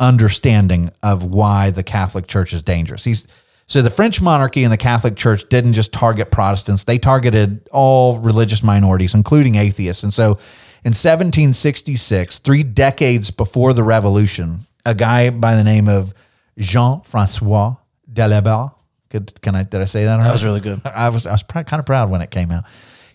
understanding 0.00 0.90
of 1.02 1.24
why 1.24 1.70
the 1.70 1.82
catholic 1.82 2.26
church 2.26 2.52
is 2.52 2.62
dangerous. 2.62 3.04
He's 3.04 3.26
so 3.68 3.82
the 3.82 3.90
French 3.90 4.22
monarchy 4.22 4.64
and 4.64 4.72
the 4.72 4.78
Catholic 4.78 5.14
Church 5.14 5.46
didn't 5.50 5.74
just 5.74 5.92
target 5.92 6.30
Protestants, 6.30 6.84
they 6.84 6.98
targeted 6.98 7.68
all 7.70 8.18
religious 8.18 8.62
minorities, 8.62 9.14
including 9.14 9.56
atheists. 9.56 10.02
And 10.02 10.12
so 10.12 10.38
in 10.84 10.94
1766, 10.94 12.38
three 12.38 12.62
decades 12.62 13.30
before 13.30 13.74
the 13.74 13.82
revolution, 13.82 14.60
a 14.86 14.94
guy 14.94 15.28
by 15.28 15.54
the 15.54 15.64
name 15.64 15.86
of 15.86 16.14
Jean 16.56 17.02
Francois 17.02 17.76
de 18.10 18.26
la 18.26 18.40
Barre, 18.40 18.70
could, 19.10 19.40
can 19.40 19.54
I, 19.54 19.62
did 19.62 19.80
I 19.80 19.84
say 19.84 20.04
that? 20.04 20.22
That 20.22 20.32
was 20.32 20.44
really 20.44 20.60
good. 20.60 20.80
I 20.84 21.08
was, 21.08 21.26
I 21.26 21.32
was 21.32 21.42
pr- 21.42 21.62
kind 21.62 21.80
of 21.80 21.86
proud 21.86 22.10
when 22.10 22.20
it 22.20 22.30
came 22.30 22.50
out. 22.50 22.64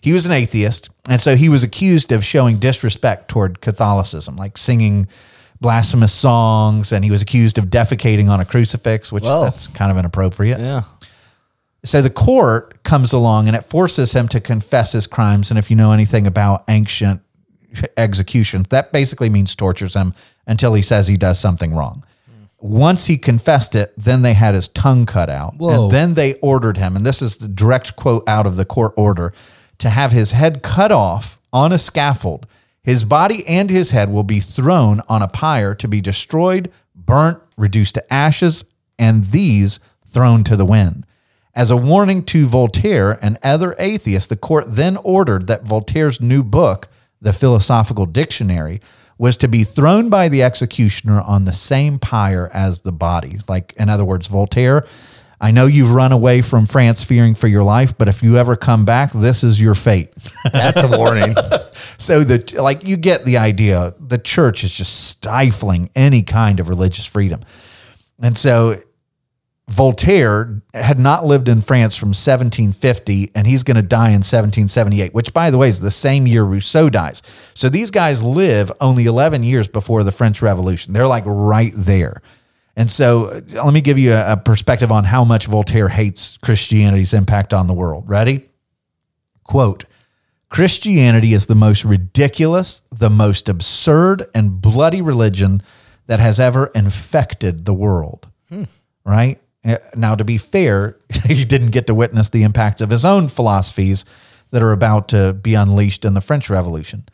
He 0.00 0.12
was 0.12 0.26
an 0.26 0.32
atheist. 0.32 0.90
And 1.08 1.20
so 1.20 1.36
he 1.36 1.48
was 1.48 1.62
accused 1.62 2.12
of 2.12 2.24
showing 2.24 2.58
disrespect 2.58 3.28
toward 3.28 3.60
Catholicism, 3.60 4.36
like 4.36 4.58
singing 4.58 5.08
blasphemous 5.60 6.12
songs, 6.12 6.92
and 6.92 7.04
he 7.04 7.10
was 7.10 7.22
accused 7.22 7.56
of 7.58 7.66
defecating 7.66 8.28
on 8.28 8.40
a 8.40 8.44
crucifix, 8.44 9.10
which 9.10 9.24
Whoa. 9.24 9.44
that's 9.44 9.66
kind 9.68 9.90
of 9.90 9.96
inappropriate. 9.96 10.60
Yeah. 10.60 10.82
So 11.84 12.02
the 12.02 12.10
court 12.10 12.82
comes 12.82 13.12
along 13.12 13.46
and 13.46 13.56
it 13.56 13.64
forces 13.64 14.12
him 14.12 14.28
to 14.28 14.40
confess 14.40 14.92
his 14.92 15.06
crimes. 15.06 15.50
And 15.50 15.58
if 15.58 15.70
you 15.70 15.76
know 15.76 15.92
anything 15.92 16.26
about 16.26 16.64
ancient 16.68 17.22
executions, 17.96 18.68
that 18.68 18.92
basically 18.92 19.28
means 19.28 19.54
tortures 19.54 19.94
him 19.94 20.14
until 20.46 20.74
he 20.74 20.82
says 20.82 21.08
he 21.08 21.16
does 21.16 21.38
something 21.38 21.74
wrong. 21.74 22.04
Once 22.64 23.08
he 23.08 23.18
confessed 23.18 23.74
it, 23.74 23.92
then 23.94 24.22
they 24.22 24.32
had 24.32 24.54
his 24.54 24.68
tongue 24.68 25.04
cut 25.04 25.28
out. 25.28 25.54
Whoa. 25.58 25.82
And 25.82 25.90
then 25.90 26.14
they 26.14 26.32
ordered 26.36 26.78
him, 26.78 26.96
and 26.96 27.04
this 27.04 27.20
is 27.20 27.36
the 27.36 27.46
direct 27.46 27.94
quote 27.94 28.26
out 28.26 28.46
of 28.46 28.56
the 28.56 28.64
court 28.64 28.94
order, 28.96 29.34
to 29.76 29.90
have 29.90 30.12
his 30.12 30.32
head 30.32 30.62
cut 30.62 30.90
off 30.90 31.38
on 31.52 31.72
a 31.72 31.78
scaffold. 31.78 32.46
His 32.82 33.04
body 33.04 33.46
and 33.46 33.68
his 33.68 33.90
head 33.90 34.10
will 34.10 34.22
be 34.22 34.40
thrown 34.40 35.02
on 35.10 35.20
a 35.20 35.28
pyre 35.28 35.74
to 35.74 35.86
be 35.86 36.00
destroyed, 36.00 36.72
burnt, 36.94 37.38
reduced 37.58 37.96
to 37.96 38.12
ashes, 38.12 38.64
and 38.98 39.24
these 39.24 39.78
thrown 40.08 40.42
to 40.44 40.56
the 40.56 40.64
wind. 40.64 41.04
As 41.54 41.70
a 41.70 41.76
warning 41.76 42.24
to 42.24 42.46
Voltaire 42.46 43.18
and 43.22 43.36
other 43.42 43.76
atheists, 43.78 44.30
the 44.30 44.36
court 44.36 44.64
then 44.68 44.96
ordered 45.04 45.48
that 45.48 45.64
Voltaire's 45.64 46.18
new 46.18 46.42
book, 46.42 46.88
The 47.20 47.34
Philosophical 47.34 48.06
Dictionary, 48.06 48.80
was 49.18 49.36
to 49.38 49.48
be 49.48 49.64
thrown 49.64 50.10
by 50.10 50.28
the 50.28 50.42
executioner 50.42 51.20
on 51.20 51.44
the 51.44 51.52
same 51.52 51.98
pyre 51.98 52.50
as 52.52 52.80
the 52.80 52.92
body. 52.92 53.38
Like, 53.48 53.72
in 53.76 53.88
other 53.88 54.04
words, 54.04 54.26
Voltaire, 54.28 54.84
I 55.40 55.50
know 55.50 55.66
you've 55.66 55.92
run 55.92 56.12
away 56.12 56.40
from 56.40 56.66
France 56.66 57.04
fearing 57.04 57.34
for 57.34 57.48
your 57.48 57.64
life, 57.64 57.96
but 57.98 58.08
if 58.08 58.22
you 58.22 58.38
ever 58.38 58.56
come 58.56 58.84
back, 58.84 59.12
this 59.12 59.44
is 59.44 59.60
your 59.60 59.74
fate. 59.74 60.14
That's 60.52 60.82
a 60.82 60.88
warning. 60.88 61.34
so 61.98 62.24
the 62.24 62.60
like 62.60 62.84
you 62.84 62.96
get 62.96 63.24
the 63.24 63.36
idea. 63.36 63.94
The 64.00 64.18
church 64.18 64.64
is 64.64 64.74
just 64.74 65.08
stifling 65.08 65.90
any 65.94 66.22
kind 66.22 66.60
of 66.60 66.68
religious 66.68 67.04
freedom. 67.04 67.40
And 68.22 68.38
so 68.38 68.80
Voltaire 69.68 70.62
had 70.74 70.98
not 70.98 71.24
lived 71.24 71.48
in 71.48 71.62
France 71.62 71.96
from 71.96 72.08
1750 72.08 73.30
and 73.34 73.46
he's 73.46 73.62
going 73.62 73.76
to 73.76 73.82
die 73.82 74.08
in 74.08 74.20
1778, 74.20 75.14
which 75.14 75.32
by 75.32 75.50
the 75.50 75.56
way 75.56 75.68
is 75.68 75.80
the 75.80 75.90
same 75.90 76.26
year 76.26 76.44
Rousseau 76.44 76.90
dies. 76.90 77.22
So 77.54 77.68
these 77.68 77.90
guys 77.90 78.22
live 78.22 78.70
only 78.80 79.06
11 79.06 79.42
years 79.42 79.66
before 79.66 80.04
the 80.04 80.12
French 80.12 80.42
Revolution. 80.42 80.92
They're 80.92 81.06
like 81.06 81.24
right 81.26 81.72
there. 81.74 82.20
And 82.76 82.90
so 82.90 83.26
uh, 83.26 83.40
let 83.64 83.72
me 83.72 83.80
give 83.80 83.98
you 83.98 84.12
a, 84.12 84.32
a 84.32 84.36
perspective 84.36 84.92
on 84.92 85.04
how 85.04 85.24
much 85.24 85.46
Voltaire 85.46 85.88
hates 85.88 86.36
Christianity's 86.38 87.14
impact 87.14 87.54
on 87.54 87.66
the 87.66 87.74
world. 87.74 88.04
Ready? 88.06 88.48
Quote 89.44 89.84
Christianity 90.50 91.32
is 91.32 91.46
the 91.46 91.54
most 91.54 91.84
ridiculous, 91.84 92.82
the 92.90 93.10
most 93.10 93.48
absurd 93.48 94.28
and 94.34 94.60
bloody 94.60 95.00
religion 95.00 95.62
that 96.06 96.20
has 96.20 96.38
ever 96.38 96.66
infected 96.74 97.64
the 97.64 97.74
world. 97.74 98.28
Right? 99.04 99.40
Uh, 99.64 99.76
Now, 99.96 100.14
to 100.14 100.24
be 100.24 100.38
fair, 100.38 100.96
he 101.26 101.44
didn't 101.44 101.70
get 101.70 101.86
to 101.86 101.94
witness 101.94 102.28
the 102.28 102.42
impact 102.42 102.80
of 102.80 102.90
his 102.90 103.04
own 103.04 103.28
philosophies 103.28 104.04
that 104.50 104.62
are 104.62 104.72
about 104.72 105.08
to 105.08 105.32
be 105.32 105.54
unleashed 105.54 106.04
in 106.04 106.14
the 106.14 106.20
French 106.20 106.50
Revolution. 106.50 107.04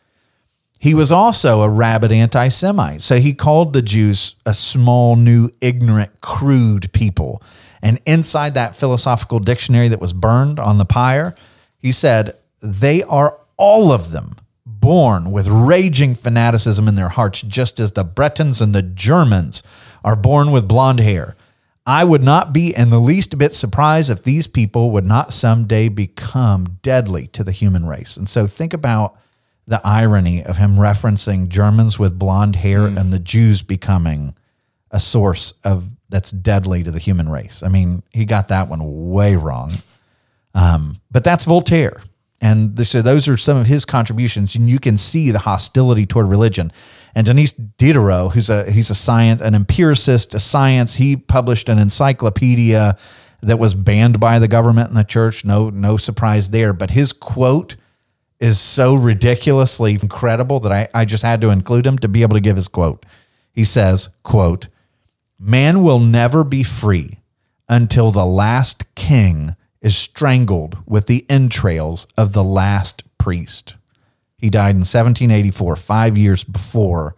He 0.79 0.93
was 0.95 1.11
also 1.11 1.61
a 1.61 1.69
rabid 1.69 2.11
anti 2.11 2.47
Semite. 2.47 3.01
So 3.03 3.17
he 3.19 3.33
called 3.33 3.73
the 3.73 3.83
Jews 3.83 4.35
a 4.45 4.53
small, 4.53 5.15
new, 5.15 5.51
ignorant, 5.61 6.21
crude 6.21 6.91
people. 6.91 7.41
And 7.83 7.99
inside 8.05 8.55
that 8.55 8.75
philosophical 8.75 9.39
dictionary 9.39 9.89
that 9.89 10.01
was 10.01 10.13
burned 10.13 10.59
on 10.59 10.77
the 10.77 10.85
pyre, 10.85 11.35
he 11.77 11.91
said, 11.91 12.35
they 12.61 13.03
are 13.03 13.39
all 13.57 13.91
of 13.91 14.11
them 14.11 14.35
born 14.65 15.31
with 15.31 15.47
raging 15.47 16.15
fanaticism 16.15 16.87
in 16.87 16.95
their 16.95 17.09
hearts, 17.09 17.41
just 17.41 17.79
as 17.79 17.91
the 17.91 18.03
Bretons 18.03 18.61
and 18.61 18.73
the 18.73 18.81
Germans 18.81 19.61
are 20.03 20.15
born 20.15 20.51
with 20.51 20.67
blonde 20.67 20.99
hair. 20.99 21.35
I 21.91 22.05
would 22.05 22.23
not 22.23 22.53
be 22.53 22.73
in 22.73 22.89
the 22.89 23.01
least 23.01 23.37
bit 23.37 23.53
surprised 23.53 24.09
if 24.09 24.23
these 24.23 24.47
people 24.47 24.91
would 24.91 25.05
not 25.05 25.33
someday 25.33 25.89
become 25.89 26.79
deadly 26.81 27.27
to 27.33 27.43
the 27.43 27.51
human 27.51 27.85
race. 27.85 28.15
And 28.15 28.29
so 28.29 28.47
think 28.47 28.71
about 28.71 29.17
the 29.67 29.81
irony 29.83 30.41
of 30.41 30.55
him 30.55 30.77
referencing 30.77 31.49
Germans 31.49 31.99
with 31.99 32.17
blonde 32.17 32.55
hair 32.55 32.85
and 32.85 33.11
the 33.11 33.19
Jews 33.19 33.61
becoming 33.61 34.35
a 34.89 35.01
source 35.01 35.53
of 35.65 35.89
that's 36.07 36.31
deadly 36.31 36.81
to 36.81 36.91
the 36.91 36.99
human 36.99 37.27
race. 37.27 37.61
I 37.61 37.67
mean, 37.67 38.03
he 38.11 38.23
got 38.23 38.47
that 38.47 38.69
one 38.69 39.09
way 39.09 39.35
wrong. 39.35 39.73
Um, 40.53 40.95
but 41.11 41.25
that's 41.25 41.43
Voltaire. 41.43 42.01
And 42.39 42.87
so 42.87 43.01
those 43.01 43.27
are 43.27 43.35
some 43.35 43.57
of 43.57 43.67
his 43.67 43.83
contributions, 43.83 44.55
and 44.55 44.69
you 44.69 44.79
can 44.79 44.95
see 44.97 45.31
the 45.31 45.39
hostility 45.39 46.05
toward 46.05 46.27
religion. 46.27 46.71
And 47.13 47.27
Denis 47.27 47.53
Diderot, 47.53 48.33
who's 48.33 48.49
a 48.49 48.71
he's 48.71 48.89
a 48.89 48.95
science, 48.95 49.41
an 49.41 49.55
empiricist, 49.55 50.33
a 50.33 50.39
science, 50.39 50.95
he 50.95 51.15
published 51.15 51.69
an 51.69 51.77
encyclopedia 51.77 52.97
that 53.41 53.59
was 53.59 53.75
banned 53.75 54.19
by 54.19 54.39
the 54.39 54.47
government 54.47 54.89
and 54.89 54.97
the 54.97 55.03
church. 55.03 55.43
No, 55.43 55.69
no 55.69 55.97
surprise 55.97 56.49
there. 56.49 56.73
But 56.73 56.91
his 56.91 57.11
quote 57.11 57.75
is 58.39 58.59
so 58.59 58.95
ridiculously 58.95 59.93
incredible 59.93 60.59
that 60.61 60.71
I, 60.71 60.87
I 60.93 61.05
just 61.05 61.23
had 61.23 61.41
to 61.41 61.49
include 61.49 61.85
him 61.85 61.97
to 61.99 62.07
be 62.07 62.21
able 62.21 62.35
to 62.35 62.41
give 62.41 62.55
his 62.55 62.67
quote. 62.67 63.05
He 63.51 63.63
says, 63.63 64.09
quote, 64.23 64.67
Man 65.39 65.83
will 65.83 65.99
never 65.99 66.43
be 66.43 66.63
free 66.63 67.19
until 67.67 68.11
the 68.11 68.25
last 68.25 68.95
king 68.95 69.55
is 69.81 69.97
strangled 69.97 70.77
with 70.85 71.07
the 71.07 71.25
entrails 71.29 72.07
of 72.17 72.33
the 72.33 72.43
last 72.43 73.03
priest. 73.17 73.75
He 74.41 74.49
died 74.49 74.71
in 74.71 74.79
1784, 74.79 75.75
five 75.75 76.17
years 76.17 76.43
before 76.43 77.15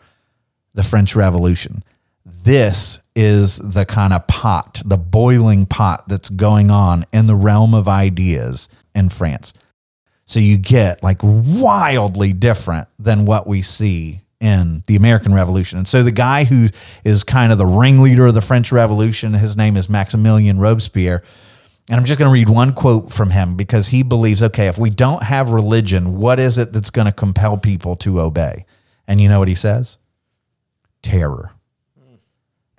the 0.74 0.84
French 0.84 1.16
Revolution. 1.16 1.84
This 2.26 3.00
is 3.16 3.58
the 3.58 3.86
kind 3.86 4.12
of 4.12 4.28
pot, 4.28 4.82
the 4.84 4.98
boiling 4.98 5.66
pot 5.66 6.08
that's 6.08 6.30
going 6.30 6.70
on 6.70 7.06
in 7.14 7.28
the 7.28 7.36
realm 7.36 7.74
of 7.74 7.88
ideas 7.88 8.68
in 8.94 9.08
France. 9.08 9.54
So 10.26 10.40
you 10.40 10.58
get 10.58 11.02
like 11.02 11.20
wildly 11.24 12.34
different 12.34 12.90
than 13.00 13.26
what 13.26 13.48
we 13.48 13.62
see 13.62 14.22
in 14.42 14.84
the 14.88 14.98
American 14.98 15.34
Revolution. 15.34 15.78
And 15.78 15.88
so 15.88 16.04
the 16.04 16.12
guy 16.12 16.44
who 16.44 16.68
is 17.06 17.24
kind 17.24 17.54
of 17.54 17.58
the 17.58 17.66
ringleader 17.66 18.26
of 18.26 18.34
the 18.34 18.42
French 18.42 18.74
Revolution, 18.74 19.34
his 19.34 19.56
name 19.56 19.78
is 19.78 19.90
Maximilian 19.90 20.60
Robespierre. 20.60 21.24
And 21.90 21.98
I'm 22.00 22.06
just 22.06 22.18
going 22.18 22.30
to 22.30 22.34
read 22.34 22.50
one 22.50 22.74
quote 22.74 23.12
from 23.12 23.32
him 23.32 23.56
because 23.56 23.88
he 23.88 24.04
believes 24.04 24.42
okay, 24.42 24.68
if 24.68 24.78
we 24.78 24.90
don't 24.90 25.24
have 25.24 25.52
religion, 25.52 26.18
what 26.18 26.40
is 26.40 26.58
it 26.58 26.72
that's 26.72 26.90
going 26.90 27.08
to 27.08 27.12
compel 27.12 27.58
people 27.58 27.96
to 27.98 28.22
obey? 28.22 28.66
And 29.08 29.20
you 29.20 29.28
know 29.28 29.40
what 29.40 29.50
he 29.50 29.56
says? 29.56 29.98
Terror. 31.02 31.52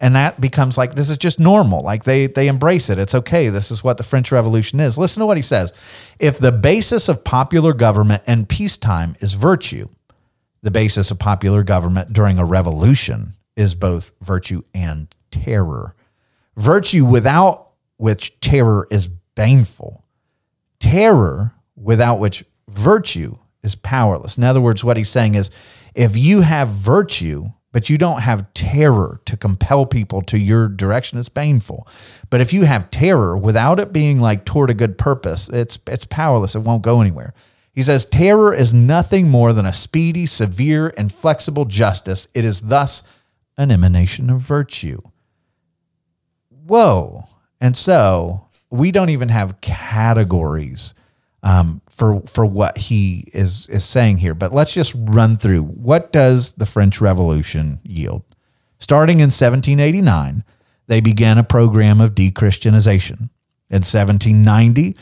And 0.00 0.16
that 0.16 0.40
becomes 0.40 0.76
like 0.76 0.94
this 0.94 1.08
is 1.08 1.18
just 1.18 1.38
normal. 1.38 1.82
Like 1.82 2.04
they 2.04 2.26
they 2.26 2.48
embrace 2.48 2.90
it. 2.90 2.98
It's 2.98 3.14
okay. 3.14 3.48
This 3.48 3.70
is 3.70 3.84
what 3.84 3.96
the 3.96 4.02
French 4.02 4.32
Revolution 4.32 4.80
is. 4.80 4.98
Listen 4.98 5.20
to 5.20 5.26
what 5.26 5.38
he 5.38 5.42
says. 5.42 5.72
If 6.18 6.38
the 6.38 6.52
basis 6.52 7.08
of 7.08 7.24
popular 7.24 7.72
government 7.72 8.22
in 8.26 8.44
peacetime 8.44 9.14
is 9.20 9.34
virtue, 9.34 9.88
the 10.62 10.70
basis 10.70 11.10
of 11.10 11.18
popular 11.18 11.62
government 11.62 12.12
during 12.12 12.38
a 12.38 12.44
revolution 12.44 13.34
is 13.56 13.74
both 13.74 14.12
virtue 14.20 14.62
and 14.74 15.14
terror. 15.30 15.94
Virtue 16.56 17.04
without 17.04 17.63
which 17.96 18.38
terror 18.40 18.86
is 18.90 19.08
baneful. 19.34 20.04
Terror 20.80 21.54
without 21.76 22.18
which 22.18 22.44
virtue 22.68 23.36
is 23.62 23.74
powerless. 23.74 24.36
In 24.36 24.44
other 24.44 24.60
words, 24.60 24.84
what 24.84 24.96
he's 24.96 25.08
saying 25.08 25.34
is 25.34 25.50
if 25.94 26.16
you 26.16 26.42
have 26.42 26.68
virtue 26.68 27.46
but 27.74 27.90
you 27.90 27.98
don't 27.98 28.20
have 28.20 28.54
terror 28.54 29.20
to 29.24 29.36
compel 29.36 29.84
people 29.84 30.22
to 30.22 30.38
your 30.38 30.68
direction. 30.68 31.18
It's 31.18 31.28
painful. 31.28 31.88
But 32.30 32.40
if 32.40 32.52
you 32.52 32.62
have 32.62 32.88
terror 32.92 33.36
without 33.36 33.80
it 33.80 33.92
being 33.92 34.20
like 34.20 34.44
toward 34.44 34.70
a 34.70 34.74
good 34.74 34.96
purpose, 34.96 35.48
it's 35.48 35.80
it's 35.88 36.04
powerless. 36.04 36.54
It 36.54 36.60
won't 36.60 36.82
go 36.84 37.00
anywhere. 37.00 37.34
He 37.72 37.82
says 37.82 38.06
terror 38.06 38.54
is 38.54 38.72
nothing 38.72 39.28
more 39.28 39.52
than 39.52 39.66
a 39.66 39.72
speedy, 39.72 40.24
severe, 40.26 40.94
and 40.96 41.12
flexible 41.12 41.64
justice. 41.64 42.28
It 42.32 42.44
is 42.44 42.60
thus 42.62 43.02
an 43.58 43.72
emanation 43.72 44.30
of 44.30 44.40
virtue. 44.40 45.02
Whoa. 46.50 47.24
And 47.64 47.74
so 47.74 48.46
we 48.68 48.92
don't 48.92 49.08
even 49.08 49.30
have 49.30 49.62
categories 49.62 50.92
um, 51.42 51.80
for 51.88 52.20
for 52.26 52.44
what 52.44 52.76
he 52.76 53.30
is 53.32 53.66
is 53.70 53.86
saying 53.86 54.18
here. 54.18 54.34
But 54.34 54.52
let's 54.52 54.74
just 54.74 54.92
run 54.94 55.38
through 55.38 55.62
what 55.62 56.12
does 56.12 56.52
the 56.52 56.66
French 56.66 57.00
Revolution 57.00 57.80
yield. 57.82 58.22
Starting 58.78 59.20
in 59.20 59.30
1789, 59.30 60.44
they 60.88 61.00
began 61.00 61.38
a 61.38 61.42
program 61.42 62.02
of 62.02 62.14
dechristianization. 62.14 63.30
In 63.70 63.80
1790, 63.80 64.94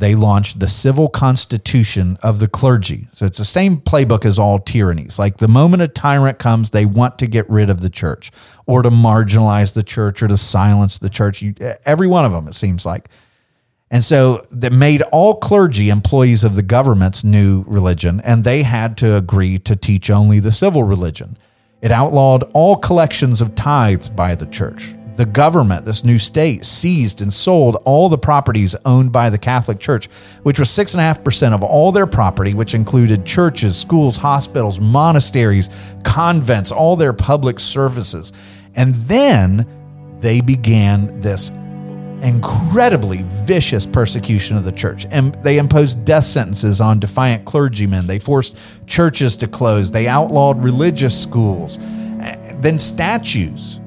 they 0.00 0.14
launched 0.14 0.60
the 0.60 0.68
civil 0.68 1.08
constitution 1.08 2.18
of 2.22 2.40
the 2.40 2.48
clergy. 2.48 3.06
So 3.12 3.26
it's 3.26 3.38
the 3.38 3.44
same 3.44 3.76
playbook 3.76 4.24
as 4.24 4.38
all 4.38 4.58
tyrannies. 4.58 5.18
Like 5.18 5.36
the 5.36 5.48
moment 5.48 5.82
a 5.82 5.88
tyrant 5.88 6.38
comes, 6.38 6.70
they 6.70 6.86
want 6.86 7.18
to 7.20 7.26
get 7.26 7.48
rid 7.48 7.70
of 7.70 7.82
the 7.82 7.90
church 7.90 8.30
or 8.66 8.82
to 8.82 8.90
marginalize 8.90 9.74
the 9.74 9.82
church 9.82 10.22
or 10.22 10.28
to 10.28 10.36
silence 10.36 10.98
the 10.98 11.10
church. 11.10 11.42
You, 11.42 11.54
every 11.84 12.08
one 12.08 12.24
of 12.24 12.32
them, 12.32 12.48
it 12.48 12.54
seems 12.54 12.86
like. 12.86 13.08
And 13.90 14.02
so 14.02 14.46
that 14.50 14.72
made 14.72 15.02
all 15.02 15.34
clergy 15.34 15.90
employees 15.90 16.44
of 16.44 16.54
the 16.54 16.62
government's 16.62 17.24
new 17.24 17.64
religion, 17.66 18.20
and 18.20 18.44
they 18.44 18.62
had 18.62 18.96
to 18.98 19.16
agree 19.16 19.58
to 19.60 19.74
teach 19.74 20.10
only 20.10 20.38
the 20.38 20.52
civil 20.52 20.84
religion. 20.84 21.36
It 21.82 21.90
outlawed 21.90 22.44
all 22.54 22.76
collections 22.76 23.40
of 23.40 23.54
tithes 23.54 24.08
by 24.08 24.34
the 24.34 24.46
church. 24.46 24.94
The 25.20 25.26
government, 25.26 25.84
this 25.84 26.02
new 26.02 26.18
state, 26.18 26.64
seized 26.64 27.20
and 27.20 27.30
sold 27.30 27.76
all 27.84 28.08
the 28.08 28.16
properties 28.16 28.74
owned 28.86 29.12
by 29.12 29.28
the 29.28 29.36
Catholic 29.36 29.78
Church, 29.78 30.06
which 30.44 30.58
was 30.58 30.70
6.5% 30.70 31.52
of 31.52 31.62
all 31.62 31.92
their 31.92 32.06
property, 32.06 32.54
which 32.54 32.72
included 32.72 33.26
churches, 33.26 33.78
schools, 33.78 34.16
hospitals, 34.16 34.80
monasteries, 34.80 35.68
convents, 36.04 36.72
all 36.72 36.96
their 36.96 37.12
public 37.12 37.60
services. 37.60 38.32
And 38.74 38.94
then 38.94 39.66
they 40.20 40.40
began 40.40 41.20
this 41.20 41.50
incredibly 42.22 43.20
vicious 43.44 43.84
persecution 43.84 44.56
of 44.56 44.64
the 44.64 44.72
church. 44.72 45.06
And 45.10 45.34
they 45.42 45.58
imposed 45.58 46.02
death 46.06 46.24
sentences 46.24 46.80
on 46.80 46.98
defiant 46.98 47.44
clergymen. 47.44 48.06
They 48.06 48.20
forced 48.20 48.56
churches 48.86 49.36
to 49.36 49.46
close. 49.46 49.90
They 49.90 50.08
outlawed 50.08 50.64
religious 50.64 51.22
schools. 51.22 51.76
Then 51.76 52.78
statues 52.78 53.80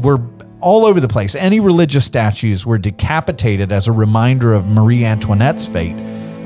were 0.00 0.22
all 0.60 0.84
over 0.84 1.00
the 1.00 1.08
place. 1.08 1.34
Any 1.34 1.60
religious 1.60 2.04
statues 2.04 2.66
were 2.66 2.78
decapitated 2.78 3.72
as 3.72 3.86
a 3.86 3.92
reminder 3.92 4.52
of 4.52 4.66
Marie 4.66 5.04
Antoinette's 5.04 5.66
fate. 5.66 5.96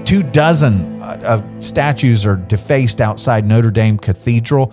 Two 0.04 0.22
dozen 0.22 1.00
uh, 1.00 1.20
of 1.24 1.64
statues 1.64 2.26
are 2.26 2.36
defaced 2.36 3.00
outside 3.00 3.44
Notre 3.44 3.70
Dame 3.70 3.98
Cathedral. 3.98 4.72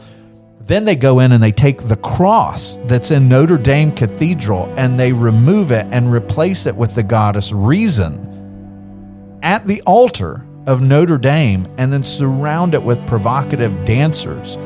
Then 0.62 0.86
they 0.86 0.96
go 0.96 1.20
in 1.20 1.32
and 1.32 1.42
they 1.42 1.52
take 1.52 1.88
the 1.88 1.96
cross 1.98 2.78
that's 2.84 3.12
in 3.12 3.30
Notre 3.30 3.58
Dame 3.58 3.92
Cathedral 3.92 4.72
and 4.78 5.00
they 5.00 5.14
remove 5.14 5.72
it 5.72 5.88
and 5.92 6.12
replace 6.12 6.66
it 6.66 6.76
with 6.76 6.96
the 6.96 7.04
goddess 7.04 7.52
Reason 7.52 8.30
at 9.42 9.66
the 9.66 9.82
altar 9.84 10.46
of 10.68 10.82
Notre 10.82 11.18
Dame 11.18 11.66
and 11.78 11.92
then 11.92 12.04
surround 12.04 12.74
it 12.74 12.84
with 12.84 13.06
provocative 13.08 13.86
dancers 13.86 14.58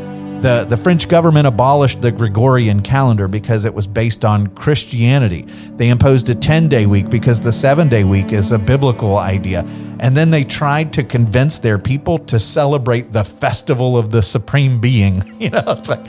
the, 0.43 0.65
the 0.65 0.75
French 0.75 1.07
government 1.07 1.47
abolished 1.47 2.01
the 2.01 2.11
Gregorian 2.11 2.81
calendar 2.81 3.29
because 3.29 3.63
it 3.63 3.73
was 3.73 3.87
based 3.87 4.25
on 4.25 4.47
Christianity. 4.47 5.43
They 5.77 5.87
imposed 5.87 6.27
a 6.27 6.35
10 6.35 6.67
day 6.67 6.85
week 6.85 7.09
because 7.09 7.39
the 7.39 7.53
seven 7.53 7.87
day 7.87 8.03
week 8.03 8.33
is 8.33 8.51
a 8.51 8.59
biblical 8.59 9.17
idea. 9.17 9.61
And 10.01 10.17
then 10.17 10.31
they 10.31 10.43
tried 10.43 10.91
to 10.93 11.03
convince 11.03 11.59
their 11.59 11.79
people 11.79 12.19
to 12.19 12.41
celebrate 12.41 13.13
the 13.13 13.23
festival 13.23 13.97
of 13.97 14.11
the 14.11 14.21
supreme 14.21 14.79
being. 14.79 15.23
You 15.43 15.49
know, 15.49 15.63
it's 15.67 15.89
like, 15.89 16.05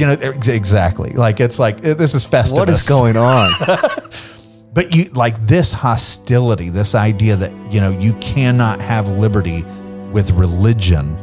you 0.00 0.06
know, 0.06 0.12
exactly. 0.46 1.10
Like, 1.10 1.38
it's 1.38 1.58
like, 1.58 1.84
eh, 1.84 1.92
this 1.92 2.14
is 2.14 2.26
Festivus. 2.26 2.58
What 2.58 2.68
is 2.70 2.88
going 2.88 3.16
on? 3.18 3.50
but 4.72 4.94
you 4.94 5.04
like 5.10 5.38
this 5.40 5.70
hostility, 5.70 6.70
this 6.70 6.94
idea 6.94 7.36
that, 7.36 7.52
you 7.70 7.78
know, 7.78 7.90
you 7.90 8.14
cannot 8.20 8.80
have 8.80 9.10
liberty 9.10 9.64
with 10.12 10.30
religion 10.30 11.14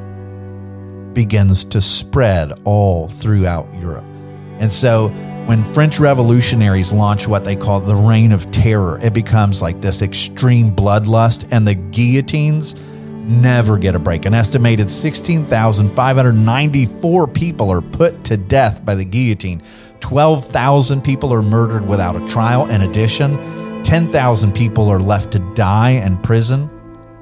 begins 1.18 1.65
to 1.65 1.82
spread 1.82 2.53
all 2.63 3.09
throughout 3.09 3.68
Europe. 3.74 4.05
And 4.59 4.72
so 4.72 5.09
when 5.47 5.63
French 5.63 5.99
revolutionaries 5.99 6.93
launch 6.93 7.28
what 7.28 7.43
they 7.43 7.55
call 7.55 7.80
the 7.80 7.95
Reign 7.95 8.32
of 8.32 8.51
Terror, 8.51 8.99
it 9.01 9.15
becomes 9.15 9.59
like 9.59 9.82
this 9.82 10.03
extreme 10.03 10.70
bloodlust, 10.70 11.47
and 11.49 11.68
the 11.68 11.74
guillotines 11.74 12.76
never 13.28 13.80
get 13.80 13.95
a 13.95 13.99
break. 13.99 14.26
An 14.26 14.36
estimated 14.36 14.91
16,594 14.91 17.28
people 17.30 17.72
are 17.72 17.82
put 17.82 18.24
to 18.26 18.38
death 18.38 18.86
by 18.86 18.93
the 18.93 19.03
guillotine. 19.03 19.63
12,000 20.01 21.01
people 21.01 21.34
are 21.34 21.41
murdered 21.41 21.88
without 21.88 22.15
a 22.15 22.24
trial. 22.28 22.70
In 22.70 22.84
addition, 22.84 23.84
10,000 23.84 24.53
people 24.53 24.88
are 24.88 24.99
left 24.99 25.32
to 25.32 25.39
die 25.55 25.93
in 25.93 26.15
prison. 26.18 26.70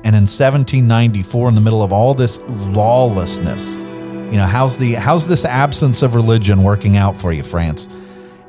And 0.04 0.16
in 0.16 0.24
1794, 0.24 1.48
in 1.48 1.56
the 1.56 1.62
middle 1.62 1.82
of 1.82 1.94
all 1.94 2.14
this 2.14 2.42
lawlessness, 2.48 3.78
you 4.32 4.38
know, 4.38 4.46
how's 4.46 4.78
the 4.78 4.94
how's 4.94 5.28
this 5.28 5.46
absence 5.46 6.02
of 6.02 6.16
religion 6.16 6.64
working 6.64 6.98
out 6.98 7.18
for 7.18 7.32
you, 7.32 7.44
France? 7.44 7.88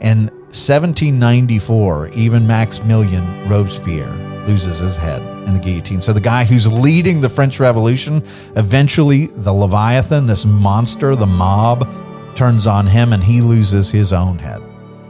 In 0.01 0.27
1794, 0.53 2.09
even 2.11 2.47
Maximilian 2.47 3.49
Robespierre 3.49 4.13
loses 4.47 4.79
his 4.79 4.97
head 4.97 5.23
in 5.47 5.55
the 5.55 5.61
guillotine. 5.61 6.01
So 6.01 6.13
the 6.13 6.21
guy 6.21 6.45
who's 6.45 6.67
leading 6.71 7.21
the 7.21 7.29
French 7.29 7.61
Revolution, 7.61 8.23
eventually 8.57 9.27
the 9.27 9.53
Leviathan, 9.53 10.27
this 10.27 10.45
monster, 10.45 11.15
the 11.15 11.27
mob, 11.27 11.89
turns 12.37 12.67
on 12.67 12.87
him 12.87 13.13
and 13.13 13.23
he 13.23 13.41
loses 13.41 13.91
his 13.91 14.13
own 14.13 14.39
head. 14.39 14.63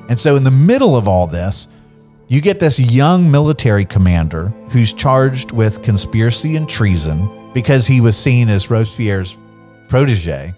And 0.08 0.18
so 0.18 0.36
in 0.36 0.44
the 0.44 0.50
middle 0.50 0.96
of 0.96 1.08
all 1.08 1.26
this, 1.26 1.68
you 2.28 2.40
get 2.40 2.58
this 2.58 2.78
young 2.80 3.30
military 3.30 3.84
commander 3.84 4.48
who's 4.70 4.92
charged 4.92 5.52
with 5.52 5.82
conspiracy 5.82 6.56
and 6.56 6.68
treason 6.68 7.52
because 7.52 7.86
he 7.86 8.00
was 8.00 8.16
seen 8.16 8.48
as 8.48 8.70
Robespierre's 8.70 9.36
protege. 9.88 10.54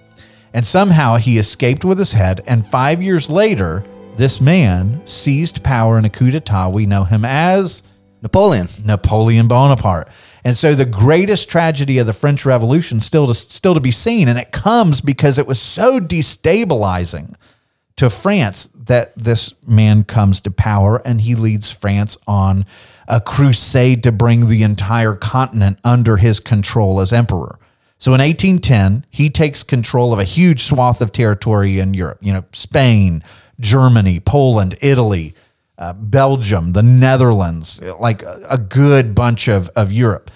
And 0.52 0.66
somehow 0.66 1.16
he 1.16 1.38
escaped 1.38 1.84
with 1.84 1.98
his 1.98 2.12
head. 2.12 2.42
And 2.46 2.66
five 2.66 3.02
years 3.02 3.28
later, 3.28 3.84
this 4.16 4.40
man 4.40 5.02
seized 5.06 5.62
power 5.62 5.98
in 5.98 6.04
a 6.04 6.10
coup 6.10 6.30
d'etat. 6.30 6.68
We 6.70 6.86
know 6.86 7.04
him 7.04 7.24
as 7.24 7.82
Napoleon. 8.22 8.68
Napoleon 8.84 9.46
Bonaparte. 9.46 10.08
And 10.44 10.56
so 10.56 10.74
the 10.74 10.86
greatest 10.86 11.48
tragedy 11.48 11.98
of 11.98 12.06
the 12.06 12.12
French 12.12 12.46
Revolution 12.46 13.00
still 13.00 13.26
to 13.26 13.34
still 13.34 13.74
to 13.74 13.80
be 13.80 13.90
seen, 13.90 14.28
and 14.28 14.38
it 14.38 14.50
comes 14.50 15.00
because 15.00 15.38
it 15.38 15.46
was 15.46 15.60
so 15.60 16.00
destabilizing 16.00 17.34
to 17.96 18.08
France 18.08 18.70
that 18.74 19.14
this 19.16 19.54
man 19.66 20.04
comes 20.04 20.40
to 20.40 20.50
power 20.50 21.02
and 21.04 21.20
he 21.20 21.34
leads 21.34 21.70
France 21.70 22.16
on 22.26 22.64
a 23.08 23.20
crusade 23.20 24.02
to 24.04 24.12
bring 24.12 24.48
the 24.48 24.62
entire 24.62 25.14
continent 25.14 25.78
under 25.82 26.16
his 26.16 26.40
control 26.40 27.00
as 27.00 27.12
emperor. 27.12 27.58
So 27.98 28.14
in 28.14 28.20
1810, 28.20 29.06
he 29.10 29.28
takes 29.28 29.64
control 29.64 30.12
of 30.12 30.20
a 30.20 30.24
huge 30.24 30.62
swath 30.62 31.00
of 31.00 31.10
territory 31.10 31.80
in 31.80 31.94
Europe, 31.94 32.18
you 32.22 32.32
know, 32.32 32.44
Spain, 32.52 33.24
Germany, 33.58 34.20
Poland, 34.20 34.78
Italy, 34.80 35.34
uh, 35.78 35.92
Belgium, 35.94 36.72
the 36.72 36.82
Netherlands, 36.82 37.80
like 37.98 38.22
a, 38.22 38.46
a 38.50 38.58
good 38.58 39.16
bunch 39.16 39.48
of, 39.48 39.68
of 39.70 39.90
Europe. 39.90 40.30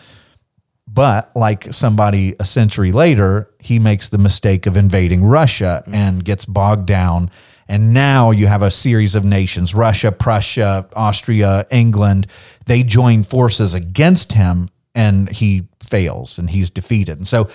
But 0.88 1.30
like 1.36 1.72
somebody 1.72 2.34
a 2.38 2.44
century 2.44 2.90
later, 2.92 3.48
he 3.60 3.78
makes 3.78 4.08
the 4.08 4.18
mistake 4.18 4.66
of 4.66 4.76
invading 4.76 5.24
Russia 5.24 5.84
and 5.86 6.24
gets 6.24 6.44
bogged 6.44 6.86
down. 6.86 7.30
And 7.68 7.94
now 7.94 8.32
you 8.32 8.48
have 8.48 8.62
a 8.62 8.70
series 8.70 9.14
of 9.14 9.24
nations 9.24 9.74
Russia, 9.74 10.10
Prussia, 10.12 10.88
Austria, 10.94 11.64
England. 11.70 12.26
They 12.66 12.82
join 12.82 13.22
forces 13.22 13.72
against 13.72 14.32
him 14.32 14.68
and 14.94 15.28
he 15.28 15.68
fails 15.82 16.38
and 16.38 16.50
he's 16.50 16.70
defeated. 16.70 17.18
And 17.18 17.26
so 17.26 17.48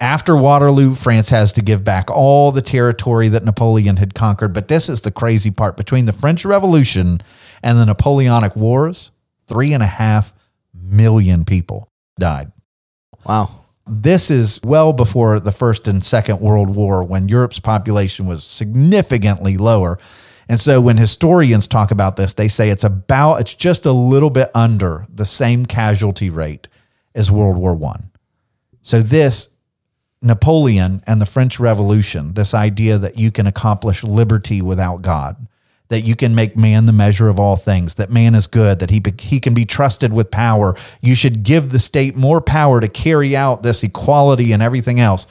after 0.00 0.36
Waterloo, 0.36 0.94
France 0.94 1.28
has 1.30 1.52
to 1.54 1.62
give 1.62 1.82
back 1.82 2.10
all 2.10 2.52
the 2.52 2.62
territory 2.62 3.28
that 3.28 3.44
Napoleon 3.44 3.96
had 3.96 4.14
conquered. 4.14 4.52
But 4.52 4.68
this 4.68 4.88
is 4.88 5.00
the 5.00 5.10
crazy 5.10 5.50
part 5.50 5.76
between 5.76 6.06
the 6.06 6.12
French 6.12 6.44
Revolution 6.44 7.20
and 7.62 7.78
the 7.78 7.86
Napoleonic 7.86 8.54
Wars, 8.54 9.10
three 9.48 9.72
and 9.72 9.82
a 9.82 9.86
half 9.86 10.32
million 10.72 11.44
people 11.44 11.90
died. 12.18 12.52
Wow. 13.24 13.50
This 13.88 14.30
is 14.30 14.60
well 14.62 14.92
before 14.92 15.40
the 15.40 15.50
First 15.50 15.88
and 15.88 16.04
Second 16.04 16.40
World 16.40 16.74
War 16.74 17.02
when 17.02 17.28
Europe's 17.28 17.58
population 17.58 18.26
was 18.26 18.44
significantly 18.44 19.56
lower. 19.56 19.98
And 20.48 20.60
so 20.60 20.80
when 20.80 20.96
historians 20.96 21.66
talk 21.66 21.90
about 21.90 22.16
this, 22.16 22.34
they 22.34 22.48
say 22.48 22.70
it's 22.70 22.84
about, 22.84 23.40
it's 23.40 23.54
just 23.54 23.84
a 23.84 23.92
little 23.92 24.30
bit 24.30 24.50
under 24.54 25.06
the 25.12 25.26
same 25.26 25.66
casualty 25.66 26.30
rate 26.30 26.68
as 27.18 27.30
World 27.30 27.56
War 27.56 27.74
One. 27.74 28.10
So 28.82 29.02
this 29.02 29.48
Napoleon 30.22 31.02
and 31.06 31.20
the 31.20 31.26
French 31.26 31.60
Revolution, 31.60 32.34
this 32.34 32.54
idea 32.54 32.96
that 32.98 33.18
you 33.18 33.30
can 33.30 33.46
accomplish 33.46 34.02
liberty 34.02 34.62
without 34.62 35.02
God, 35.02 35.46
that 35.88 36.02
you 36.02 36.16
can 36.16 36.34
make 36.34 36.56
man 36.56 36.86
the 36.86 36.92
measure 36.92 37.28
of 37.28 37.38
all 37.38 37.56
things, 37.56 37.94
that 37.94 38.10
man 38.10 38.34
is 38.34 38.46
good, 38.46 38.78
that 38.78 38.90
he, 38.90 39.02
he 39.20 39.40
can 39.40 39.54
be 39.54 39.64
trusted 39.64 40.12
with 40.12 40.30
power. 40.30 40.76
You 41.00 41.14
should 41.14 41.42
give 41.42 41.70
the 41.70 41.78
state 41.78 42.16
more 42.16 42.40
power 42.40 42.80
to 42.80 42.88
carry 42.88 43.36
out 43.36 43.62
this 43.62 43.82
equality 43.82 44.52
and 44.52 44.62
everything 44.62 45.00
else. 45.00 45.26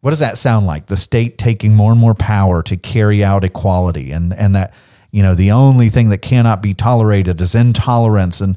What 0.00 0.10
does 0.10 0.20
that 0.20 0.38
sound 0.38 0.66
like? 0.66 0.86
The 0.86 0.96
state 0.96 1.36
taking 1.36 1.74
more 1.74 1.92
and 1.92 2.00
more 2.00 2.14
power 2.14 2.62
to 2.64 2.76
carry 2.76 3.22
out 3.22 3.44
equality 3.44 4.12
and, 4.12 4.32
and 4.32 4.54
that, 4.54 4.74
you 5.10 5.22
know, 5.22 5.34
the 5.34 5.50
only 5.50 5.88
thing 5.88 6.08
that 6.10 6.22
cannot 6.22 6.62
be 6.62 6.72
tolerated 6.72 7.40
is 7.40 7.54
intolerance. 7.54 8.40
And 8.40 8.56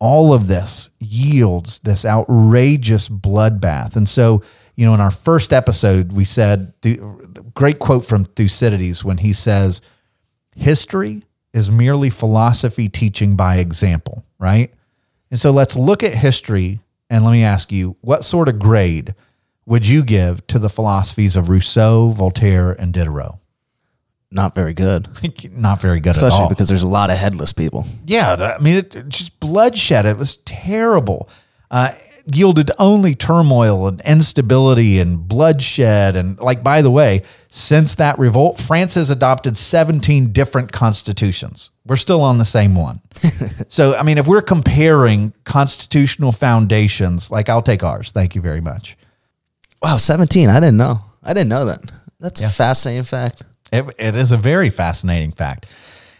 all 0.00 0.32
of 0.32 0.48
this 0.48 0.88
yields 0.98 1.78
this 1.80 2.04
outrageous 2.04 3.08
bloodbath. 3.08 3.94
And 3.94 4.08
so, 4.08 4.42
you 4.74 4.86
know, 4.86 4.94
in 4.94 5.00
our 5.00 5.10
first 5.10 5.52
episode, 5.52 6.12
we 6.12 6.24
said 6.24 6.72
the 6.82 6.96
great 7.54 7.78
quote 7.78 8.04
from 8.04 8.24
Thucydides 8.24 9.04
when 9.04 9.18
he 9.18 9.32
says, 9.32 9.82
History 10.56 11.22
is 11.52 11.70
merely 11.70 12.10
philosophy 12.10 12.88
teaching 12.88 13.36
by 13.36 13.56
example, 13.56 14.24
right? 14.38 14.72
And 15.30 15.38
so 15.38 15.50
let's 15.50 15.76
look 15.76 16.02
at 16.02 16.14
history 16.14 16.80
and 17.08 17.24
let 17.24 17.32
me 17.32 17.44
ask 17.44 17.70
you, 17.70 17.96
what 18.00 18.24
sort 18.24 18.48
of 18.48 18.58
grade 18.58 19.14
would 19.66 19.86
you 19.86 20.02
give 20.02 20.46
to 20.48 20.58
the 20.58 20.70
philosophies 20.70 21.36
of 21.36 21.48
Rousseau, 21.48 22.10
Voltaire, 22.10 22.72
and 22.72 22.92
Diderot? 22.92 23.39
Not 24.32 24.54
very 24.54 24.74
good, 24.74 25.08
Not 25.52 25.80
very 25.80 25.98
good 26.00 26.10
at 26.10 26.16
especially 26.16 26.44
all. 26.44 26.48
because 26.48 26.68
there's 26.68 26.84
a 26.84 26.88
lot 26.88 27.10
of 27.10 27.16
headless 27.16 27.52
people. 27.52 27.86
Yeah, 28.06 28.54
I 28.56 28.62
mean, 28.62 28.76
it, 28.76 28.94
it 28.94 29.08
just 29.08 29.40
bloodshed. 29.40 30.06
It 30.06 30.16
was 30.16 30.36
terrible. 30.36 31.28
Uh, 31.70 31.92
yielded 32.32 32.70
only 32.78 33.14
turmoil 33.14 33.86
and 33.86 34.00
instability 34.02 35.00
and 35.00 35.26
bloodshed. 35.26 36.16
And 36.16 36.38
like, 36.38 36.62
by 36.62 36.82
the 36.82 36.90
way, 36.90 37.22
since 37.48 37.94
that 37.96 38.18
revolt, 38.18 38.60
France 38.60 38.94
has 38.94 39.10
adopted 39.10 39.56
17 39.56 40.32
different 40.32 40.72
constitutions. 40.72 41.70
We're 41.86 41.96
still 41.96 42.20
on 42.20 42.38
the 42.38 42.44
same 42.44 42.74
one. 42.74 43.00
so, 43.68 43.94
I 43.94 44.02
mean, 44.02 44.18
if 44.18 44.26
we're 44.26 44.42
comparing 44.42 45.32
constitutional 45.44 46.32
foundations, 46.32 47.30
like 47.30 47.48
I'll 47.48 47.62
take 47.62 47.82
ours. 47.82 48.10
Thank 48.12 48.34
you 48.34 48.40
very 48.40 48.60
much. 48.60 48.96
Wow, 49.82 49.96
17. 49.96 50.48
I 50.48 50.60
didn't 50.60 50.76
know. 50.76 51.00
I 51.22 51.32
didn't 51.32 51.48
know 51.48 51.64
that. 51.66 51.80
That's 52.20 52.40
a 52.42 52.50
fascinating 52.50 53.04
fact. 53.04 53.42
It, 53.72 53.84
it 53.98 54.16
is 54.16 54.32
a 54.32 54.36
very 54.36 54.70
fascinating 54.70 55.32
fact. 55.32 55.66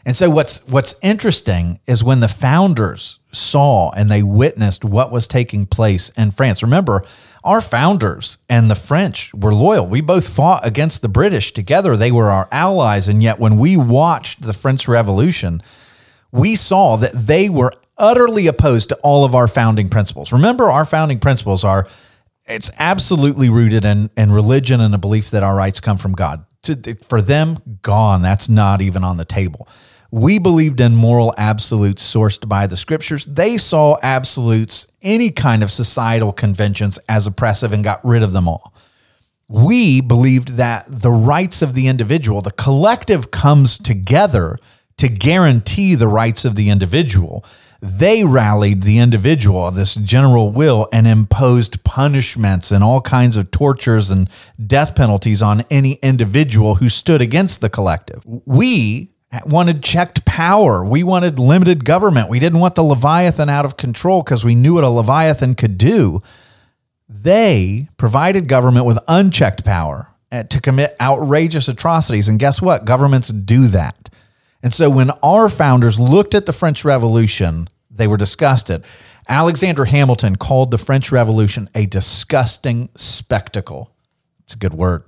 And 0.04 0.16
so 0.16 0.30
what's 0.30 0.66
what's 0.66 0.94
interesting 1.02 1.80
is 1.86 2.02
when 2.02 2.20
the 2.20 2.28
founders 2.28 3.18
saw 3.32 3.90
and 3.90 4.10
they 4.10 4.22
witnessed 4.22 4.84
what 4.84 5.12
was 5.12 5.26
taking 5.26 5.66
place 5.66 6.08
in 6.10 6.30
France. 6.30 6.62
Remember, 6.62 7.04
our 7.44 7.60
founders 7.60 8.38
and 8.48 8.70
the 8.70 8.74
French 8.74 9.32
were 9.34 9.54
loyal. 9.54 9.86
We 9.86 10.00
both 10.00 10.28
fought 10.28 10.66
against 10.66 11.02
the 11.02 11.08
British 11.08 11.52
together. 11.52 11.96
They 11.96 12.12
were 12.12 12.30
our 12.30 12.48
allies 12.50 13.08
and 13.08 13.22
yet 13.22 13.38
when 13.38 13.58
we 13.58 13.76
watched 13.76 14.42
the 14.42 14.52
French 14.52 14.88
Revolution, 14.88 15.62
we 16.32 16.56
saw 16.56 16.96
that 16.96 17.12
they 17.12 17.48
were 17.48 17.72
utterly 17.98 18.46
opposed 18.46 18.88
to 18.88 18.96
all 18.96 19.24
of 19.24 19.34
our 19.34 19.48
founding 19.48 19.90
principles. 19.90 20.32
Remember 20.32 20.70
our 20.70 20.86
founding 20.86 21.20
principles 21.20 21.62
are 21.62 21.86
it's 22.46 22.70
absolutely 22.78 23.48
rooted 23.48 23.84
in, 23.84 24.10
in 24.16 24.32
religion 24.32 24.80
and 24.80 24.94
a 24.94 24.98
belief 24.98 25.30
that 25.30 25.42
our 25.42 25.54
rights 25.54 25.78
come 25.78 25.98
from 25.98 26.12
God. 26.12 26.44
To, 26.64 26.94
for 27.02 27.22
them, 27.22 27.78
gone. 27.82 28.22
That's 28.22 28.48
not 28.48 28.82
even 28.82 29.02
on 29.02 29.16
the 29.16 29.24
table. 29.24 29.68
We 30.10 30.38
believed 30.38 30.80
in 30.80 30.94
moral 30.96 31.32
absolutes 31.38 32.02
sourced 32.02 32.46
by 32.48 32.66
the 32.66 32.76
scriptures. 32.76 33.24
They 33.26 33.58
saw 33.58 33.96
absolutes, 34.02 34.88
any 35.02 35.30
kind 35.30 35.62
of 35.62 35.70
societal 35.70 36.32
conventions, 36.32 36.98
as 37.08 37.26
oppressive 37.26 37.72
and 37.72 37.84
got 37.84 38.04
rid 38.04 38.22
of 38.22 38.32
them 38.32 38.48
all. 38.48 38.74
We 39.48 40.00
believed 40.00 40.56
that 40.56 40.84
the 40.88 41.10
rights 41.10 41.62
of 41.62 41.74
the 41.74 41.86
individual, 41.86 42.42
the 42.42 42.50
collective 42.50 43.30
comes 43.30 43.78
together 43.78 44.58
to 44.98 45.08
guarantee 45.08 45.94
the 45.94 46.08
rights 46.08 46.44
of 46.44 46.56
the 46.56 46.70
individual. 46.70 47.44
They 47.82 48.24
rallied 48.24 48.82
the 48.82 48.98
individual, 48.98 49.70
this 49.70 49.94
general 49.94 50.50
will, 50.50 50.88
and 50.92 51.06
imposed 51.06 51.82
punishments 51.82 52.70
and 52.70 52.84
all 52.84 53.00
kinds 53.00 53.36
of 53.38 53.50
tortures 53.50 54.10
and 54.10 54.28
death 54.64 54.94
penalties 54.94 55.40
on 55.40 55.64
any 55.70 55.94
individual 56.02 56.74
who 56.74 56.90
stood 56.90 57.22
against 57.22 57.62
the 57.62 57.70
collective. 57.70 58.22
We 58.26 59.12
wanted 59.46 59.82
checked 59.82 60.24
power. 60.24 60.84
We 60.84 61.02
wanted 61.02 61.38
limited 61.38 61.84
government. 61.84 62.28
We 62.28 62.38
didn't 62.38 62.60
want 62.60 62.74
the 62.74 62.82
Leviathan 62.82 63.48
out 63.48 63.64
of 63.64 63.76
control 63.76 64.22
because 64.22 64.44
we 64.44 64.54
knew 64.54 64.74
what 64.74 64.84
a 64.84 64.88
Leviathan 64.88 65.54
could 65.54 65.78
do. 65.78 66.22
They 67.08 67.88
provided 67.96 68.48
government 68.48 68.86
with 68.86 68.98
unchecked 69.08 69.64
power 69.64 70.12
uh, 70.30 70.42
to 70.44 70.60
commit 70.60 70.96
outrageous 71.00 71.68
atrocities. 71.68 72.28
And 72.28 72.38
guess 72.38 72.60
what? 72.60 72.84
Governments 72.84 73.28
do 73.28 73.66
that. 73.68 74.10
And 74.62 74.74
so 74.74 74.90
when 74.90 75.10
our 75.22 75.48
founders 75.48 75.98
looked 75.98 76.34
at 76.34 76.46
the 76.46 76.52
French 76.52 76.84
Revolution, 76.84 77.68
they 77.90 78.06
were 78.06 78.16
disgusted. 78.16 78.84
Alexander 79.28 79.86
Hamilton 79.86 80.36
called 80.36 80.70
the 80.70 80.78
French 80.78 81.12
Revolution 81.12 81.70
a 81.74 81.86
disgusting 81.86 82.88
spectacle. 82.96 83.94
It's 84.44 84.54
a 84.54 84.58
good 84.58 84.74
word. 84.74 85.04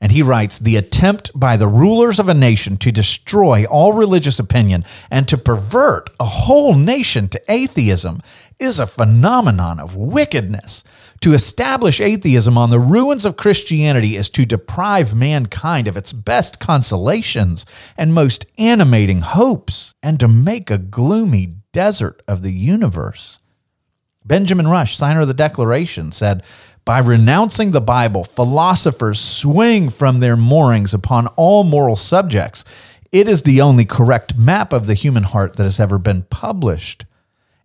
And 0.00 0.12
he 0.12 0.22
writes 0.22 0.58
The 0.58 0.76
attempt 0.76 1.32
by 1.34 1.56
the 1.56 1.66
rulers 1.66 2.18
of 2.18 2.28
a 2.28 2.34
nation 2.34 2.76
to 2.78 2.92
destroy 2.92 3.64
all 3.64 3.92
religious 3.92 4.38
opinion 4.38 4.84
and 5.10 5.26
to 5.28 5.36
pervert 5.36 6.10
a 6.20 6.24
whole 6.24 6.74
nation 6.74 7.28
to 7.28 7.42
atheism 7.48 8.20
is 8.60 8.78
a 8.78 8.86
phenomenon 8.86 9.80
of 9.80 9.96
wickedness. 9.96 10.84
To 11.22 11.32
establish 11.34 12.00
atheism 12.00 12.56
on 12.56 12.70
the 12.70 12.78
ruins 12.78 13.24
of 13.24 13.36
Christianity 13.36 14.16
is 14.16 14.30
to 14.30 14.46
deprive 14.46 15.14
mankind 15.14 15.88
of 15.88 15.96
its 15.96 16.12
best 16.12 16.60
consolations 16.60 17.66
and 17.96 18.14
most 18.14 18.46
animating 18.56 19.22
hopes, 19.22 19.94
and 20.00 20.20
to 20.20 20.28
make 20.28 20.70
a 20.70 20.78
gloomy 20.78 21.56
desert 21.72 22.22
of 22.28 22.42
the 22.42 22.52
universe. 22.52 23.40
Benjamin 24.24 24.68
Rush, 24.68 24.96
signer 24.96 25.22
of 25.22 25.28
the 25.28 25.34
Declaration, 25.34 26.12
said, 26.12 26.44
By 26.84 27.00
renouncing 27.00 27.72
the 27.72 27.80
Bible, 27.80 28.22
philosophers 28.22 29.18
swing 29.18 29.90
from 29.90 30.20
their 30.20 30.36
moorings 30.36 30.94
upon 30.94 31.26
all 31.28 31.64
moral 31.64 31.96
subjects. 31.96 32.64
It 33.10 33.26
is 33.26 33.42
the 33.42 33.60
only 33.60 33.84
correct 33.84 34.38
map 34.38 34.72
of 34.72 34.86
the 34.86 34.94
human 34.94 35.24
heart 35.24 35.56
that 35.56 35.64
has 35.64 35.80
ever 35.80 35.98
been 35.98 36.22
published. 36.22 37.06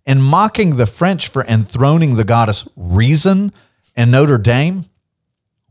In 0.06 0.22
mocking 0.22 0.76
the 0.76 0.86
French 0.86 1.30
for 1.30 1.44
enthroning 1.46 2.16
the 2.16 2.26
goddess 2.26 2.68
Reason 2.76 3.54
and 3.96 4.12
Notre 4.12 4.38
Dame, 4.38 4.86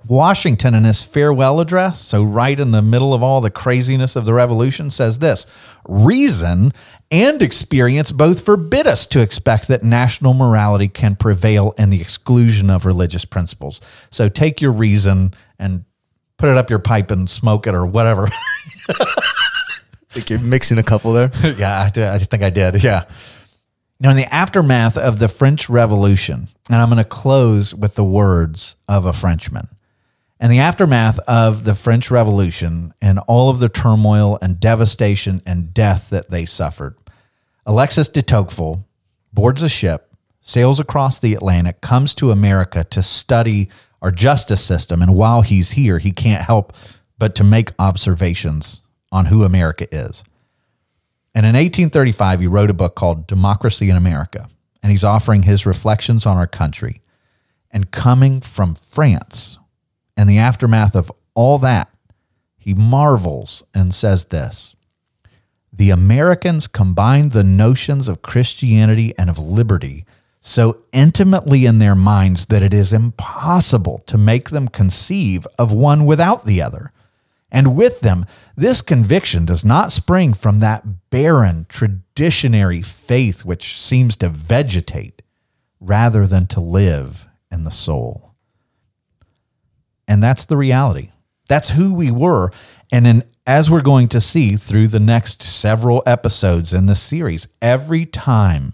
Washington, 0.08 0.74
in 0.74 0.84
his 0.84 1.04
farewell 1.04 1.60
address, 1.60 2.00
so 2.00 2.24
right 2.24 2.58
in 2.58 2.72
the 2.72 2.82
middle 2.82 3.14
of 3.14 3.22
all 3.22 3.40
the 3.40 3.50
craziness 3.50 4.16
of 4.16 4.24
the 4.26 4.34
revolution, 4.34 4.90
says 4.90 5.18
this 5.18 5.46
Reason 5.86 6.72
and 7.10 7.42
experience 7.42 8.10
both 8.10 8.44
forbid 8.44 8.86
us 8.86 9.06
to 9.08 9.20
expect 9.20 9.68
that 9.68 9.82
national 9.82 10.34
morality 10.34 10.88
can 10.88 11.14
prevail 11.14 11.74
in 11.78 11.90
the 11.90 12.00
exclusion 12.00 12.70
of 12.70 12.86
religious 12.86 13.24
principles. 13.24 13.80
So 14.10 14.28
take 14.28 14.60
your 14.60 14.72
reason 14.72 15.34
and 15.58 15.84
put 16.38 16.48
it 16.48 16.56
up 16.56 16.70
your 16.70 16.78
pipe 16.78 17.10
and 17.10 17.28
smoke 17.28 17.66
it 17.66 17.74
or 17.74 17.86
whatever. 17.86 18.28
I 18.88 19.04
think 20.08 20.30
you're 20.30 20.40
mixing 20.40 20.78
a 20.78 20.82
couple 20.82 21.12
there. 21.12 21.30
yeah, 21.56 21.88
I, 21.94 22.14
I 22.14 22.18
think 22.18 22.42
I 22.42 22.50
did. 22.50 22.82
Yeah. 22.82 23.04
Now, 24.02 24.10
in 24.10 24.16
the 24.16 24.34
aftermath 24.34 24.98
of 24.98 25.20
the 25.20 25.28
French 25.28 25.70
Revolution, 25.70 26.48
and 26.68 26.82
I'm 26.82 26.88
going 26.88 26.98
to 26.98 27.04
close 27.04 27.72
with 27.72 27.94
the 27.94 28.02
words 28.02 28.74
of 28.88 29.06
a 29.06 29.12
Frenchman. 29.12 29.68
In 30.40 30.50
the 30.50 30.58
aftermath 30.58 31.20
of 31.20 31.62
the 31.62 31.76
French 31.76 32.10
Revolution 32.10 32.92
and 33.00 33.20
all 33.28 33.48
of 33.48 33.60
the 33.60 33.68
turmoil 33.68 34.40
and 34.42 34.58
devastation 34.58 35.40
and 35.46 35.72
death 35.72 36.10
that 36.10 36.30
they 36.30 36.46
suffered, 36.46 36.96
Alexis 37.64 38.08
de 38.08 38.22
Tocqueville 38.22 38.84
boards 39.32 39.62
a 39.62 39.68
ship, 39.68 40.12
sails 40.40 40.80
across 40.80 41.20
the 41.20 41.34
Atlantic, 41.34 41.80
comes 41.80 42.12
to 42.16 42.32
America 42.32 42.82
to 42.82 43.04
study 43.04 43.68
our 44.02 44.10
justice 44.10 44.64
system. 44.64 45.00
And 45.00 45.14
while 45.14 45.42
he's 45.42 45.70
here, 45.70 46.00
he 46.00 46.10
can't 46.10 46.42
help 46.42 46.72
but 47.18 47.36
to 47.36 47.44
make 47.44 47.70
observations 47.78 48.82
on 49.12 49.26
who 49.26 49.44
America 49.44 49.86
is. 49.94 50.24
And 51.34 51.46
in 51.46 51.54
1835, 51.54 52.40
he 52.40 52.46
wrote 52.46 52.70
a 52.70 52.74
book 52.74 52.94
called 52.94 53.26
Democracy 53.26 53.88
in 53.90 53.96
America. 53.96 54.46
And 54.82 54.90
he's 54.90 55.04
offering 55.04 55.44
his 55.44 55.64
reflections 55.64 56.26
on 56.26 56.36
our 56.36 56.46
country. 56.46 57.00
And 57.70 57.90
coming 57.90 58.40
from 58.40 58.74
France, 58.74 59.58
and 60.16 60.28
the 60.28 60.38
aftermath 60.38 60.94
of 60.94 61.10
all 61.34 61.58
that, 61.58 61.88
he 62.58 62.74
marvels 62.74 63.62
and 63.74 63.94
says 63.94 64.26
this 64.26 64.76
The 65.72 65.90
Americans 65.90 66.66
combined 66.66 67.32
the 67.32 67.44
notions 67.44 68.08
of 68.08 68.22
Christianity 68.22 69.14
and 69.16 69.30
of 69.30 69.38
liberty 69.38 70.04
so 70.44 70.82
intimately 70.92 71.64
in 71.64 71.78
their 71.78 71.94
minds 71.94 72.46
that 72.46 72.64
it 72.64 72.74
is 72.74 72.92
impossible 72.92 74.02
to 74.06 74.18
make 74.18 74.50
them 74.50 74.66
conceive 74.66 75.46
of 75.56 75.72
one 75.72 76.04
without 76.04 76.44
the 76.44 76.60
other. 76.60 76.92
And 77.52 77.76
with 77.76 78.00
them, 78.00 78.24
this 78.56 78.80
conviction 78.80 79.44
does 79.44 79.64
not 79.64 79.92
spring 79.92 80.32
from 80.32 80.58
that 80.60 81.10
barren, 81.10 81.66
traditionary 81.68 82.82
faith 82.82 83.44
which 83.44 83.78
seems 83.78 84.16
to 84.16 84.30
vegetate 84.30 85.20
rather 85.78 86.26
than 86.26 86.46
to 86.46 86.60
live 86.60 87.28
in 87.52 87.64
the 87.64 87.70
soul. 87.70 88.34
And 90.08 90.22
that's 90.22 90.46
the 90.46 90.56
reality. 90.56 91.10
That's 91.48 91.70
who 91.70 91.92
we 91.92 92.10
were. 92.10 92.50
And 92.90 93.04
then, 93.04 93.24
as 93.46 93.70
we're 93.70 93.82
going 93.82 94.08
to 94.08 94.20
see 94.20 94.56
through 94.56 94.88
the 94.88 95.00
next 95.00 95.42
several 95.42 96.02
episodes 96.06 96.72
in 96.72 96.86
this 96.86 97.02
series, 97.02 97.48
every 97.60 98.06
time 98.06 98.72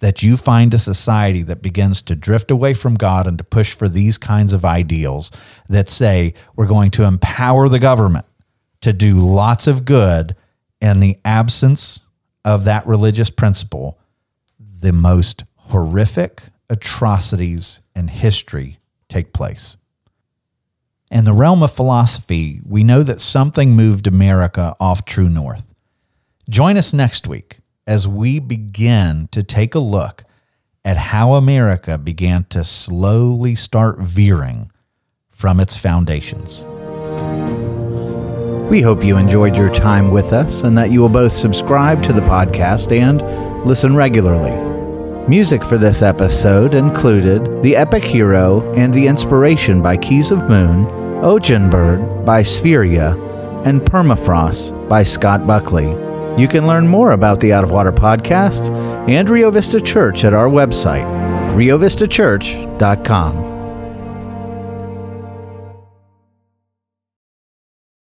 that 0.00 0.22
you 0.22 0.36
find 0.36 0.74
a 0.74 0.78
society 0.78 1.42
that 1.42 1.62
begins 1.62 2.02
to 2.02 2.16
drift 2.16 2.50
away 2.50 2.74
from 2.74 2.96
God 2.96 3.26
and 3.26 3.38
to 3.38 3.44
push 3.44 3.74
for 3.74 3.88
these 3.88 4.18
kinds 4.18 4.52
of 4.52 4.64
ideals 4.64 5.30
that 5.68 5.88
say 5.88 6.34
we're 6.56 6.66
going 6.66 6.90
to 6.92 7.04
empower 7.04 7.68
the 7.68 7.78
government 7.78 8.26
to 8.80 8.92
do 8.92 9.14
lots 9.14 9.66
of 9.66 9.84
good 9.84 10.34
in 10.80 11.00
the 11.00 11.18
absence 11.24 12.00
of 12.44 12.64
that 12.64 12.86
religious 12.86 13.30
principle, 13.30 13.98
the 14.58 14.92
most 14.92 15.44
horrific 15.56 16.42
atrocities 16.70 17.80
in 17.94 18.08
history 18.08 18.78
take 19.08 19.32
place. 19.32 19.76
In 21.10 21.24
the 21.24 21.32
realm 21.32 21.62
of 21.62 21.72
philosophy, 21.72 22.60
we 22.64 22.84
know 22.84 23.02
that 23.02 23.20
something 23.20 23.76
moved 23.76 24.06
America 24.06 24.74
off 24.80 25.04
true 25.04 25.28
north. 25.28 25.66
Join 26.48 26.76
us 26.76 26.92
next 26.92 27.26
week 27.26 27.59
as 27.86 28.06
we 28.06 28.38
begin 28.38 29.28
to 29.32 29.42
take 29.42 29.74
a 29.74 29.80
look 29.80 30.24
at 30.84 30.96
how 30.96 31.34
America 31.34 31.98
began 31.98 32.44
to 32.44 32.64
slowly 32.64 33.54
start 33.54 33.98
veering 33.98 34.70
from 35.30 35.60
its 35.60 35.76
foundations. 35.76 36.64
We 38.70 38.82
hope 38.82 39.04
you 39.04 39.16
enjoyed 39.16 39.56
your 39.56 39.72
time 39.74 40.10
with 40.10 40.32
us 40.32 40.62
and 40.62 40.78
that 40.78 40.90
you 40.90 41.00
will 41.00 41.08
both 41.08 41.32
subscribe 41.32 42.02
to 42.04 42.12
the 42.12 42.20
podcast 42.20 42.92
and 42.92 43.20
listen 43.66 43.96
regularly. 43.96 44.56
Music 45.28 45.62
for 45.62 45.76
this 45.76 46.02
episode 46.02 46.74
included 46.74 47.62
The 47.62 47.76
Epic 47.76 48.04
Hero 48.04 48.72
and 48.74 48.92
The 48.94 49.06
Inspiration 49.06 49.82
by 49.82 49.96
Keys 49.96 50.30
of 50.30 50.48
Moon, 50.48 50.86
Oceanbird 51.22 52.24
by 52.24 52.42
Spheria, 52.42 53.16
and 53.66 53.80
Permafrost 53.80 54.88
by 54.88 55.02
Scott 55.02 55.46
Buckley. 55.46 56.09
You 56.40 56.48
can 56.48 56.66
learn 56.66 56.88
more 56.88 57.12
about 57.12 57.38
the 57.40 57.52
Out 57.52 57.64
of 57.64 57.70
Water 57.70 57.92
podcast 57.92 58.70
and 59.10 59.28
Rio 59.28 59.50
Vista 59.50 59.78
Church 59.78 60.24
at 60.24 60.32
our 60.32 60.48
website, 60.48 61.04
riovistachurch.com. 61.52 63.59